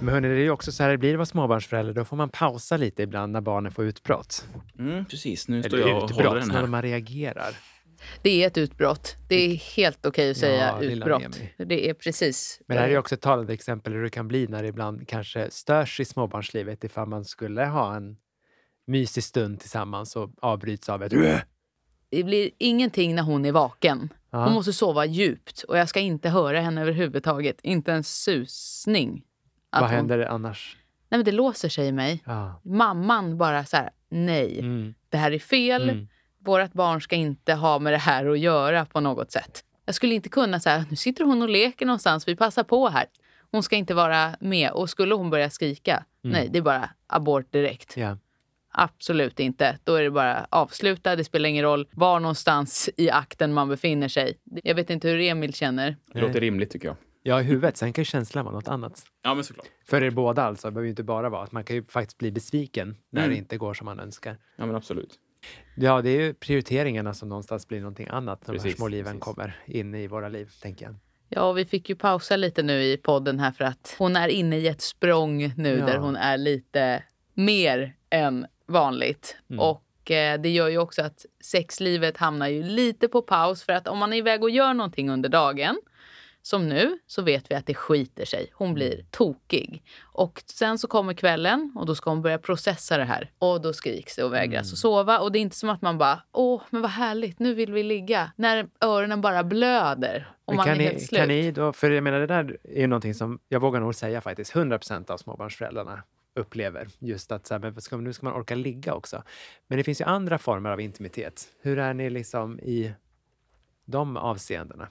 Men 0.00 0.14
hörni, 0.14 0.28
det 0.28 0.34
är 0.34 0.38
ju 0.38 0.50
också 0.50 0.72
så 0.72 0.82
här 0.82 0.90
det 0.90 0.98
blir 0.98 1.12
att 1.12 1.16
vara 1.16 1.26
småbarnsförälder. 1.26 1.92
Då 1.92 2.04
får 2.04 2.16
man 2.16 2.28
pausa 2.28 2.76
lite 2.76 3.02
ibland 3.02 3.32
när 3.32 3.40
barnen 3.40 3.72
får 3.72 3.84
utbrott. 3.84 4.48
Mm, 4.78 5.04
precis, 5.04 5.48
nu 5.48 5.62
står 5.62 5.78
Eller 5.78 5.88
jag 5.88 6.02
och 6.02 6.10
håller 6.10 6.34
den 6.40 6.48
när 6.48 6.54
här. 6.54 6.66
man 6.66 6.82
reagerar. 6.82 7.54
Det 8.22 8.42
är 8.42 8.46
ett 8.46 8.58
utbrott. 8.58 9.16
Det 9.28 9.34
är 9.34 9.54
helt 9.76 10.06
okej 10.06 10.30
att 10.30 10.36
säga 10.36 10.74
Ja, 10.80 10.82
utbrott. 10.82 11.40
Det 11.58 11.88
är 11.88 11.94
precis. 11.94 12.60
Men 12.66 12.74
det 12.74 12.80
här 12.80 12.88
är 12.88 12.92
ju 12.92 12.98
också 12.98 13.14
ett 13.14 13.20
talande 13.20 13.52
exempel 13.52 13.92
hur 13.92 14.02
det 14.02 14.10
kan 14.10 14.28
bli 14.28 14.46
när 14.46 14.62
det 14.62 14.68
ibland 14.68 15.08
kanske 15.08 15.50
störs 15.50 16.00
i 16.00 16.04
småbarnslivet 16.04 16.84
ifall 16.84 17.08
man 17.08 17.24
skulle 17.24 17.64
ha 17.64 17.96
en 17.96 18.16
mysig 18.86 19.24
stund 19.24 19.60
tillsammans 19.60 20.16
och 20.16 20.30
avbryts 20.42 20.88
av 20.88 21.02
ett 21.02 21.12
Det 22.10 22.24
blir 22.24 22.50
ingenting 22.58 23.14
när 23.14 23.22
hon 23.22 23.44
är 23.44 23.52
vaken. 23.52 24.08
Hon 24.30 24.52
måste 24.52 24.72
sova 24.72 25.04
djupt 25.04 25.62
och 25.62 25.78
jag 25.78 25.88
ska 25.88 26.00
inte 26.00 26.28
höra 26.28 26.60
henne 26.60 26.80
överhuvudtaget. 26.80 27.60
Inte 27.62 27.92
en 27.92 28.04
susning. 28.04 29.22
Att 29.76 29.80
Vad 29.82 29.90
hon... 29.90 29.96
händer 29.96 30.18
annars? 30.26 30.76
Nej, 31.08 31.18
men 31.18 31.24
det 31.24 31.32
låser 31.32 31.68
sig 31.68 31.86
i 31.88 31.92
mig. 31.92 32.22
Ja. 32.26 32.60
Mamman 32.64 33.38
bara 33.38 33.64
så 33.64 33.76
här, 33.76 33.90
nej, 34.08 34.58
Mm. 34.58 34.94
det 35.08 35.16
här 35.16 35.32
är 35.32 35.38
fel. 35.38 35.90
Mm. 35.90 36.08
Vårt 36.38 36.72
barn 36.72 37.00
ska 37.00 37.16
inte 37.16 37.54
ha 37.54 37.78
med 37.78 37.92
det 37.92 37.96
här 37.98 38.26
att 38.26 38.38
göra 38.38 38.84
på 38.86 39.00
något 39.00 39.32
sätt. 39.32 39.64
Jag 39.84 39.94
skulle 39.94 40.14
inte 40.14 40.28
kunna 40.28 40.60
säga, 40.60 40.84
nu 40.90 40.96
sitter 40.96 41.24
hon 41.24 41.42
och 41.42 41.48
leker 41.48 41.86
någonstans, 41.86 42.28
vi 42.28 42.36
passar 42.36 42.64
på 42.64 42.88
här. 42.88 43.04
Hon 43.50 43.62
ska 43.62 43.76
inte 43.76 43.94
vara 43.94 44.36
med. 44.40 44.70
Och 44.70 44.90
skulle 44.90 45.14
hon 45.14 45.30
börja 45.30 45.50
skrika, 45.50 46.04
nej, 46.22 46.48
det 46.52 46.58
är 46.58 46.62
bara 46.62 46.90
abort 47.06 47.52
direkt. 47.52 47.96
Ja. 47.96 48.18
Absolut 48.78 49.40
inte. 49.40 49.78
Då 49.84 49.94
är 49.94 50.02
det 50.02 50.10
bara 50.10 50.46
avsluta. 50.50 51.16
Det 51.16 51.24
spelar 51.24 51.48
ingen 51.48 51.64
roll 51.64 51.88
var 51.92 52.20
någonstans 52.20 52.90
i 52.96 53.10
akten 53.10 53.52
man 53.52 53.68
befinner 53.68 54.08
sig. 54.08 54.38
Jag 54.64 54.74
vet 54.74 54.90
inte 54.90 55.08
hur 55.08 55.20
Emil 55.20 55.54
känner. 55.54 55.96
Det 56.12 56.20
låter 56.20 56.40
rimligt 56.40 56.70
tycker 56.70 56.88
jag. 56.88 56.96
Ja, 57.26 57.40
i 57.40 57.44
huvudet. 57.44 57.76
Sen 57.76 57.92
kan 57.92 58.02
ju 58.02 58.06
känslan 58.06 58.44
vara 58.44 58.54
något 58.54 58.68
annat. 58.68 59.02
Ja, 59.22 59.34
men 59.34 59.44
såklart. 59.44 59.66
För 59.88 60.02
er 60.02 60.10
båda 60.10 60.42
alltså. 60.42 60.68
Det 60.68 60.72
behöver 60.72 60.86
ju 60.86 60.90
inte 60.90 61.02
bara 61.02 61.28
vara 61.28 61.42
att 61.42 61.52
man 61.52 61.64
kan 61.64 61.76
ju 61.76 61.84
faktiskt 61.84 62.18
bli 62.18 62.30
besviken 62.32 62.96
när 63.10 63.20
Mm. 63.22 63.30
det 63.30 63.38
inte 63.38 63.56
går 63.56 63.74
som 63.74 63.84
man 63.84 64.00
önskar. 64.00 64.38
Ja, 64.56 64.66
men 64.66 64.76
absolut. 64.76 65.14
Ja, 65.76 66.02
det 66.02 66.10
är 66.10 66.20
ju 66.20 66.34
prioriteringarna 66.34 67.14
som 67.14 67.28
någonstans 67.28 67.68
blir 67.68 67.80
någonting 67.80 68.08
annat 68.10 68.46
när 68.46 68.54
de 68.54 68.60
här 68.60 68.70
små 68.76 68.88
liven 68.88 69.04
precis. 69.12 69.24
kommer 69.24 69.56
in 69.66 69.94
i 69.94 70.06
våra 70.06 70.28
liv, 70.28 70.50
tänker 70.62 70.86
jag. 70.86 70.94
Ja, 71.28 71.52
vi 71.52 71.64
fick 71.64 71.88
ju 71.88 71.96
pausa 71.96 72.36
lite 72.36 72.62
nu 72.62 72.82
i 72.82 72.96
podden 72.96 73.38
här 73.38 73.52
för 73.52 73.64
att 73.64 73.96
hon 73.98 74.16
är 74.16 74.28
inne 74.28 74.58
i 74.58 74.68
ett 74.68 74.80
språng 74.80 75.52
nu 75.56 75.78
Ja. 75.78 75.86
där 75.86 75.98
hon 75.98 76.16
är 76.16 76.38
lite 76.38 77.02
mer 77.34 77.96
än 78.10 78.46
vanligt. 78.66 79.36
Mm. 79.50 79.60
Och 79.60 80.10
eh, 80.10 80.40
det 80.40 80.48
gör 80.48 80.68
ju 80.68 80.78
också 80.78 81.02
att 81.02 81.26
sexlivet 81.40 82.16
hamnar 82.16 82.48
ju 82.48 82.62
lite 82.62 83.08
på 83.08 83.22
paus 83.22 83.62
för 83.62 83.72
att 83.72 83.88
om 83.88 83.98
man 83.98 84.12
är 84.12 84.16
iväg 84.16 84.42
och 84.42 84.50
gör 84.50 84.74
någonting 84.74 85.10
under 85.10 85.28
dagen 85.28 85.76
som 86.46 86.68
nu 86.68 86.98
så 87.06 87.22
vet 87.22 87.50
vi 87.50 87.54
att 87.54 87.66
det 87.66 87.74
skiter 87.74 88.24
sig. 88.24 88.50
Hon 88.52 88.74
blir 88.74 89.04
tokig. 89.10 89.82
Och 90.04 90.42
sen 90.46 90.78
så 90.78 90.88
kommer 90.88 91.14
kvällen 91.14 91.72
och 91.74 91.86
då 91.86 91.94
ska 91.94 92.10
hon 92.10 92.22
börja 92.22 92.38
processa 92.38 92.98
det 92.98 93.04
här. 93.04 93.30
Och 93.38 93.60
då 93.60 93.72
skriks 93.72 94.16
det 94.16 94.24
och 94.24 94.32
vägras 94.32 94.72
att 94.72 94.78
sova. 94.78 95.18
Och 95.18 95.32
det 95.32 95.38
är 95.38 95.40
inte 95.40 95.56
som 95.56 95.68
att 95.70 95.82
man 95.82 95.98
bara, 95.98 96.22
åh, 96.32 96.62
men 96.70 96.82
vad 96.82 96.90
härligt, 96.90 97.38
nu 97.38 97.54
vill 97.54 97.72
vi 97.72 97.82
ligga. 97.82 98.32
När 98.36 98.68
öronen 98.80 99.20
bara 99.20 99.44
blöder 99.44 100.28
och 100.44 100.52
Men 100.52 100.56
man 100.56 100.66
kan, 100.66 100.74
är 100.74 100.78
ni, 100.78 100.84
helt 100.84 101.02
slut. 101.02 101.18
kan 101.18 101.28
ni 101.28 101.50
då, 101.50 101.72
för 101.72 101.90
jag 101.90 102.04
menar 102.04 102.20
det 102.20 102.26
där 102.26 102.58
är 102.62 102.80
ju 102.80 102.86
någonting 102.86 103.14
som 103.14 103.38
jag 103.48 103.60
vågar 103.60 103.80
nog 103.80 103.94
säga 103.94 104.20
faktiskt 104.20 104.52
100% 104.52 105.10
av 105.10 105.16
småbarnsföräldrarna 105.16 106.02
upplever. 106.34 106.88
Just 106.98 107.32
att 107.32 107.46
så 107.46 107.54
här, 107.54 107.58
men 107.58 107.80
ska, 107.80 107.96
nu 107.96 108.12
ska 108.12 108.26
man 108.26 108.34
orka 108.34 108.54
ligga 108.54 108.94
också. 108.94 109.22
Men 109.66 109.78
det 109.78 109.84
finns 109.84 110.00
ju 110.00 110.04
andra 110.04 110.38
former 110.38 110.70
av 110.70 110.80
intimitet. 110.80 111.48
Hur 111.60 111.78
är 111.78 111.94
ni 111.94 112.10
liksom 112.10 112.60
i 112.60 112.92
de 113.84 114.16
avseendena? 114.16 114.88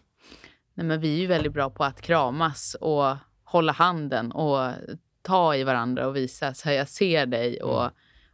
Nej, 0.76 0.88
men 0.88 1.02
vi 1.02 1.16
är 1.16 1.20
ju 1.20 1.28
väldigt 1.28 1.54
bra 1.54 1.70
på 1.70 1.84
att 1.84 2.02
kramas 2.02 2.76
och 2.82 3.16
hålla 3.44 3.72
handen 3.72 4.32
och 4.32 4.72
ta 5.22 5.56
i 5.56 5.64
varandra 5.64 6.08
och 6.08 6.16
visa 6.16 6.54
så 6.54 6.70
här, 6.70 6.76
jag 6.76 6.90
ser 6.90 7.26
dig 7.26 7.62
och, 7.62 7.84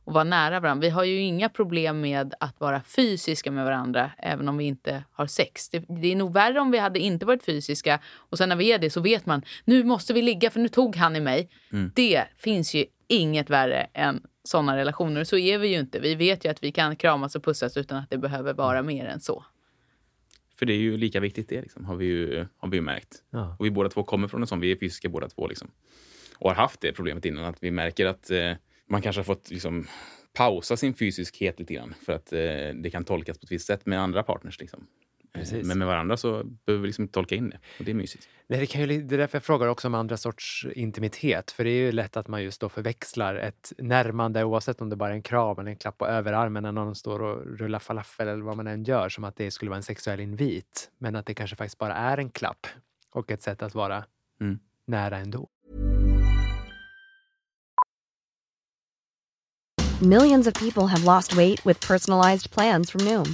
och 0.04 0.14
vara 0.14 0.24
nära 0.24 0.60
varandra. 0.60 0.82
Vi 0.82 0.90
har 0.90 1.04
ju 1.04 1.20
inga 1.22 1.50
problem 1.50 2.02
med 2.02 2.34
att 2.40 2.60
vara 2.60 2.82
fysiska 2.84 3.52
med 3.52 3.66
varandra 3.66 4.12
även 4.18 4.50
om 4.50 4.58
vi 4.58 4.64
inte 4.66 5.04
har 5.12 5.28
sex. 5.28 5.70
Det, 5.70 5.80
det 6.02 6.12
är 6.12 6.16
nog 6.16 6.34
värre 6.34 6.60
om 6.60 6.72
vi 6.72 6.78
hade 6.78 7.00
inte 7.00 7.26
varit 7.26 7.44
fysiska 7.44 8.00
och 8.16 8.38
sen 8.38 8.50
när 8.50 8.56
vi 8.56 8.72
är 8.72 8.80
det 8.80 8.90
så 8.90 9.02
vet 9.02 9.26
man 9.26 9.42
nu 9.66 9.84
måste 9.84 10.14
vi 10.14 10.22
ligga 10.22 10.50
för 10.50 10.60
nu 10.60 10.68
tog 10.68 10.96
han 10.96 11.16
i 11.16 11.20
mig. 11.20 11.50
Det 11.96 12.24
finns 12.38 12.74
ju 12.74 12.86
inget 13.08 13.50
värre 13.50 13.88
än 13.94 14.24
sådana 14.44 14.78
relationer. 14.78 15.24
Så 15.24 15.38
är 15.38 15.58
vi 15.58 15.68
ju 15.68 15.80
inte. 15.80 16.00
Vi 16.00 16.16
vet 16.16 16.46
ju 16.46 16.50
att 16.50 16.64
vi 16.64 16.72
kan 16.72 16.96
kramas 16.96 17.36
och 17.36 17.44
pussas 17.44 17.78
utan 17.78 17.98
att 17.98 18.10
det 18.10 18.18
behöver 18.18 18.54
vara 18.54 18.82
mer 18.82 19.06
än 19.06 19.20
så. 19.20 19.46
För 20.62 20.66
det 20.66 20.74
är 20.74 20.78
ju 20.78 20.98
lika 20.98 21.20
viktigt 21.20 21.50
det, 21.50 21.62
liksom, 21.62 21.86
har 21.86 21.96
vi 21.96 22.06
ju, 22.06 22.46
har 22.58 22.70
vi 22.70 22.78
ju 22.78 22.82
märkt. 22.82 23.24
Ja. 23.30 23.56
Och 23.60 23.66
vi 23.66 23.72
båda 23.72 23.90
två 23.90 24.04
kommer 24.04 24.28
från 24.28 24.42
en 24.42 24.48
sån, 24.48 24.60
vi 24.60 24.72
är 24.72 24.76
fysiska 24.76 25.10
båda 25.10 25.30
två. 25.30 25.48
Liksom. 25.48 25.72
Och 26.38 26.50
har 26.50 26.56
haft 26.56 26.82
det 26.82 26.94
problemet 26.94 27.26
innan, 27.26 27.46
att 27.46 27.64
vi 27.64 27.72
märker 27.72 28.06
att 28.06 28.32
eh, 28.32 28.54
man 28.88 29.02
kanske 29.02 29.20
har 29.20 29.24
fått 29.24 29.50
liksom, 29.50 29.88
pausa 30.34 30.78
sin 30.78 30.94
fysiskhet 30.94 31.60
lite 31.60 31.74
grann. 31.74 31.94
För 32.06 32.14
att 32.14 32.34
eh, 32.34 32.40
det 32.76 32.90
kan 32.92 33.04
tolkas 33.04 33.38
på 33.38 33.44
ett 33.44 33.52
visst 33.52 33.66
sätt 33.66 33.86
med 33.86 34.00
andra 34.00 34.24
partners. 34.24 34.60
Liksom. 34.60 34.88
Precis. 35.34 35.68
Men 35.68 35.78
med 35.80 35.88
varandra 35.88 36.18
så 36.18 36.44
behöver 36.44 36.82
vi 36.82 36.88
liksom 36.88 37.02
inte 37.02 37.14
tolka 37.14 37.36
in 37.36 37.50
det. 37.50 37.60
Och 37.80 37.86
det 37.86 37.92
är 37.92 37.96
mysigt. 37.96 38.28
Nej, 38.48 38.60
det, 38.60 38.66
kan 38.66 38.82
ju, 38.82 39.02
det 39.02 39.16
är 39.16 39.18
därför 39.18 39.36
jag 39.36 39.44
frågar 39.44 39.68
också 39.68 39.88
om 39.88 39.96
andra 39.96 40.18
sorts 40.18 40.68
intimitet. 40.76 41.52
För 41.52 41.64
det 41.64 41.70
är 41.70 41.86
ju 41.86 41.92
lätt 41.92 42.18
att 42.18 42.28
man 42.28 42.44
just 42.44 42.62
då 42.62 42.70
förväxlar 42.70 43.36
ett 43.36 43.74
närmande 43.78 44.44
oavsett 44.44 44.82
om 44.82 44.90
det 44.90 44.96
bara 44.96 45.10
är 45.10 45.14
en 45.14 45.22
kram 45.22 45.60
eller 45.60 45.70
en 45.72 45.78
klapp 45.78 45.98
på 45.98 46.08
överarmen 46.08 46.64
när 46.64 46.72
någon 46.72 46.96
står 46.96 47.22
och 47.22 47.60
rullar 47.60 47.80
falafel 47.80 48.28
eller 48.28 48.44
vad 48.44 48.58
man 48.58 48.68
än 48.68 48.84
gör 48.84 49.10
som 49.10 49.24
att 49.24 49.36
det 49.36 49.52
skulle 49.52 49.70
vara 49.70 49.78
en 49.78 49.84
sexuell 49.84 50.20
invit. 50.20 50.92
Men 50.98 51.16
att 51.16 51.26
det 51.26 51.34
kanske 51.34 51.56
faktiskt 51.56 51.78
bara 51.78 51.94
är 51.96 52.18
en 52.18 52.30
klapp 52.30 52.68
och 53.12 53.32
ett 53.32 53.42
sätt 53.42 53.62
att 53.62 53.76
vara 53.76 54.06
Mm. 54.42 54.60
nära 54.88 55.18
ändå. 55.18 55.50
Millions 60.02 60.48
of 60.48 60.54
people 60.54 60.88
have 60.88 61.04
lost 61.04 61.34
weight 61.34 61.66
with 61.66 61.88
personalized 61.88 62.52
plans 62.52 62.92
from 62.92 63.06
Noom, 63.06 63.34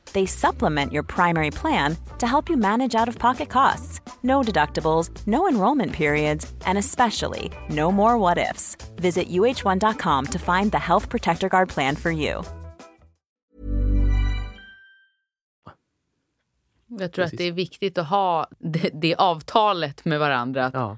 They 0.13 0.25
supplement 0.25 0.91
your 0.93 1.03
primary 1.03 1.51
plan 1.51 1.95
to 2.19 2.27
help 2.27 2.49
you 2.49 2.57
manage 2.57 2.95
out 2.95 3.07
of 3.07 3.17
pocket 3.17 3.49
costs. 3.49 4.01
No 4.23 4.41
deductibles, 4.41 5.09
no 5.25 5.47
enrollment 5.47 5.93
periods, 5.93 6.51
and 6.65 6.77
especially 6.77 7.51
no 7.69 7.91
more 7.91 8.17
what 8.17 8.37
ifs. 8.37 8.77
Visit 8.95 9.29
uh1.com 9.29 10.25
to 10.25 10.39
find 10.39 10.71
the 10.71 10.79
Health 10.79 11.09
Protector 11.09 11.49
Guard 11.49 11.69
plan 11.69 11.95
for 11.95 12.11
you. 12.11 12.43
Jag 16.87 17.11
tror 17.13 17.23
Precis. 17.23 17.33
att 17.33 17.37
det 17.37 17.43
är 17.43 17.51
viktigt 17.51 17.97
att 17.97 18.07
ha 18.07 18.47
det, 18.59 18.89
det 18.93 19.15
avtalet 19.15 20.05
med 20.05 20.19
varandra. 20.19 20.65
Att 20.65 20.73
Ja. 20.73 20.97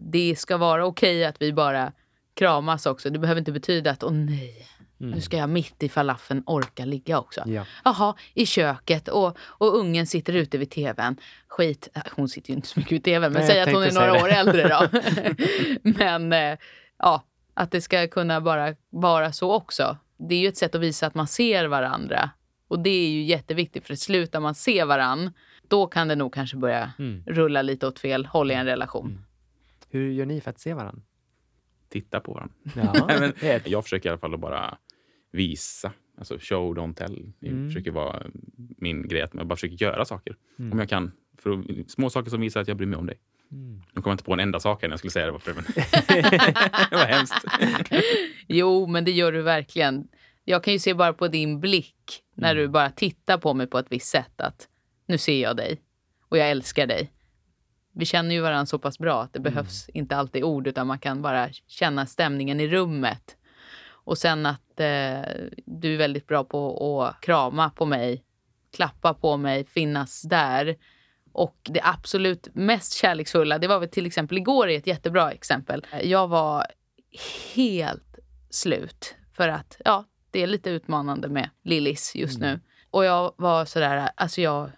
Det 0.00 0.38
ska 0.38 0.56
vara 0.56 0.86
okej 0.86 1.24
att 1.24 1.42
vi 1.42 1.52
bara 1.52 1.92
kramas 2.34 2.86
också. 2.86 3.10
Det 3.10 3.18
behöver 3.18 3.38
inte 3.38 3.52
betyda 3.52 3.90
att 3.90 4.02
åh 4.04 4.12
nej, 4.12 4.66
nu 5.10 5.20
ska 5.20 5.36
jag 5.36 5.48
mitt 5.48 5.82
i 5.82 5.88
falafeln 5.88 6.42
orka 6.46 6.84
ligga 6.84 7.18
också. 7.18 7.42
Ja. 7.46 7.66
Jaha, 7.84 8.14
i 8.34 8.46
köket 8.46 9.08
och, 9.08 9.38
och 9.40 9.78
ungen 9.78 10.06
sitter 10.06 10.32
ute 10.32 10.58
vid 10.58 10.70
tvn. 10.70 11.16
Skit, 11.48 11.88
äh, 11.94 12.02
hon 12.16 12.28
sitter 12.28 12.50
ju 12.50 12.56
inte 12.56 12.68
så 12.68 12.80
mycket 12.80 12.92
vid 12.92 13.04
tvn, 13.04 13.32
men 13.32 13.42
Nej, 13.42 13.50
säg 13.50 13.60
att 13.60 13.72
hon 13.72 13.82
är 13.82 13.92
några 13.92 14.12
år 14.24 14.28
äldre 14.28 14.68
då. 14.68 14.88
men 15.98 16.32
eh, 16.32 16.58
ja, 16.98 17.22
att 17.54 17.70
det 17.70 17.80
ska 17.80 18.06
kunna 18.08 18.40
bara 18.40 18.74
vara 18.90 19.32
så 19.32 19.52
också. 19.52 19.96
Det 20.16 20.34
är 20.34 20.38
ju 20.38 20.48
ett 20.48 20.56
sätt 20.56 20.74
att 20.74 20.80
visa 20.80 21.06
att 21.06 21.14
man 21.14 21.26
ser 21.26 21.64
varandra. 21.66 22.30
Och 22.68 22.78
det 22.80 22.90
är 22.90 23.08
ju 23.08 23.22
jätteviktigt, 23.22 23.86
för 23.86 23.94
slutar 23.94 24.40
man 24.40 24.54
se 24.54 24.84
varann, 24.84 25.32
då 25.68 25.86
kan 25.86 26.08
det 26.08 26.14
nog 26.16 26.34
kanske 26.34 26.56
börja 26.56 26.92
Mm. 26.98 27.22
rulla 27.26 27.62
lite 27.62 27.86
åt 27.86 27.98
fel 27.98 28.26
håll 28.26 28.50
i 28.50 28.54
en 28.54 28.66
relation. 28.66 29.24
Hur 29.90 30.10
gör 30.12 30.26
ni 30.26 30.40
för 30.40 30.50
att 30.50 30.58
se 30.60 30.74
varandra? 30.74 31.02
Titta 31.88 32.20
på 32.20 32.32
varandra. 32.32 32.54
Ja, 33.40 33.60
jag 33.64 33.82
försöker 33.84 34.08
i 34.08 34.10
alla 34.10 34.18
fall 34.18 34.34
att 34.34 34.40
bara 34.40 34.78
visa. 35.34 35.92
Alltså 36.18 36.38
show, 36.40 36.74
don't 36.76 36.94
tell. 36.94 37.32
Det 37.40 37.48
Mm. 37.48 37.68
försöker 37.68 37.90
vara 37.90 38.22
min 38.56 39.08
grej. 39.08 39.22
Att 39.22 39.34
jag 39.34 39.46
bara 39.46 39.56
försöker 39.56 39.84
göra 39.84 40.04
saker. 40.04 40.36
Mm. 40.58 40.72
Om 40.72 40.78
jag 40.78 40.88
kan. 40.88 41.12
För 41.38 41.64
små 41.90 42.10
saker 42.10 42.30
som 42.30 42.40
visar 42.40 42.60
att 42.60 42.68
jag 42.68 42.76
bryr 42.76 42.86
mig 42.86 42.98
om 42.98 43.06
dig. 43.06 43.18
Mm. 43.52 43.76
Nu 43.92 44.02
kommer 44.02 44.08
jag 44.08 44.14
inte 44.14 44.24
på 44.24 44.32
en 44.32 44.40
enda 44.40 44.60
sak 44.60 44.82
här 44.82 44.88
när 44.88 44.92
jag 44.92 44.98
skulle 44.98 45.10
säga 45.10 45.26
det. 45.26 45.32
Varför, 45.32 45.54
men... 45.54 45.64
det 46.90 46.96
var 46.96 47.06
hemskt. 47.06 47.44
Jo, 48.48 48.86
men 48.86 49.04
det 49.04 49.10
gör 49.10 49.32
du 49.32 49.42
verkligen. 49.42 50.08
Jag 50.44 50.64
kan 50.64 50.72
ju 50.72 50.78
se 50.78 50.94
bara 50.94 51.12
på 51.12 51.28
din 51.28 51.60
blick 51.60 52.22
när 52.34 52.52
Mm. 52.52 52.62
du 52.62 52.68
bara 52.68 52.90
tittar 52.90 53.38
på 53.38 53.54
mig 53.54 53.66
på 53.66 53.78
ett 53.78 53.86
visst 53.90 54.06
sätt 54.08 54.40
att 54.40 54.68
nu 55.06 55.18
ser 55.18 55.42
jag 55.42 55.56
dig 55.56 55.80
och 56.28 56.38
jag 56.38 56.50
älskar 56.50 56.86
dig. 56.86 57.10
Vi 57.94 58.04
känner 58.04 58.34
ju 58.34 58.40
varandra 58.40 58.66
så 58.66 58.78
pass 58.78 58.98
bra 58.98 59.22
att 59.22 59.32
det 59.32 59.38
Mm. 59.38 59.52
behövs 59.52 59.88
inte 59.88 60.16
alltid 60.16 60.44
ord 60.44 60.66
utan 60.66 60.86
man 60.86 60.98
kan 60.98 61.22
bara 61.22 61.48
känna 61.66 62.06
stämningen 62.06 62.60
i 62.60 62.68
rummet. 62.68 63.36
Och 63.86 64.18
sen 64.18 64.46
att 64.46 64.60
eh, 64.80 65.20
du 65.64 65.94
är 65.94 65.98
väldigt 65.98 66.26
bra 66.26 66.44
på 66.44 67.02
att 67.04 67.20
krama 67.20 67.70
på 67.70 67.86
mig, 67.86 68.24
klappa 68.76 69.14
på 69.14 69.36
mig, 69.36 69.64
finnas 69.66 70.22
där. 70.22 70.76
Och 71.32 71.56
det 71.62 71.80
absolut 71.84 72.48
mest 72.54 72.92
kärleksfulla, 72.92 73.58
det 73.58 73.68
var 73.68 73.78
väl 73.80 73.88
till 73.88 74.06
exempel 74.06 74.38
igår 74.38 74.68
är 74.68 74.78
ett 74.78 74.86
jättebra 74.86 75.32
exempel. 75.32 75.86
Jag 76.02 76.28
var 76.28 76.66
helt 77.54 78.18
slut 78.50 79.14
för 79.36 79.48
att 79.48 79.80
ja, 79.84 80.04
det 80.30 80.42
är 80.42 80.46
lite 80.46 80.70
utmanande 80.70 81.28
med 81.28 81.50
Lillis 81.62 82.14
just 82.14 82.38
nu. 82.40 82.60
Och 82.90 83.04
jag 83.04 83.34
var 83.36 83.64
sådär, 83.64 84.10
alltså 84.14 84.40
jag, 84.40 84.70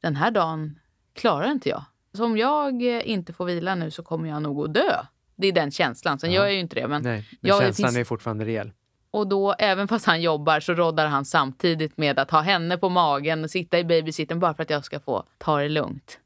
den 0.00 0.16
här 0.16 0.30
dagen 0.30 0.78
klarar 1.14 1.50
inte 1.50 1.68
jag. 1.68 1.84
Så 2.12 2.24
om 2.24 2.36
jag 2.38 2.82
inte 2.82 3.32
får 3.32 3.44
vila 3.44 3.74
nu 3.74 3.90
så 3.90 4.02
kommer 4.02 4.28
jag 4.28 4.42
nog 4.42 4.64
att 4.64 4.74
dö. 4.74 4.96
Det 5.36 5.46
är 5.46 5.52
den 5.52 5.70
känslan. 5.70 6.18
Sen 6.18 6.30
Ja. 6.30 6.36
gör 6.36 6.44
jag 6.44 6.54
ju 6.54 6.60
inte 6.60 6.74
det. 6.80 6.88
Men 6.88 7.02
Nej, 7.02 7.28
men 7.40 7.48
jag, 7.48 7.60
det 7.60 7.64
känslan 7.64 7.88
finns- 7.88 7.98
är 7.98 8.04
fortfarande 8.04 8.44
reell. 8.44 8.72
Och 9.10 9.26
då, 9.28 9.52
även 9.58 9.88
fast 9.88 10.06
han 10.06 10.22
jobbar, 10.22 10.60
så 10.60 10.74
roddar 10.74 11.06
han 11.06 11.24
samtidigt 11.24 11.96
med 11.96 12.18
att 12.18 12.30
ha 12.30 12.40
henne 12.40 12.78
på 12.78 12.88
magen 12.88 13.44
och 13.44 13.50
sitta 13.50 13.78
i 13.78 13.84
babysitten 13.84 14.40
bara 14.40 14.54
för 14.54 14.62
att 14.62 14.70
jag 14.70 14.84
ska 14.84 15.00
få 15.00 15.24
ta 15.38 15.58
det 15.60 15.68
lugnt. 15.68 16.18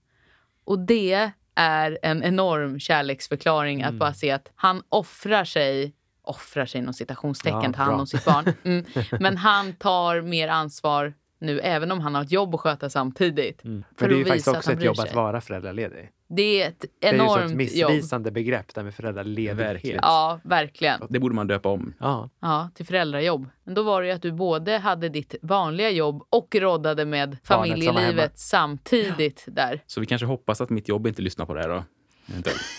Och 0.64 0.78
det 0.78 1.30
är 1.54 1.98
en 2.02 2.22
enorm 2.22 2.80
kärleksförklaring 2.80 3.80
Mm. 3.80 3.94
att 3.94 3.98
bara 4.00 4.14
se 4.14 4.30
att 4.30 4.50
han 4.54 4.82
offrar 4.88 5.44
sig, 5.44 5.92
offrar 6.22 6.66
sig 6.66 6.80
inom 6.80 6.94
citationstecken, 6.94 7.62
Ja, 7.64 7.72
tar 7.72 7.84
hand 7.84 8.00
om 8.00 8.06
sitt 8.06 8.24
barn. 8.24 8.44
Mm. 8.64 8.84
Men 9.20 9.36
han 9.36 9.72
tar 9.72 10.20
mer 10.20 10.48
ansvar 10.48 11.14
nu, 11.38 11.60
även 11.60 11.92
om 11.92 12.00
han 12.00 12.14
har 12.14 12.22
ett 12.22 12.32
jobb 12.32 12.54
att 12.54 12.60
sköta 12.60 12.90
samtidigt. 12.90 13.64
Mm. 13.64 13.84
För 13.98 14.04
Men 14.04 14.08
det 14.10 14.14
är 14.16 14.18
ju 14.18 14.24
faktiskt 14.24 14.48
också 14.48 14.72
ett 14.72 14.82
jobb 14.82 14.96
sig. 14.96 15.08
att 15.08 15.14
vara 15.14 15.40
föräldraledig. 15.40 16.10
Det 16.36 16.62
är 16.62 16.68
ett 16.68 16.80
Det 17.00 17.06
är 17.06 17.12
ju 17.12 17.16
ett 17.18 17.22
enormt 17.22 17.50
jobb. 17.50 17.56
missvisande 17.56 18.30
begrepp 18.30 18.74
där 18.74 18.82
med 18.82 18.94
föräldraledighet. 18.94 19.58
Verkligen. 19.58 19.98
Ja, 20.02 20.40
verkligen. 20.44 21.00
Det 21.08 21.18
borde 21.18 21.35
man 21.35 21.46
döpa 21.46 21.68
om. 21.68 21.94
Ja. 22.00 22.30
Ja, 22.40 22.70
till 22.74 22.87
föräldrajobb. 22.87 23.46
Men 23.64 23.74
då 23.74 23.83
var 23.83 24.02
det 24.02 24.08
ju 24.08 24.14
att 24.14 24.22
du 24.22 24.33
både 24.33 24.78
hade 24.78 25.08
ditt 25.08 25.35
vanliga 25.42 25.90
jobb 25.90 26.26
och 26.30 26.54
roddade 26.54 27.04
med 27.04 27.37
familjelivet 27.44 28.38
samtidigt 28.38 29.44
där. 29.48 29.83
Så 29.87 30.00
vi 30.00 30.06
kanske 30.06 30.26
hoppas 30.26 30.60
att 30.60 30.70
mitt 30.70 30.88
jobb 30.88 31.06
inte 31.06 31.22
lyssnar 31.22 31.46
på 31.46 31.54
det 31.54 31.60
här 31.60 31.68
då. 31.68 31.85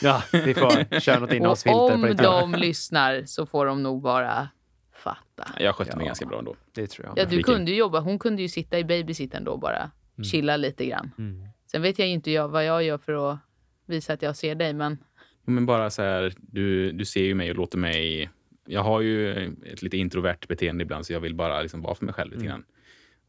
Ja, 0.01 0.24
vi 0.32 0.54
får 0.54 0.99
köra 0.99 1.20
något 1.20 1.34
innehållsfilter 1.34 1.93
om 2.43 2.51
de 2.51 2.60
lyssnar 2.60 3.24
så 3.26 3.45
får 3.45 3.66
de 3.66 3.84
nog 3.84 4.01
bara 4.01 4.47
fatta. 5.04 5.47
Jag 5.60 5.76
skötte 5.76 5.97
mig 5.97 6.04
Ja. 6.06 6.08
ganska 6.08 6.26
bra 6.26 6.39
ändå. 6.39 6.56
Det 6.76 6.88
tror 6.88 7.08
jag. 7.08 7.18
Ja, 7.20 7.26
du 7.30 7.43
kunde 7.43 7.72
ju 7.72 7.78
jobba. 7.78 7.99
Hon 7.99 8.20
kunde 8.20 8.41
ju 8.41 8.49
sitta 8.49 8.80
i 8.80 8.84
babysitten 8.84 9.43
då 9.43 9.51
och 9.51 9.60
bara 9.60 9.91
chilla 10.32 10.58
lite 10.58 10.86
grann. 10.86 11.12
Mm. 11.18 11.47
Sen 11.74 11.82
vet 11.82 12.00
jag 12.00 12.08
ju 12.08 12.14
inte 12.14 12.32
jag 12.32 12.48
vad 12.48 12.66
jag 12.66 12.84
gör 12.84 12.98
för 12.98 13.32
att 13.32 13.40
visa 13.86 14.14
att 14.14 14.22
jag 14.22 14.36
ser 14.36 14.56
dig, 14.56 14.74
men 14.74 14.98
Men 15.46 15.66
bara 15.66 15.90
så 15.90 16.02
här, 16.02 16.34
du, 16.38 16.92
du 16.92 17.06
ser 17.06 17.24
ju 17.24 17.36
mig 17.36 17.50
och 17.50 17.56
låter 17.56 17.78
mig... 17.78 18.30
Jag 18.66 18.84
har 18.84 19.02
ju 19.02 19.32
ett 19.66 19.82
lite 19.82 19.98
introvert 19.98 20.48
beteende 20.48 20.82
ibland, 20.82 21.06
så 21.06 21.14
jag 21.14 21.20
vill 21.20 21.36
bara 21.36 21.62
liksom 21.62 21.82
vara 21.82 21.96
för 21.96 22.06
mig 22.06 22.14
själv 22.14 22.32
lite 22.32 22.46
grann. 22.46 22.64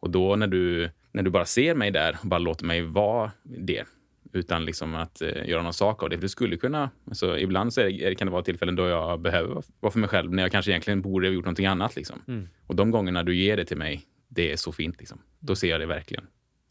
Och 0.00 0.10
då 0.10 0.36
när 0.36 0.46
du, 0.46 0.90
när 1.12 1.22
du 1.22 1.30
bara 1.30 1.44
ser 1.44 1.74
mig 1.74 1.90
där 1.90 2.16
och 2.22 2.28
bara 2.28 2.38
låter 2.38 2.64
mig 2.64 2.82
vara 2.82 3.32
det, 3.42 3.84
utan 4.32 4.64
liksom 4.64 4.94
att 4.94 5.22
eh, 5.22 5.48
göra 5.48 5.62
någon 5.62 5.72
sak 5.72 6.02
av 6.02 6.10
det. 6.10 6.16
För 6.16 6.22
det 6.22 6.28
skulle 6.28 6.56
kunna... 6.56 6.90
Alltså, 7.06 7.38
ibland 7.38 7.74
så 7.74 7.80
är 7.80 8.08
det, 8.10 8.14
kan 8.14 8.26
det 8.26 8.32
vara 8.32 8.42
tillfällen 8.42 8.76
då 8.76 8.88
jag 8.88 9.20
behöver 9.20 9.62
vara 9.80 9.92
för 9.92 9.98
mig 9.98 10.08
själv, 10.08 10.32
när 10.32 10.42
jag 10.42 10.52
kanske 10.52 10.70
egentligen 10.70 11.02
borde 11.02 11.26
ha 11.26 11.34
gjort 11.34 11.44
någonting 11.44 11.66
annat. 11.66 11.96
Liksom. 11.96 12.22
Mm. 12.28 12.48
Och 12.66 12.76
de 12.76 12.90
gångerna 12.90 13.22
du 13.22 13.36
ger 13.36 13.56
det 13.56 13.64
till 13.64 13.78
mig, 13.78 14.02
det 14.28 14.52
är 14.52 14.56
så 14.56 14.72
fint. 14.72 14.98
Liksom. 14.98 15.18
Då 15.38 15.56
ser 15.56 15.70
jag 15.70 15.80
det 15.80 15.86
verkligen. 15.86 16.26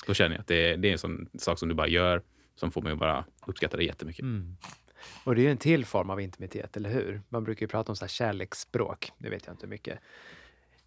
Då 0.07 0.13
känner 0.13 0.35
jag 0.35 0.41
att 0.41 0.47
det, 0.47 0.75
det 0.75 0.87
är 0.87 0.91
en 0.91 0.97
sån 0.97 1.29
sak 1.39 1.59
som 1.59 1.69
du 1.69 1.75
bara 1.75 1.87
gör, 1.87 2.21
som 2.55 2.71
får 2.71 2.81
mig 2.81 2.93
att 2.93 2.99
bara 2.99 3.25
uppskatta 3.45 3.77
det 3.77 3.83
jättemycket. 3.83 4.21
Mm. 4.21 4.57
Och 5.23 5.35
det 5.35 5.41
är 5.41 5.43
ju 5.43 5.51
en 5.51 5.57
till 5.57 5.85
form 5.85 6.09
av 6.09 6.21
intimitet, 6.21 6.77
eller 6.77 6.89
hur? 6.89 7.21
Man 7.29 7.43
brukar 7.43 7.61
ju 7.61 7.67
prata 7.67 7.91
om 7.91 7.95
så 7.95 8.05
här 8.05 8.09
kärleksspråk. 8.09 9.11
Det 9.17 9.29
vet 9.29 9.45
jag 9.45 9.53
inte 9.53 9.65
hur 9.65 9.69
mycket 9.69 9.99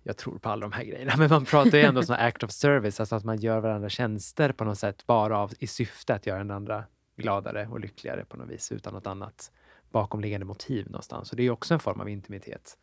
jag 0.02 0.16
tror 0.16 0.38
på 0.38 0.48
alla 0.48 0.60
de 0.60 0.72
här 0.72 0.84
grejerna, 0.84 1.12
men 1.18 1.30
man 1.30 1.44
pratar 1.44 1.78
ju 1.78 1.84
ändå 1.84 2.00
om 2.00 2.16
act 2.18 2.42
of 2.42 2.50
service, 2.50 3.00
alltså 3.00 3.14
att 3.14 3.24
man 3.24 3.38
gör 3.38 3.60
varandra 3.60 3.88
tjänster 3.88 4.52
på 4.52 4.64
något 4.64 4.78
sätt, 4.78 5.06
bara 5.06 5.38
av, 5.38 5.52
i 5.58 5.66
syfte 5.66 6.14
att 6.14 6.26
göra 6.26 6.38
den 6.38 6.50
andra 6.50 6.84
gladare 7.16 7.68
och 7.70 7.80
lyckligare 7.80 8.24
på 8.24 8.36
något 8.36 8.50
vis, 8.50 8.72
utan 8.72 8.94
något 8.94 9.06
annat 9.06 9.52
bakomliggande 9.90 10.46
motiv 10.46 10.86
någonstans. 10.90 11.30
Och 11.30 11.36
det 11.36 11.42
är 11.42 11.44
ju 11.44 11.50
också 11.50 11.74
en 11.74 11.80
form 11.80 12.00
av 12.00 12.08
intimitet. 12.08 12.78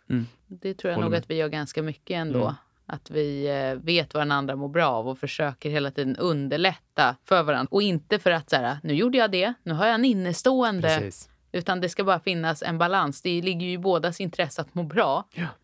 det 0.47 0.73
tror 0.73 0.89
jag 0.89 0.95
Håller 0.95 1.05
nog 1.05 1.11
med. 1.11 1.19
att 1.19 1.29
vi 1.29 1.35
gör 1.35 1.49
ganska 1.49 1.83
mycket 1.83 2.15
ändå. 2.15 2.43
Mm. 2.43 2.55
Att 2.85 3.11
vi 3.11 3.47
eh, 3.47 3.83
vet 3.85 4.13
vad 4.13 4.21
den 4.21 4.31
andra 4.31 4.55
mår 4.55 4.69
bra 4.69 4.85
av 4.87 5.07
och 5.07 5.17
försöker 5.19 5.69
hela 5.69 5.91
tiden 5.91 6.15
underlätta 6.15 7.15
för 7.25 7.43
varandra. 7.43 7.67
Och 7.71 7.81
inte 7.81 8.19
för 8.19 8.31
att 8.31 8.49
så 8.49 8.55
här, 8.55 8.77
nu 8.83 8.93
gjorde 8.93 9.17
jag 9.17 9.31
det, 9.31 9.53
nu 9.63 9.73
har 9.73 9.85
jag 9.85 9.95
en 9.95 10.05
innestående. 10.05 10.87
Precis. 10.87 11.29
Utan 11.51 11.81
det 11.81 11.89
ska 11.89 12.03
bara 12.03 12.19
finnas 12.19 12.63
en 12.63 12.77
balans. 12.77 13.21
Det 13.21 13.41
ligger 13.41 13.65
ju 13.65 13.71
i 13.71 13.77
bådas 13.77 14.21
intresse 14.21 14.61
att 14.61 14.75
må 14.75 14.83
bra. 14.83 15.23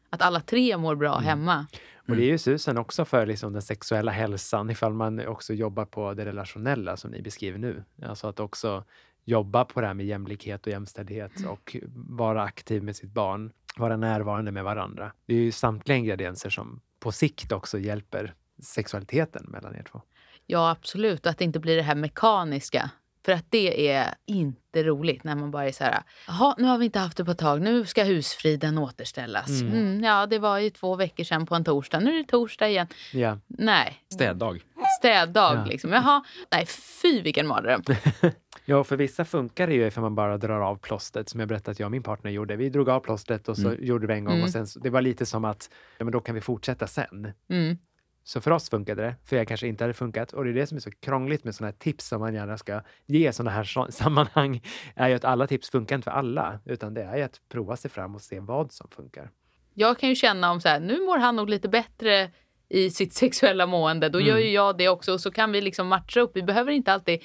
Att 0.10 0.22
alla 0.22 0.40
tre 0.40 0.78
mår 0.78 0.96
bra 0.96 1.14
Mm. 1.14 1.24
hemma. 1.24 1.66
Och 2.08 2.16
det 2.16 2.22
är 2.24 2.28
ju 2.32 2.38
susen 2.38 2.78
också 2.78 3.06
för 3.06 3.26
liksom 3.26 3.54
den 3.54 3.62
sexuella 3.62 4.12
hälsan 4.12 4.70
ifall 4.70 4.94
man 4.94 5.28
också 5.28 5.54
jobbar 5.54 5.86
på 5.86 6.14
det 6.14 6.26
relationella 6.26 6.98
som 6.98 7.12
ni 7.12 7.22
beskriver 7.22 7.60
nu. 7.60 7.84
Alltså 8.06 8.28
att 8.28 8.40
också 8.40 8.84
jobba 9.26 9.66
på 9.66 9.82
det 9.82 9.88
här 9.88 9.94
med 9.94 10.06
jämlikhet 10.06 10.66
och 10.66 10.72
jämställdhet 10.72 11.32
och 11.48 11.76
vara 11.96 12.44
aktiv 12.44 12.84
med 12.84 12.96
sitt 12.96 13.10
barn, 13.14 13.52
vara 13.78 13.98
närvarande 13.98 14.52
med 14.52 14.64
varandra. 14.64 15.12
Det 15.26 15.34
är 15.34 15.40
ju 15.40 15.52
samtliga 15.52 15.98
ingredienser 15.98 16.50
som 16.50 16.82
på 17.00 17.12
sikt 17.12 17.52
också 17.52 17.80
hjälper 17.80 18.34
sexualiteten 18.64 19.46
mellan 19.48 19.76
er 19.76 19.84
två. 19.92 20.02
Ja, 20.46 20.70
absolut. 20.70 21.28
Att 21.28 21.38
det 21.38 21.44
inte 21.44 21.60
blir 21.60 21.76
det 21.76 21.82
här 21.82 21.96
mekaniska. 21.96 22.90
För 23.26 23.32
att 23.32 23.46
det 23.50 23.90
är 23.92 24.14
inte 24.26 24.84
roligt 24.84 25.24
när 25.24 25.36
man 25.36 25.52
bara 25.52 25.68
är 25.68 25.72
så 25.72 25.84
här, 25.84 26.02
jaha, 26.28 26.56
nu 26.58 26.64
har 26.68 26.78
vi 26.78 26.86
inte 26.86 27.00
haft 27.00 27.18
det 27.18 27.26
på 27.26 27.32
ett 27.32 27.38
tag, 27.38 27.62
nu 27.62 27.86
ska 27.86 28.04
husfriden 28.04 28.78
återställas. 28.78 29.50
Mm. 29.50 29.74
Mm, 29.74 30.04
ja, 30.04 30.26
det 30.26 30.40
var 30.40 30.58
ju 30.58 30.70
två 30.70 30.96
veckor 30.96 31.24
sedan 31.24 31.46
på 31.46 31.56
en 31.56 31.64
torsdag, 31.64 32.00
nu 32.00 32.14
är 32.14 32.18
det 32.18 32.30
torsdag 32.30 32.70
igen. 32.70 32.88
Ja. 33.14 33.38
Nej, 33.48 34.04
Städdag. 34.14 34.62
städdag 35.00 35.56
Ja. 35.56 35.66
liksom. 35.66 35.92
Jaha, 35.92 36.24
nej 36.52 36.66
fy 37.02 37.22
vilken 37.22 37.48
mardröm. 37.48 37.84
Ja, 38.70 38.84
för 38.84 38.98
vissa 38.98 39.26
funkar 39.26 39.68
det 39.68 39.74
ju 39.74 39.88
ifall 39.88 40.02
man 40.02 40.16
bara 40.16 40.38
drar 40.38 40.60
av 40.62 40.76
plåstret 40.76 41.30
som 41.30 41.40
jag 41.40 41.50
berättade 41.50 41.72
att 41.72 41.80
jag 41.80 41.88
och 41.88 41.92
min 41.92 42.04
partner 42.04 42.32
gjorde. 42.32 42.56
Vi 42.56 42.70
drog 42.70 42.90
av 42.90 43.00
plåstret 43.00 43.50
och 43.50 43.58
så 43.58 43.68
Mm. 43.70 43.84
gjorde 43.86 44.08
vi 44.08 44.14
en 44.14 44.24
gång 44.24 44.34
Mm. 44.34 44.44
och 44.44 44.50
sen 44.50 44.66
det 44.84 44.90
var 44.90 45.02
lite 45.02 45.26
som 45.26 45.46
att 45.46 45.70
ja, 45.98 46.06
men 46.06 46.12
då 46.12 46.20
kan 46.20 46.36
vi 46.36 46.42
fortsätta 46.42 46.88
sen. 46.88 47.32
Mm. 47.50 47.78
Så 48.24 48.42
för 48.42 48.52
oss 48.52 48.70
funkade 48.70 49.02
det, 49.02 49.16
för 49.26 49.36
jag 49.38 49.48
kanske 49.48 49.68
inte 49.68 49.84
hade 49.84 49.94
funkat. 49.94 50.34
Och 50.34 50.44
det 50.44 50.50
är 50.50 50.54
det 50.54 50.68
som 50.68 50.76
är 50.76 50.80
så 50.82 50.92
krångligt 50.92 51.44
med 51.44 51.56
sådana 51.56 51.72
här 51.72 51.78
tips 51.80 52.08
som 52.08 52.20
man 52.22 52.34
gärna 52.34 52.58
ska 52.58 52.82
ge 53.06 53.30
i 53.30 53.34
sådana 53.34 53.52
här 53.52 53.64
sammanhang. 53.92 54.62
är 54.96 55.10
ju 55.10 55.16
att 55.16 55.26
alla 55.26 55.48
tips 55.48 55.70
funkar 55.70 55.96
inte 55.96 56.04
för 56.06 56.12
alla, 56.12 56.60
utan 56.66 56.94
det 56.94 57.04
är 57.04 57.18
ju 57.18 57.24
att 57.24 57.42
prova 57.50 57.76
sig 57.76 57.92
fram 57.92 58.16
och 58.16 58.22
se 58.22 58.40
vad 58.40 58.72
som 58.72 58.88
funkar. 58.90 59.30
Jag 59.74 60.00
kan 60.00 60.10
ju 60.10 60.16
känna 60.16 60.52
om 60.52 60.62
så 60.62 60.68
här, 60.70 60.80
nu 60.80 61.02
mår 61.06 61.18
han 61.18 61.36
nog 61.36 61.50
lite 61.50 61.70
bättre 61.70 62.32
i 62.70 62.90
sitt 62.90 63.14
sexuella 63.24 63.66
mående. 63.66 64.10
Då 64.10 64.20
gör 64.22 64.36
Mm. 64.36 64.44
ju 64.48 64.52
jag 64.54 64.78
det 64.78 64.90
också 64.90 65.14
och 65.14 65.22
så 65.22 65.32
kan 65.32 65.52
vi 65.52 65.62
liksom 65.62 65.88
matcha 65.88 66.20
upp. 66.20 66.32
Vi 66.36 66.44
behöver 66.44 66.72
inte 66.72 66.94
alltid 66.94 67.22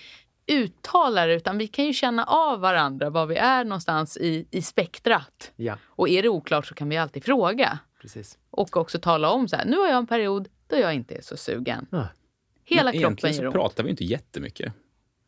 uttala 0.47 1.27
det 1.27 1.35
utan 1.35 1.59
vi 1.59 1.67
kan 1.67 1.85
ju 1.85 1.93
känna 1.93 2.25
av 2.25 2.61
varandra 2.61 3.11
var 3.11 3.27
vi 3.27 3.37
är 3.37 3.65
någonstans 3.65 4.17
i, 4.17 4.47
i 4.51 4.63
spektrat. 4.63 5.53
Ja, 5.57 5.79
Och 5.87 6.09
är 6.09 6.23
det 6.23 6.29
oklart 6.29 6.67
så 6.67 6.75
kan 6.75 6.89
vi 6.89 6.97
alltid 6.97 7.25
fråga. 7.25 7.79
precis. 8.01 8.39
Och 8.51 8.77
också 8.77 8.99
tala 8.99 9.31
om 9.31 9.49
så 9.49 9.57
här, 9.57 9.65
nu 9.65 9.77
har 9.79 9.87
jag 9.87 9.97
en 9.97 10.07
period 10.07 10.49
då 10.67 10.77
jag 10.77 10.95
inte 10.95 11.15
är 11.15 11.23
så 11.23 11.37
sugen. 11.37 11.87
Ja. 11.91 12.09
Hela 12.65 12.91
Men 12.93 13.01
kroppen 13.01 13.33
gör 13.33 13.39
så 13.39 13.45
ont. 13.47 13.55
pratar 13.55 13.85
vi 13.85 13.91
inte 13.91 14.05
jättemycket 14.05 14.73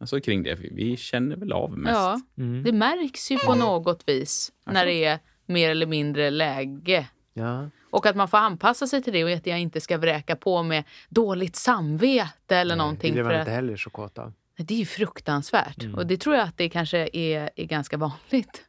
alltså, 0.00 0.20
kring 0.20 0.42
det. 0.42 0.54
Vi- 0.54 0.96
känner 0.96 1.36
väl 1.36 1.52
av 1.52 1.78
mest. 1.78 1.94
Ja, 1.94 2.20
Mm. 2.38 2.62
det 2.64 2.72
märks 2.72 3.30
ju 3.30 3.38
på 3.38 3.54
något 3.54 4.08
vis 4.08 4.52
när 4.66 4.86
det 4.86 5.04
är 5.04 5.18
mer 5.46 5.70
eller 5.70 5.86
mindre 5.86 6.30
läge. 6.30 7.06
Ja. 7.34 7.70
Och 7.90 8.06
att 8.06 8.16
man 8.16 8.28
får 8.28 8.38
anpassa 8.38 8.86
sig 8.86 9.02
till 9.02 9.12
det 9.12 9.24
och 9.24 9.30
att 9.30 9.46
jag 9.46 9.58
inte 9.60 9.80
ska 9.80 9.98
vräka 9.98 10.36
på 10.36 10.62
med 10.62 10.84
dåligt 11.08 11.56
samvete 11.56 12.56
eller 12.56 12.74
Det 12.74 12.78
någonting. 12.78 13.12
blir 13.12 13.22
För 13.22 13.30
man 13.30 13.34
att, 13.40 13.46
inte 13.46 13.52
heller 13.52 13.76
så 13.76 13.90
kåt 13.90 14.18
av. 14.18 14.32
det 14.56 14.74
är 14.74 14.78
ju 14.78 14.86
fruktansvärt. 14.86 15.82
Mm. 15.82 15.94
Och 15.94 16.06
det 16.06 16.16
tror 16.16 16.34
jag 16.34 16.44
att 16.44 16.56
det 16.56 16.68
kanske 16.68 17.08
är, 17.12 17.50
är 17.56 17.64
ganska 17.64 17.96
vanligt. 17.96 18.64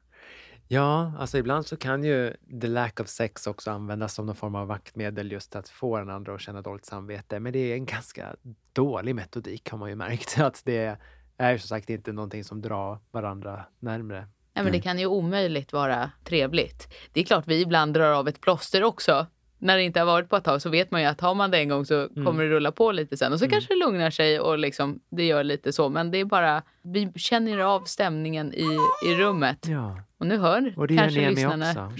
Ja, 0.67 1.13
alltså 1.19 1.37
ibland 1.37 1.65
så 1.65 1.77
kan 1.77 2.03
ju 2.03 2.33
the 2.61 2.67
lack 2.67 2.99
of 2.99 3.07
sex 3.07 3.47
också 3.47 3.71
användas 3.71 4.13
som 4.13 4.25
någon 4.25 4.35
form 4.35 4.55
av 4.55 4.67
vaktmedel 4.67 5.31
just 5.31 5.55
att 5.55 5.69
få 5.69 5.97
den 5.97 6.09
andra 6.09 6.35
att 6.35 6.41
känna 6.41 6.61
dåligt 6.61 6.85
samvete. 6.85 7.39
Men 7.39 7.53
det 7.53 7.59
är 7.59 7.73
en 7.73 7.85
ganska 7.85 8.35
dålig 8.73 9.15
metodik 9.15 9.69
har 9.69 9.77
man 9.77 9.89
ju 9.89 9.95
märkt. 9.95 10.39
Att 10.39 10.61
det 10.65 10.97
är 11.37 11.57
som 11.57 11.67
sagt 11.67 11.89
inte 11.89 12.11
någonting 12.11 12.43
som 12.43 12.61
drar 12.61 12.99
varandra 13.11 13.65
närmre. 13.79 14.27
Ja, 14.53 14.63
men 14.63 14.71
Det 14.71 14.81
kan 14.81 14.99
ju 14.99 15.05
omöjligt 15.05 15.73
vara 15.73 16.11
trevligt. 16.23 16.93
Det 17.11 17.19
är 17.19 17.25
klart 17.25 17.47
vi 17.47 17.61
ibland 17.61 17.93
drar 17.93 18.11
av 18.11 18.27
ett 18.27 18.41
plåster 18.41 18.83
också. 18.83 19.27
När 19.59 19.77
det 19.77 19.83
inte 19.83 19.99
har 19.99 20.05
varit 20.05 20.29
på 20.29 20.35
ett 20.35 20.43
tag 20.43 20.61
så 20.61 20.69
vet 20.69 20.91
man 20.91 21.01
ju 21.01 21.07
att 21.07 21.21
har 21.21 21.35
man 21.35 21.51
det 21.51 21.57
en 21.57 21.69
gång 21.69 21.85
så 21.85 22.07
kommer 22.25 22.43
det 22.43 22.49
rulla 22.49 22.71
på 22.71 22.91
lite 22.91 23.17
sen. 23.17 23.33
Och 23.33 23.39
så 23.39 23.45
Mm. 23.45 23.51
kanske 23.51 23.73
det 23.73 23.79
lugnar 23.79 24.09
sig 24.09 24.39
och 24.39 24.57
liksom, 24.57 24.99
det 25.09 25.23
gör 25.25 25.43
lite 25.43 25.73
så. 25.73 25.89
Men 25.89 26.11
det 26.11 26.17
är 26.17 26.25
bara, 26.25 26.63
vi 26.81 27.11
känner 27.15 27.57
av 27.59 27.81
stämningen 27.83 28.53
i, 28.53 28.65
i 29.07 29.15
rummet. 29.15 29.65
Ja, 29.67 29.99
Och 30.19 30.27
nu 30.27 30.37
hör 30.37 30.73
och 30.77 30.87
kanske 30.89 31.29
lyssnarna 31.29 31.85
av. 31.85 31.97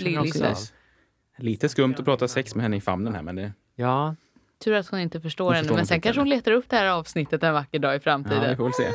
Lite 1.37 1.69
skumt 1.69 1.95
att 1.97 2.05
prata 2.05 2.27
sex 2.27 2.55
med 2.55 2.63
henne 2.63 2.77
i 2.77 2.81
famnen 2.81 3.15
här, 3.15 3.21
men 3.21 3.35
det, 3.35 3.51
Ja, 3.75 4.15
Tur 4.63 4.73
att 4.73 4.87
hon 4.89 4.99
inte 4.99 5.21
förstår 5.21 5.53
förstår 5.53 5.75
Men 5.75 5.85
sen 5.85 6.01
kanske 6.01 6.19
hon 6.21 6.29
letar 6.29 6.51
upp 6.51 6.69
det 6.69 6.75
här 6.75 6.87
avsnittet 6.89 7.43
en 7.43 7.53
vacker 7.53 7.79
dag 7.79 7.93
i 7.93 7.95
ja, 7.95 7.99
framtiden. 8.01 8.49
vi 8.49 8.55
får 8.55 8.63
väl 8.63 8.73
se. 8.73 8.87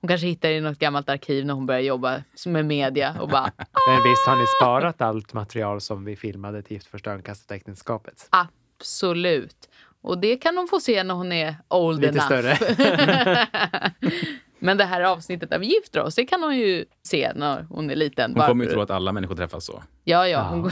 Hon 0.00 0.08
kanske 0.08 0.26
hittar 0.26 0.48
i 0.48 0.60
något 0.60 0.78
gammalt 0.78 1.08
arkiv 1.08 1.46
när 1.46 1.54
hon 1.54 1.66
börjar 1.66 1.80
jobba 1.80 2.22
med 2.46 2.64
media 2.66 3.16
och 3.20 3.28
bara 3.28 3.52
men 3.88 4.10
visst 4.10 4.26
har 4.26 4.36
ni 4.36 4.44
sparat 4.60 5.00
allt 5.00 5.32
material 5.32 5.80
som 5.80 6.04
vi 6.04 6.16
filmade 6.16 6.62
till 6.62 6.72
Gift 6.72 6.86
första 6.86 7.10
ögonkastet 7.10 7.50
äktenskapet? 7.50 8.28
absolut. 8.30 9.68
Och 10.02 10.18
det 10.18 10.36
kan 10.36 10.56
hon 10.56 10.68
få 10.68 10.80
se 10.80 11.02
när 11.04 11.14
hon 11.14 11.32
är 11.32 11.56
old 11.68 12.00
Lite 12.00 12.08
enough. 12.18 12.26
större. 12.26 12.56
Men 14.60 14.76
det 14.76 14.84
här 14.84 15.00
avsnittet 15.00 15.50
där 15.50 15.58
vi 15.58 15.66
gifter 15.66 16.00
oss, 16.00 16.14
det 16.14 16.24
kan 16.24 16.42
hon 16.42 16.56
ju 16.56 16.84
se 17.02 17.32
när 17.34 17.62
hon 17.62 17.90
är 17.90 17.96
liten. 17.96 18.34
Hon 18.36 18.46
kommer 18.46 18.64
ju 18.64 18.70
tro 18.70 18.80
att 18.80 18.90
alla 18.90 19.12
människor 19.12 19.36
träffas 19.36 19.64
så. 19.64 19.82
Ja, 20.04 20.28
ja. 20.28 20.28
Ja. 20.28 20.42
Hon... 20.42 20.70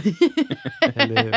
Hur? 0.95 1.34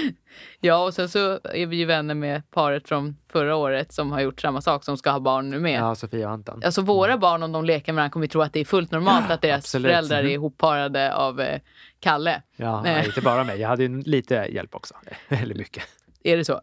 ja, 0.60 0.84
och 0.84 0.94
sen 0.94 1.08
så 1.08 1.40
är 1.44 1.66
vi 1.66 1.76
ju 1.76 1.84
vänner 1.84 2.14
med 2.14 2.50
paret 2.50 2.88
från 2.88 3.16
förra 3.32 3.56
året 3.56 3.92
som 3.92 4.12
har 4.12 4.20
gjort 4.20 4.40
samma 4.40 4.60
sak, 4.60 4.84
som 4.84 4.96
ska 4.96 5.10
ha 5.10 5.20
barn 5.20 5.50
nu 5.50 5.60
med. 5.60 5.80
Ja, 5.80 5.94
Sofia 5.94 6.26
och 6.26 6.32
Anton. 6.32 6.62
Alltså 6.64 6.82
våra 6.82 7.18
barn, 7.18 7.42
om 7.42 7.52
de 7.52 7.64
leker 7.64 7.92
med 7.92 7.96
varandra, 7.96 8.12
kommer 8.12 8.26
ju 8.26 8.30
tro 8.30 8.42
att 8.42 8.52
det 8.52 8.60
är 8.60 8.64
fullt 8.64 8.90
normalt 8.90 9.30
att 9.30 9.42
deras 9.42 9.58
absolut. 9.58 9.84
Mm. 9.84 9.94
föräldrar 9.94 10.30
är 10.30 10.34
ihopparade 10.34 11.14
av 11.14 11.40
eh, 11.40 11.60
Kalle. 12.00 12.42
Ja, 12.56 12.82
Nej. 12.82 13.06
inte 13.06 13.20
bara 13.20 13.44
mig. 13.44 13.60
Jag 13.60 13.68
hade 13.68 13.82
ju 13.82 14.02
lite 14.02 14.34
hjälp 14.34 14.74
också. 14.74 14.94
Eller 15.28 15.54
mycket. 15.54 15.82
Är 16.22 16.36
det 16.36 16.44
så? 16.44 16.60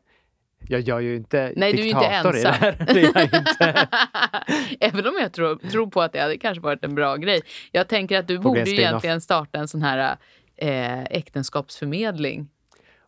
Jag 0.69 0.81
gör 0.81 0.99
ju 0.99 1.15
inte 1.15 1.53
Nej, 1.55 1.73
du 1.73 1.79
är 1.79 1.83
ju 1.83 1.89
inte 1.89 1.99
diktator 1.99 2.35
i 2.37 2.41
det 2.41 2.47
ensam. 2.49 2.63
här. 2.63 2.85
Det 2.93 3.23
inte. 3.37 3.87
Även 4.85 5.07
om 5.07 5.13
jag 5.21 5.33
tror, 5.33 5.55
tror 5.55 5.87
på 5.87 6.01
att 6.01 6.13
det 6.13 6.19
hade 6.19 6.37
kanske 6.37 6.61
varit 6.61 6.83
en 6.83 6.95
bra 6.95 7.15
grej. 7.15 7.41
Jag 7.71 7.87
tänker 7.87 8.19
att 8.19 8.27
du 8.27 8.37
bli 8.37 8.43
borde 8.43 8.59
ju 8.69 8.77
egentligen 8.81 9.21
starta 9.21 9.59
en 9.59 9.67
sån 9.67 9.81
här 9.81 10.17
eh, 10.55 11.03
äktenskapsförmedling. 11.03 12.49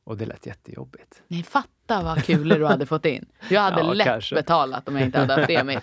Och 0.03 0.17
det 0.17 0.25
lät 0.25 0.45
jättejobbigt. 0.45 1.21
Nej, 1.27 1.43
fatta 1.43 2.03
vad 2.03 2.23
kul 2.23 2.49
du 2.49 2.65
hade 2.65 2.85
fått 2.85 3.05
in. 3.05 3.25
Jag 3.49 3.61
hade 3.61 3.81
Ja, 3.81 3.93
lätt 3.93 4.07
kanske. 4.07 4.35
betalat 4.35 4.87
om 4.87 4.95
jag 4.95 5.05
inte 5.05 5.19
hade 5.19 5.33
haft 5.33 5.49
Emil. 5.49 5.79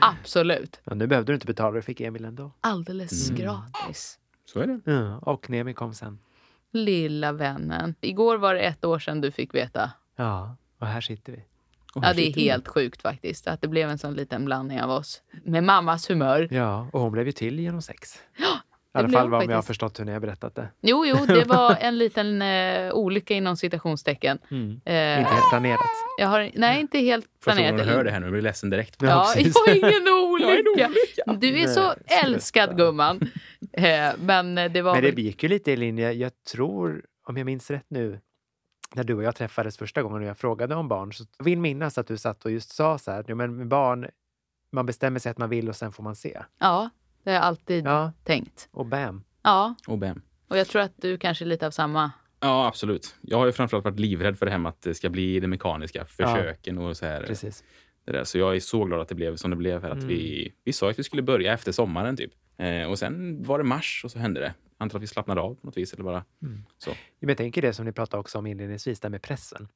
Absolut. 0.00 0.80
Men 0.84 0.98
nu 0.98 1.06
behövde 1.06 1.32
du 1.32 1.34
inte 1.34 1.46
betala, 1.46 1.70
du 1.76 1.82
fick 1.82 2.00
Emil 2.00 2.24
ändå. 2.24 2.52
Alldeles 2.60 3.30
Mm. 3.30 3.42
gratis. 3.42 4.18
Så 4.52 4.60
är 4.60 4.66
det. 4.66 4.80
Ja, 4.92 5.18
och 5.18 5.50
Nemi 5.50 5.74
kom 5.74 5.94
sen. 5.94 6.18
Lilla 6.72 7.32
vännen. 7.32 7.94
Igår 8.00 8.36
var 8.38 8.54
det 8.54 8.60
ett 8.60 8.84
år 8.84 8.98
sedan 8.98 9.20
du 9.20 9.30
fick 9.30 9.54
veta. 9.54 9.90
Ja, 10.16 10.56
och 10.78 10.86
här 10.86 11.00
sitter 11.00 11.32
vi. 11.32 11.38
Och 11.94 12.04
Ja, 12.04 12.12
det 12.12 12.22
är 12.22 12.26
sitter 12.26 12.40
vi. 12.40 12.48
helt 12.48 12.68
sjukt 12.68 13.02
faktiskt. 13.02 13.46
Att 13.48 13.60
det 13.62 13.68
blev 13.68 13.90
en 13.90 13.98
sån 13.98 14.14
liten 14.14 14.44
blandning 14.44 14.80
av 14.82 14.90
oss. 14.90 15.22
Med 15.44 15.64
mammas 15.64 16.10
humör. 16.10 16.48
Ja, 16.50 16.88
och 16.92 17.00
hon 17.00 17.12
blev 17.12 17.26
ju 17.26 17.32
till 17.32 17.60
genom 17.60 17.82
sex. 17.82 18.18
alla 18.92 19.08
blev 19.08 19.18
fall 19.18 19.28
vad 19.30 19.42
om 19.44 19.50
jag 19.50 19.56
har 19.56 19.62
förstått 19.62 20.00
hur 20.00 20.04
ni 20.04 20.12
har 20.12 20.20
berättat 20.20 20.54
det. 20.54 20.68
Jo, 20.80 21.06
jo, 21.06 21.16
det 21.26 21.44
var 21.46 21.76
en 21.80 21.98
liten 21.98 22.42
eh, 22.42 22.92
olycka 22.92 23.34
inom 23.34 23.56
citationstecken. 23.56 24.38
Mm. 24.50 24.70
Eh, 24.84 25.18
Inte 25.20 25.32
helt 25.34 25.50
planerat. 25.50 25.80
jag 26.18 26.28
har, 26.28 26.50
nej, 26.54 26.80
inte 26.80 26.98
helt 26.98 27.24
Första 27.24 27.52
planerat. 27.52 27.70
gången 27.72 27.86
du 27.86 27.92
hör 27.92 28.04
det 28.04 28.10
här 28.10 28.20
nu 28.20 28.26
blir 28.26 28.36
jag 28.38 28.42
ledsen 28.44 28.70
direkt. 28.70 28.96
Ja, 29.02 29.08
Ja, 29.08 29.32
precis. 29.36 29.54
jag 29.66 29.72
har 29.72 29.78
ingen 29.92 30.08
olycka. 30.14 30.90
Du 31.40 31.48
är 31.48 31.52
Nej, 31.52 31.68
så 31.68 31.94
sluta. 31.96 32.14
älskad 32.26 32.76
gumman. 32.76 33.20
Eh, 33.72 34.08
men 34.18 34.54
det 34.54 34.82
var 34.82 34.94
Men 34.94 35.02
det 35.14 35.22
gick 35.22 35.42
ju 35.42 35.48
lite 35.48 35.72
i 35.72 35.76
linje, 35.76 36.12
jag 36.12 36.32
tror, 36.52 37.04
om 37.26 37.36
jag 37.36 37.44
minns 37.46 37.70
rätt 37.70 37.86
nu, 37.88 38.20
när 38.94 39.04
du 39.04 39.14
och 39.14 39.22
jag 39.22 39.34
träffades 39.36 39.76
första 39.78 40.02
gången 40.02 40.22
och 40.22 40.28
jag 40.28 40.38
frågade 40.38 40.74
om 40.74 40.88
barn, 40.88 41.12
så 41.12 41.24
jag 41.38 41.44
vill 41.44 41.58
minnas 41.58 41.98
att 41.98 42.06
du 42.06 42.16
satt 42.16 42.44
och 42.44 42.50
just 42.50 42.70
sa 42.70 42.98
så 42.98 43.10
här, 43.10 43.24
"Jo, 43.28 43.36
men 43.36 43.56
med 43.56 43.68
barn, 43.68 44.08
man 44.72 44.86
bestämmer 44.86 45.20
sig 45.20 45.30
att 45.30 45.38
man 45.38 45.48
vill 45.48 45.68
och 45.68 45.76
sen 45.76 45.92
får 45.92 46.02
man 46.02 46.16
se. 46.16 46.42
Ja, 46.58 46.90
det 47.22 47.30
har 47.30 47.34
jag 47.34 47.44
alltid 47.44 47.86
Ja, 47.86 48.12
tänkt. 48.24 48.68
och 48.72 48.86
bam. 48.86 49.24
Ja, 49.42 49.74
Och 49.86 49.98
bam. 49.98 50.22
och 50.48 50.58
jag 50.58 50.66
tror 50.66 50.82
att 50.82 50.92
du 50.96 51.18
kanske 51.18 51.44
är 51.44 51.46
lite 51.46 51.66
av 51.66 51.70
samma. 51.70 52.10
Ja, 52.40 52.66
absolut. 52.66 53.16
Jag 53.20 53.38
har 53.38 53.46
ju 53.46 53.52
framförallt 53.52 53.84
varit 53.84 54.00
livrädd 54.00 54.38
för 54.38 54.46
det 54.46 54.52
här 54.52 54.58
med 54.58 54.70
att 54.70 54.82
det 54.82 54.94
ska 54.94 55.10
bli 55.10 55.40
det 55.40 55.46
mekaniska, 55.46 56.04
försöken 56.04 56.78
och 56.78 56.96
så 56.96 57.06
här. 57.06 57.22
Precis. 57.22 57.64
Det 58.08 58.18
där. 58.18 58.24
Så 58.24 58.38
jag 58.38 58.56
är 58.56 58.60
så 58.60 58.84
glad 58.84 59.00
att 59.00 59.08
det 59.08 59.14
blev 59.14 59.36
som 59.36 59.50
det 59.50 59.56
blev. 59.56 59.80
För 59.80 59.88
att 59.88 59.94
Mm. 59.96 60.08
vi, 60.08 60.52
vi 60.64 60.72
sa 60.72 60.90
att 60.90 60.98
vi 60.98 61.02
skulle 61.04 61.22
börja 61.22 61.52
efter 61.52 61.72
sommaren 61.72 62.16
typ. 62.16 62.32
Eh, 62.58 62.82
och 62.90 62.98
sen 62.98 63.42
var 63.42 63.58
det 63.58 63.64
mars 63.64 64.00
och 64.04 64.10
så 64.10 64.18
hände 64.18 64.40
det. 64.40 64.54
Antar 64.78 64.98
att 64.98 65.02
vi 65.02 65.06
slappnade 65.06 65.40
av 65.40 65.54
på 65.54 65.66
något 65.66 65.76
vis. 65.76 65.92
Eller 65.92 66.04
bara 66.04 66.24
så. 66.78 66.90
Men 67.20 67.28
jag 67.28 67.36
tänker 67.38 67.62
det 67.62 67.72
som 67.72 67.84
ni 67.84 67.92
pratade 67.92 68.20
också 68.20 68.38
om 68.38 68.46
inledningsvis, 68.46 69.00
där 69.00 69.08
med 69.08 69.22
pressen. 69.22 69.68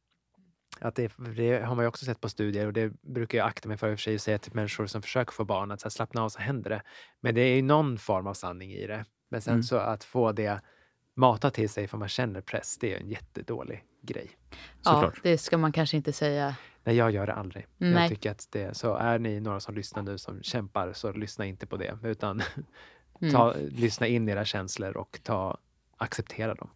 Att 0.81 0.95
det, 0.95 1.13
det 1.37 1.61
har 1.65 1.75
man 1.75 1.85
ju 1.85 1.89
också 1.89 2.05
sett 2.05 2.21
på 2.21 2.29
studier 2.29 2.67
och 2.67 2.73
det 2.73 2.93
brukar 3.03 3.39
jag 3.39 3.47
akta 3.47 3.69
mig 3.69 3.77
för 3.79 3.91
i 3.91 3.95
och 3.95 3.99
för 3.99 4.03
sig 4.03 4.15
att 4.15 4.21
säga 4.23 4.39
till 4.39 4.55
människor 4.55 4.87
som 4.87 5.03
försöker 5.03 5.33
få 5.33 5.45
barn 5.45 5.71
att 5.71 5.81
så 5.81 5.85
här, 5.85 5.91
slappna 5.91 6.23
av 6.23 6.29
så 6.29 6.41
händer 6.41 6.71
det. 6.71 6.83
Men 7.21 7.35
det 7.35 7.41
är 7.41 7.57
ju 7.57 7.63
någon 7.63 7.99
form 7.99 8.27
av 8.27 8.35
sanning 8.35 8.73
i 8.73 8.87
det. 8.87 9.05
Men 9.31 9.41
sen 9.43 9.53
Mm. 9.55 9.63
så 9.63 9.77
att 9.77 10.05
få 10.05 10.33
det 10.33 10.61
matat 11.17 11.55
till 11.55 11.69
sig 11.71 11.89
för 11.89 11.99
man 11.99 12.09
känner 12.09 12.41
press, 12.41 12.79
det 12.81 12.95
är 12.95 12.99
en 13.01 13.09
jättedålig 13.11 13.85
grej. 14.03 14.31
Ja, 14.85 14.93
Såklart. 14.93 15.21
det 15.23 15.39
ska 15.39 15.59
man 15.59 15.73
kanske 15.73 15.97
inte 15.97 16.13
säga. 16.13 16.57
Nej, 16.85 16.97
jag 16.97 17.11
gör 17.11 17.27
det 17.27 17.35
aldrig. 17.35 17.67
Nej. 17.79 17.93
Jag 18.01 18.09
tycker 18.09 18.31
att 18.31 18.49
det, 18.51 18.77
så 18.77 18.95
är 18.95 19.19
ni 19.19 19.41
några 19.41 19.61
som 19.61 19.75
lyssnar 19.75 20.03
nu 20.03 20.19
som 20.19 20.43
kämpar 20.43 20.93
så 20.93 21.13
lyssna 21.13 21.45
inte 21.47 21.67
på 21.67 21.77
det 21.77 21.99
utan 22.03 22.43
Mm. 23.21 23.35
ta, 23.35 23.55
lyssna 23.71 24.07
in 24.07 24.29
era 24.29 24.45
känslor 24.45 24.97
och 24.97 25.21
ta, 25.23 25.59
acceptera 25.97 26.55
dem. 26.55 26.71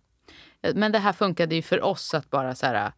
Men 0.74 0.92
det 0.92 0.98
här 0.98 1.12
funkade 1.12 1.54
ju 1.54 1.62
för 1.62 1.82
oss 1.82 2.14
att 2.14 2.30
bara 2.30 2.54
så 2.54 2.66
här. 2.66 2.92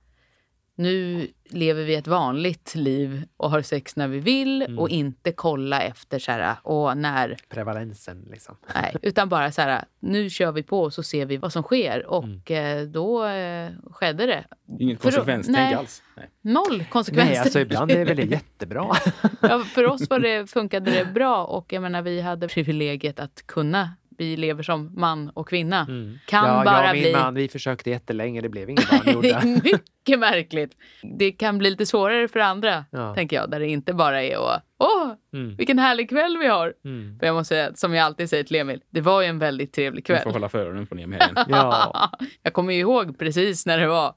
Nu 0.78 1.28
lever 1.50 1.84
vi 1.84 1.94
ett 1.94 2.06
vanligt 2.06 2.74
liv 2.74 3.22
och 3.36 3.50
har 3.50 3.62
sex 3.62 3.96
när 3.96 4.08
vi 4.08 4.18
vill 4.18 4.62
Mm. 4.62 4.78
och 4.78 4.88
inte 4.88 5.32
kolla 5.32 5.80
efter 5.82 6.18
så 6.18 6.32
här, 6.32 6.56
och 6.62 6.96
när. 6.96 7.36
Prevalensen 7.48 8.26
liksom. 8.30 8.56
Nej, 8.74 8.96
utan 9.02 9.28
bara 9.28 9.52
så 9.52 9.62
här, 9.62 9.84
nu 10.00 10.30
kör 10.30 10.52
vi 10.52 10.62
på 10.62 10.80
och 10.82 10.92
så 10.94 11.02
ser 11.02 11.26
vi 11.26 11.36
vad 11.36 11.52
som 11.52 11.62
sker. 11.62 12.06
Och 12.06 12.24
Mm. 12.50 12.92
då 12.92 13.24
eh, 13.26 13.70
skedde 13.90 14.26
det. 14.26 14.44
Inget 14.78 15.02
konsekvenstänk 15.02 15.58
nej. 15.58 15.74
alls. 15.74 16.02
Nej. 16.16 16.30
Noll 16.42 16.84
konsekvenser. 16.90 17.30
Nej, 17.32 17.38
alltså 17.40 17.60
ibland 17.60 17.90
är 17.90 17.98
det 18.04 18.14
väl 18.14 18.30
jättebra. 18.30 18.96
ja, 19.40 19.60
för 19.60 19.86
oss 19.86 20.10
var 20.10 20.18
det, 20.18 20.50
funkade 20.50 20.90
det 20.90 21.04
bra 21.04 21.44
och 21.44 21.72
jag 21.72 21.82
menar 21.82 22.02
vi 22.02 22.20
hade 22.20 22.48
privilegiet 22.48 23.20
att 23.20 23.46
kunna. 23.46 23.90
Vi 24.18 24.36
lever 24.36 24.62
som 24.62 24.92
man 24.96 25.28
och 25.34 25.48
kvinna. 25.48 25.86
Kan 26.26 26.44
Mm. 26.44 26.56
ja, 26.56 26.64
bara 26.64 26.80
jag 26.82 26.88
och 26.90 26.94
min 26.94 27.02
bli 27.02 27.12
man, 27.12 27.34
vi 27.34 27.48
försökte 27.48 27.90
jättelänge, 27.90 28.40
det 28.40 28.48
blev 28.48 28.70
inget 28.70 28.90
barn 28.90 29.00
gjorda. 29.14 29.42
mycket 29.44 30.18
märkligt. 30.18 30.76
Det 31.18 31.32
kan 31.32 31.58
bli 31.58 31.70
lite 31.70 31.86
svårare 31.86 32.28
för 32.28 32.40
andra, 32.40 32.84
Ja. 32.90 33.14
tänker 33.14 33.36
jag. 33.36 33.50
Där 33.50 33.60
det 33.60 33.66
inte 33.68 33.92
bara 33.94 34.22
är 34.22 34.36
att 34.54 34.62
åh, 34.78 35.12
Mm. 35.32 35.56
vilken 35.56 35.78
härlig 35.78 36.08
kväll 36.08 36.38
vi 36.38 36.46
har. 36.46 36.74
Mm. 36.84 37.18
För 37.18 37.26
jag 37.26 37.34
måste 37.34 37.48
säga, 37.54 37.74
som 37.74 37.94
jag 37.94 38.04
alltid 38.04 38.30
säger 38.30 38.44
till 38.44 38.56
Emil, 38.56 38.80
det 38.90 39.00
var 39.00 39.22
ju 39.22 39.28
en 39.28 39.38
väldigt 39.38 39.72
trevlig 39.72 40.04
Du 40.06 40.14
får 40.16 40.22
kväll. 40.22 40.32
hålla 40.32 40.48
för 40.48 40.58
öronen 40.58 40.86
på 40.86 40.96
helgen. 40.96 41.20
Ja. 41.48 42.10
jag 42.42 42.52
kommer 42.52 42.72
ju 42.72 42.80
ihåg 42.80 43.18
precis 43.18 43.66
när 43.66 43.78
det 43.78 43.86
var. 43.88 44.08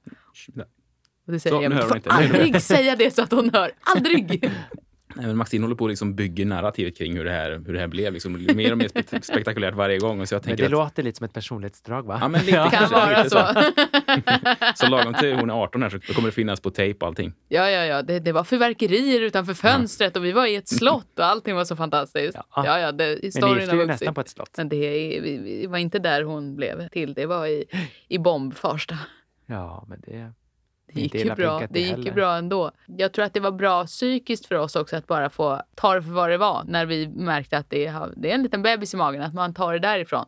Och 1.27 1.33
det 1.33 1.39
säger 1.39 1.55
Så, 1.57 1.61
Emil, 1.63 1.77
du 1.77 1.83
får 1.87 2.01
aldrig 2.11 2.61
säga 2.61 2.95
det 2.95 3.11
så 3.15 3.21
att 3.23 3.31
hon 3.31 3.49
hör. 3.53 3.71
Aldrig! 3.95 4.49
Men 5.15 5.37
Maxine 5.37 5.63
håller 5.63 5.75
på 5.75 5.85
att 5.85 5.89
liksom 5.91 6.15
bygga 6.15 6.45
narrativet 6.45 6.97
kring 6.97 7.17
hur 7.17 7.23
det 7.25 7.31
här, 7.31 7.61
hur 7.65 7.73
det 7.73 7.79
här 7.79 7.87
blev. 7.87 8.13
Liksom, 8.13 8.45
mer 8.55 8.71
och 8.71 8.77
mer 8.77 8.87
spek- 8.87 9.21
spektakulärt 9.33 9.75
varje 9.75 9.97
gång. 9.97 10.21
Och 10.21 10.27
så 10.29 10.35
jag 10.35 10.45
Men 10.45 10.55
det 10.55 10.65
att, 10.65 10.71
låter 10.71 11.03
lite 11.03 11.17
som 11.17 11.25
ett 11.25 11.33
personlighetsdrag 11.33 12.03
va? 12.05 12.17
Ja, 12.21 12.27
men 12.27 12.41
lite 12.41 12.51
kan 12.57 12.69
kanske, 12.69 12.95
vara 12.95 13.23
lite 13.23 13.29
så. 13.29 13.71
Så 14.75 14.87
lagom 14.87 15.13
till 15.13 15.33
hon 15.35 15.49
är 15.49 15.53
18 15.53 15.81
här 15.83 15.89
så 15.89 16.13
kommer 16.13 16.27
det 16.27 16.31
finnas 16.31 16.59
på 16.59 16.69
tejp 16.69 16.99
och 17.01 17.07
allting. 17.07 17.33
Ja, 17.47 17.69
ja, 17.69 17.85
ja. 17.85 18.01
Det, 18.01 18.19
det 18.19 18.31
var 18.31 18.43
fyrverkerier 18.43 19.21
utanför 19.21 19.53
fönstret 19.53 20.17
och 20.17 20.25
vi 20.25 20.31
var 20.31 20.45
i 20.45 20.55
ett 20.55 20.67
slott 20.69 21.19
och 21.19 21.25
allting 21.25 21.55
var 21.55 21.65
så 21.65 21.75
fantastiskt. 21.75 22.37
Ja. 22.55 22.63
Ja, 22.65 22.79
ja, 22.79 22.91
det, 22.91 23.03
Men 23.05 23.09
ni 23.49 23.59
gifte 23.59 23.75
vuxit. 23.75 23.87
nästan 23.87 24.13
på 24.13 24.21
ett 24.21 24.29
slott. 24.29 24.53
Men 24.57 24.69
det 24.69 24.75
är- 25.17 25.21
vi- 25.21 25.37
vi- 25.37 25.61
det 25.61 25.67
var 25.67 25.77
inte 25.77 25.99
där 25.99 26.23
hon 26.23 26.55
blev 26.55 26.87
till. 26.89 27.13
Det 27.13 27.25
var 27.25 27.47
i, 27.47 27.65
i 28.07 28.17
Bomb, 28.17 28.53
Farsta. 28.55 28.97
Ja, 29.45 29.85
men 29.89 30.01
det... 30.07 30.31
Det 30.93 31.01
gick 31.01 31.15
ju 31.15 31.35
bra. 31.35 31.67
Det 31.69 31.79
gick 31.79 32.05
ju 32.05 32.11
bra 32.11 32.35
ändå. 32.35 32.71
Jag 32.85 33.11
tror 33.11 33.25
att 33.25 33.33
det 33.33 33.39
var 33.39 33.51
bra 33.51 33.85
psykiskt 33.85 34.45
för 34.45 34.55
oss 34.55 34.75
också 34.75 34.95
att 34.95 35.07
bara 35.07 35.29
få 35.29 35.61
ta 35.75 35.95
det 35.95 36.01
för 36.03 36.11
vad 36.11 36.29
det 36.29 36.37
var. 36.37 36.63
När 36.67 36.85
vi 36.85 37.07
märkte 37.07 37.57
att 37.57 37.69
det 37.69 37.85
är, 37.85 38.13
det 38.17 38.31
är 38.31 38.35
en 38.35 38.43
liten 38.43 38.61
bebis 38.61 38.93
i 38.93 38.97
magen. 38.97 39.21
Att 39.21 39.33
man 39.33 39.53
tar 39.53 39.73
det 39.73 39.79
därifrån. 39.79 40.25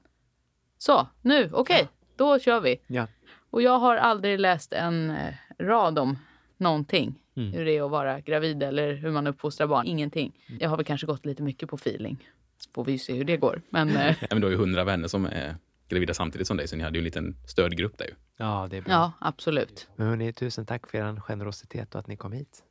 Så, 0.77 1.07
nu, 1.21 1.49
okej, 1.53 1.87
då 2.15 2.39
kör 2.39 2.59
vi. 2.61 2.77
Ja. 2.87 3.07
Och 3.49 3.61
jag 3.61 3.79
har 3.79 3.95
aldrig 3.95 4.39
läst 4.39 4.73
en 4.73 5.09
eh, 5.09 5.33
rad 5.59 5.99
om 5.99 6.17
någonting. 6.57 7.15
Mm. 7.35 7.53
Hur 7.53 7.65
det 7.65 7.77
är 7.77 7.85
att 7.85 7.91
vara 7.91 8.19
gravid 8.19 8.63
eller 8.63 8.93
hur 8.93 9.11
man 9.11 9.27
uppfostrar 9.27 9.67
barn. 9.67 9.87
Ingenting. 9.87 10.31
Jag 10.59 10.69
har 10.69 10.77
väl 10.77 10.85
kanske 10.85 11.07
gått 11.07 11.25
lite 11.25 11.43
mycket 11.43 11.69
på 11.69 11.75
feeling. 11.75 12.29
Så 12.57 12.69
får 12.73 12.85
vi 12.85 12.99
se 12.99 13.13
hur 13.13 13.23
det 13.25 13.37
går. 13.37 13.61
Men 13.69 13.89
eh, 13.97 14.15
Ja, 14.21 14.27
men 14.29 14.41
du 14.41 14.47
har 14.47 14.51
ju 14.51 14.57
hundra 14.57 14.83
vänner 14.83 15.07
som 15.07 15.25
är 15.25 15.55
gravida 15.93 16.13
samtidigt 16.13 16.47
som 16.47 16.57
dig, 16.57 16.67
så 16.67 16.75
ni 16.75 16.83
hade 16.83 16.97
ju 16.97 16.99
en 16.99 17.03
liten 17.05 17.37
stödgrupp 17.47 17.97
där 17.97 18.05
ju. 18.05 18.13
Ja, 18.37 18.67
det 18.71 18.77
är 18.77 18.81
bra. 18.81 18.91
ja, 18.93 19.11
absolut. 19.19 19.87
Men 19.95 20.07
hörni, 20.07 20.33
tusen 20.33 20.65
tack 20.65 20.89
för 20.89 20.97
er 20.97 21.19
generositet 21.21 21.93
och 21.95 21.99
att 21.99 22.07
ni 22.07 22.17
kom 22.17 22.31
hit. 22.31 22.63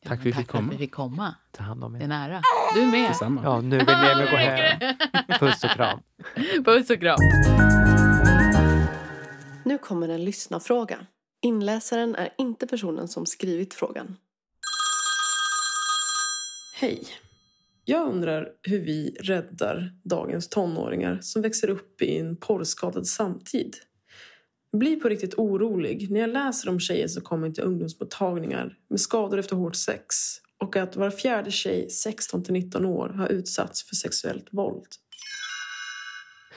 Ja, 0.00 0.08
Tack 0.08 0.22
för 0.22 0.22
att 0.22 0.26
vi 0.26 0.30
men 0.30 0.42
fick 0.42 0.50
för 0.50 0.58
att 0.58 0.62
komma. 0.62 0.72
vi 0.72 0.78
fick 0.78 0.92
komma. 0.94 1.34
Ta 1.52 1.62
hand 1.62 1.84
om 1.84 1.92
Det 1.92 1.98
är 1.98 2.02
er. 2.04 2.08
nära. 2.08 2.42
Du 2.74 2.86
med. 2.86 3.14
Ja, 3.44 3.60
nu 3.60 3.78
vill 3.78 3.86
ni 3.86 3.92
även 3.92 4.30
gå 4.30 4.36
hem. 4.36 4.94
Puss 5.40 5.64
och 5.64 5.70
kram. 5.70 6.00
Puss 6.64 6.90
och 6.90 7.00
kram. 7.00 7.18
Nu 9.64 9.78
kommer 9.78 10.08
en 10.08 10.24
lyssnarfråga. 10.24 10.98
Inläsaren 11.42 12.14
är 12.14 12.28
inte 12.38 12.66
personen 12.66 13.08
som 13.08 13.26
skrivit 13.26 13.74
frågan. 13.74 14.16
Hej. 16.74 17.04
Jag 17.86 18.08
undrar 18.08 18.48
hur 18.62 18.78
vi 18.78 19.16
räddar 19.20 19.92
dagens 20.04 20.48
tonåringar 20.48 21.18
som 21.22 21.42
växer 21.42 21.70
upp 21.70 22.02
i 22.02 22.18
en 22.18 22.36
porrskadad 22.36 23.06
samtid. 23.06 23.76
Jag 24.70 24.78
blir 24.78 24.96
på 24.96 25.08
riktigt 25.08 25.34
orolig 25.34 26.10
när 26.10 26.20
jag 26.20 26.30
läser 26.30 26.68
om 26.68 26.80
tjejer 26.80 27.08
som 27.08 27.22
kommer 27.22 27.50
till 27.50 27.64
ungdomsmottagningar 27.64 28.76
med 28.90 29.00
skador 29.00 29.38
efter 29.38 29.56
hårt 29.56 29.76
sex 29.76 30.16
och 30.62 30.76
att 30.76 30.96
var 30.96 31.10
fjärde 31.10 31.50
tjej 31.50 31.88
16-19 32.06 32.86
år 32.86 33.08
har 33.08 33.28
utsatts 33.28 33.88
för 33.88 33.94
sexuellt 33.94 34.48
våld. 34.50 34.86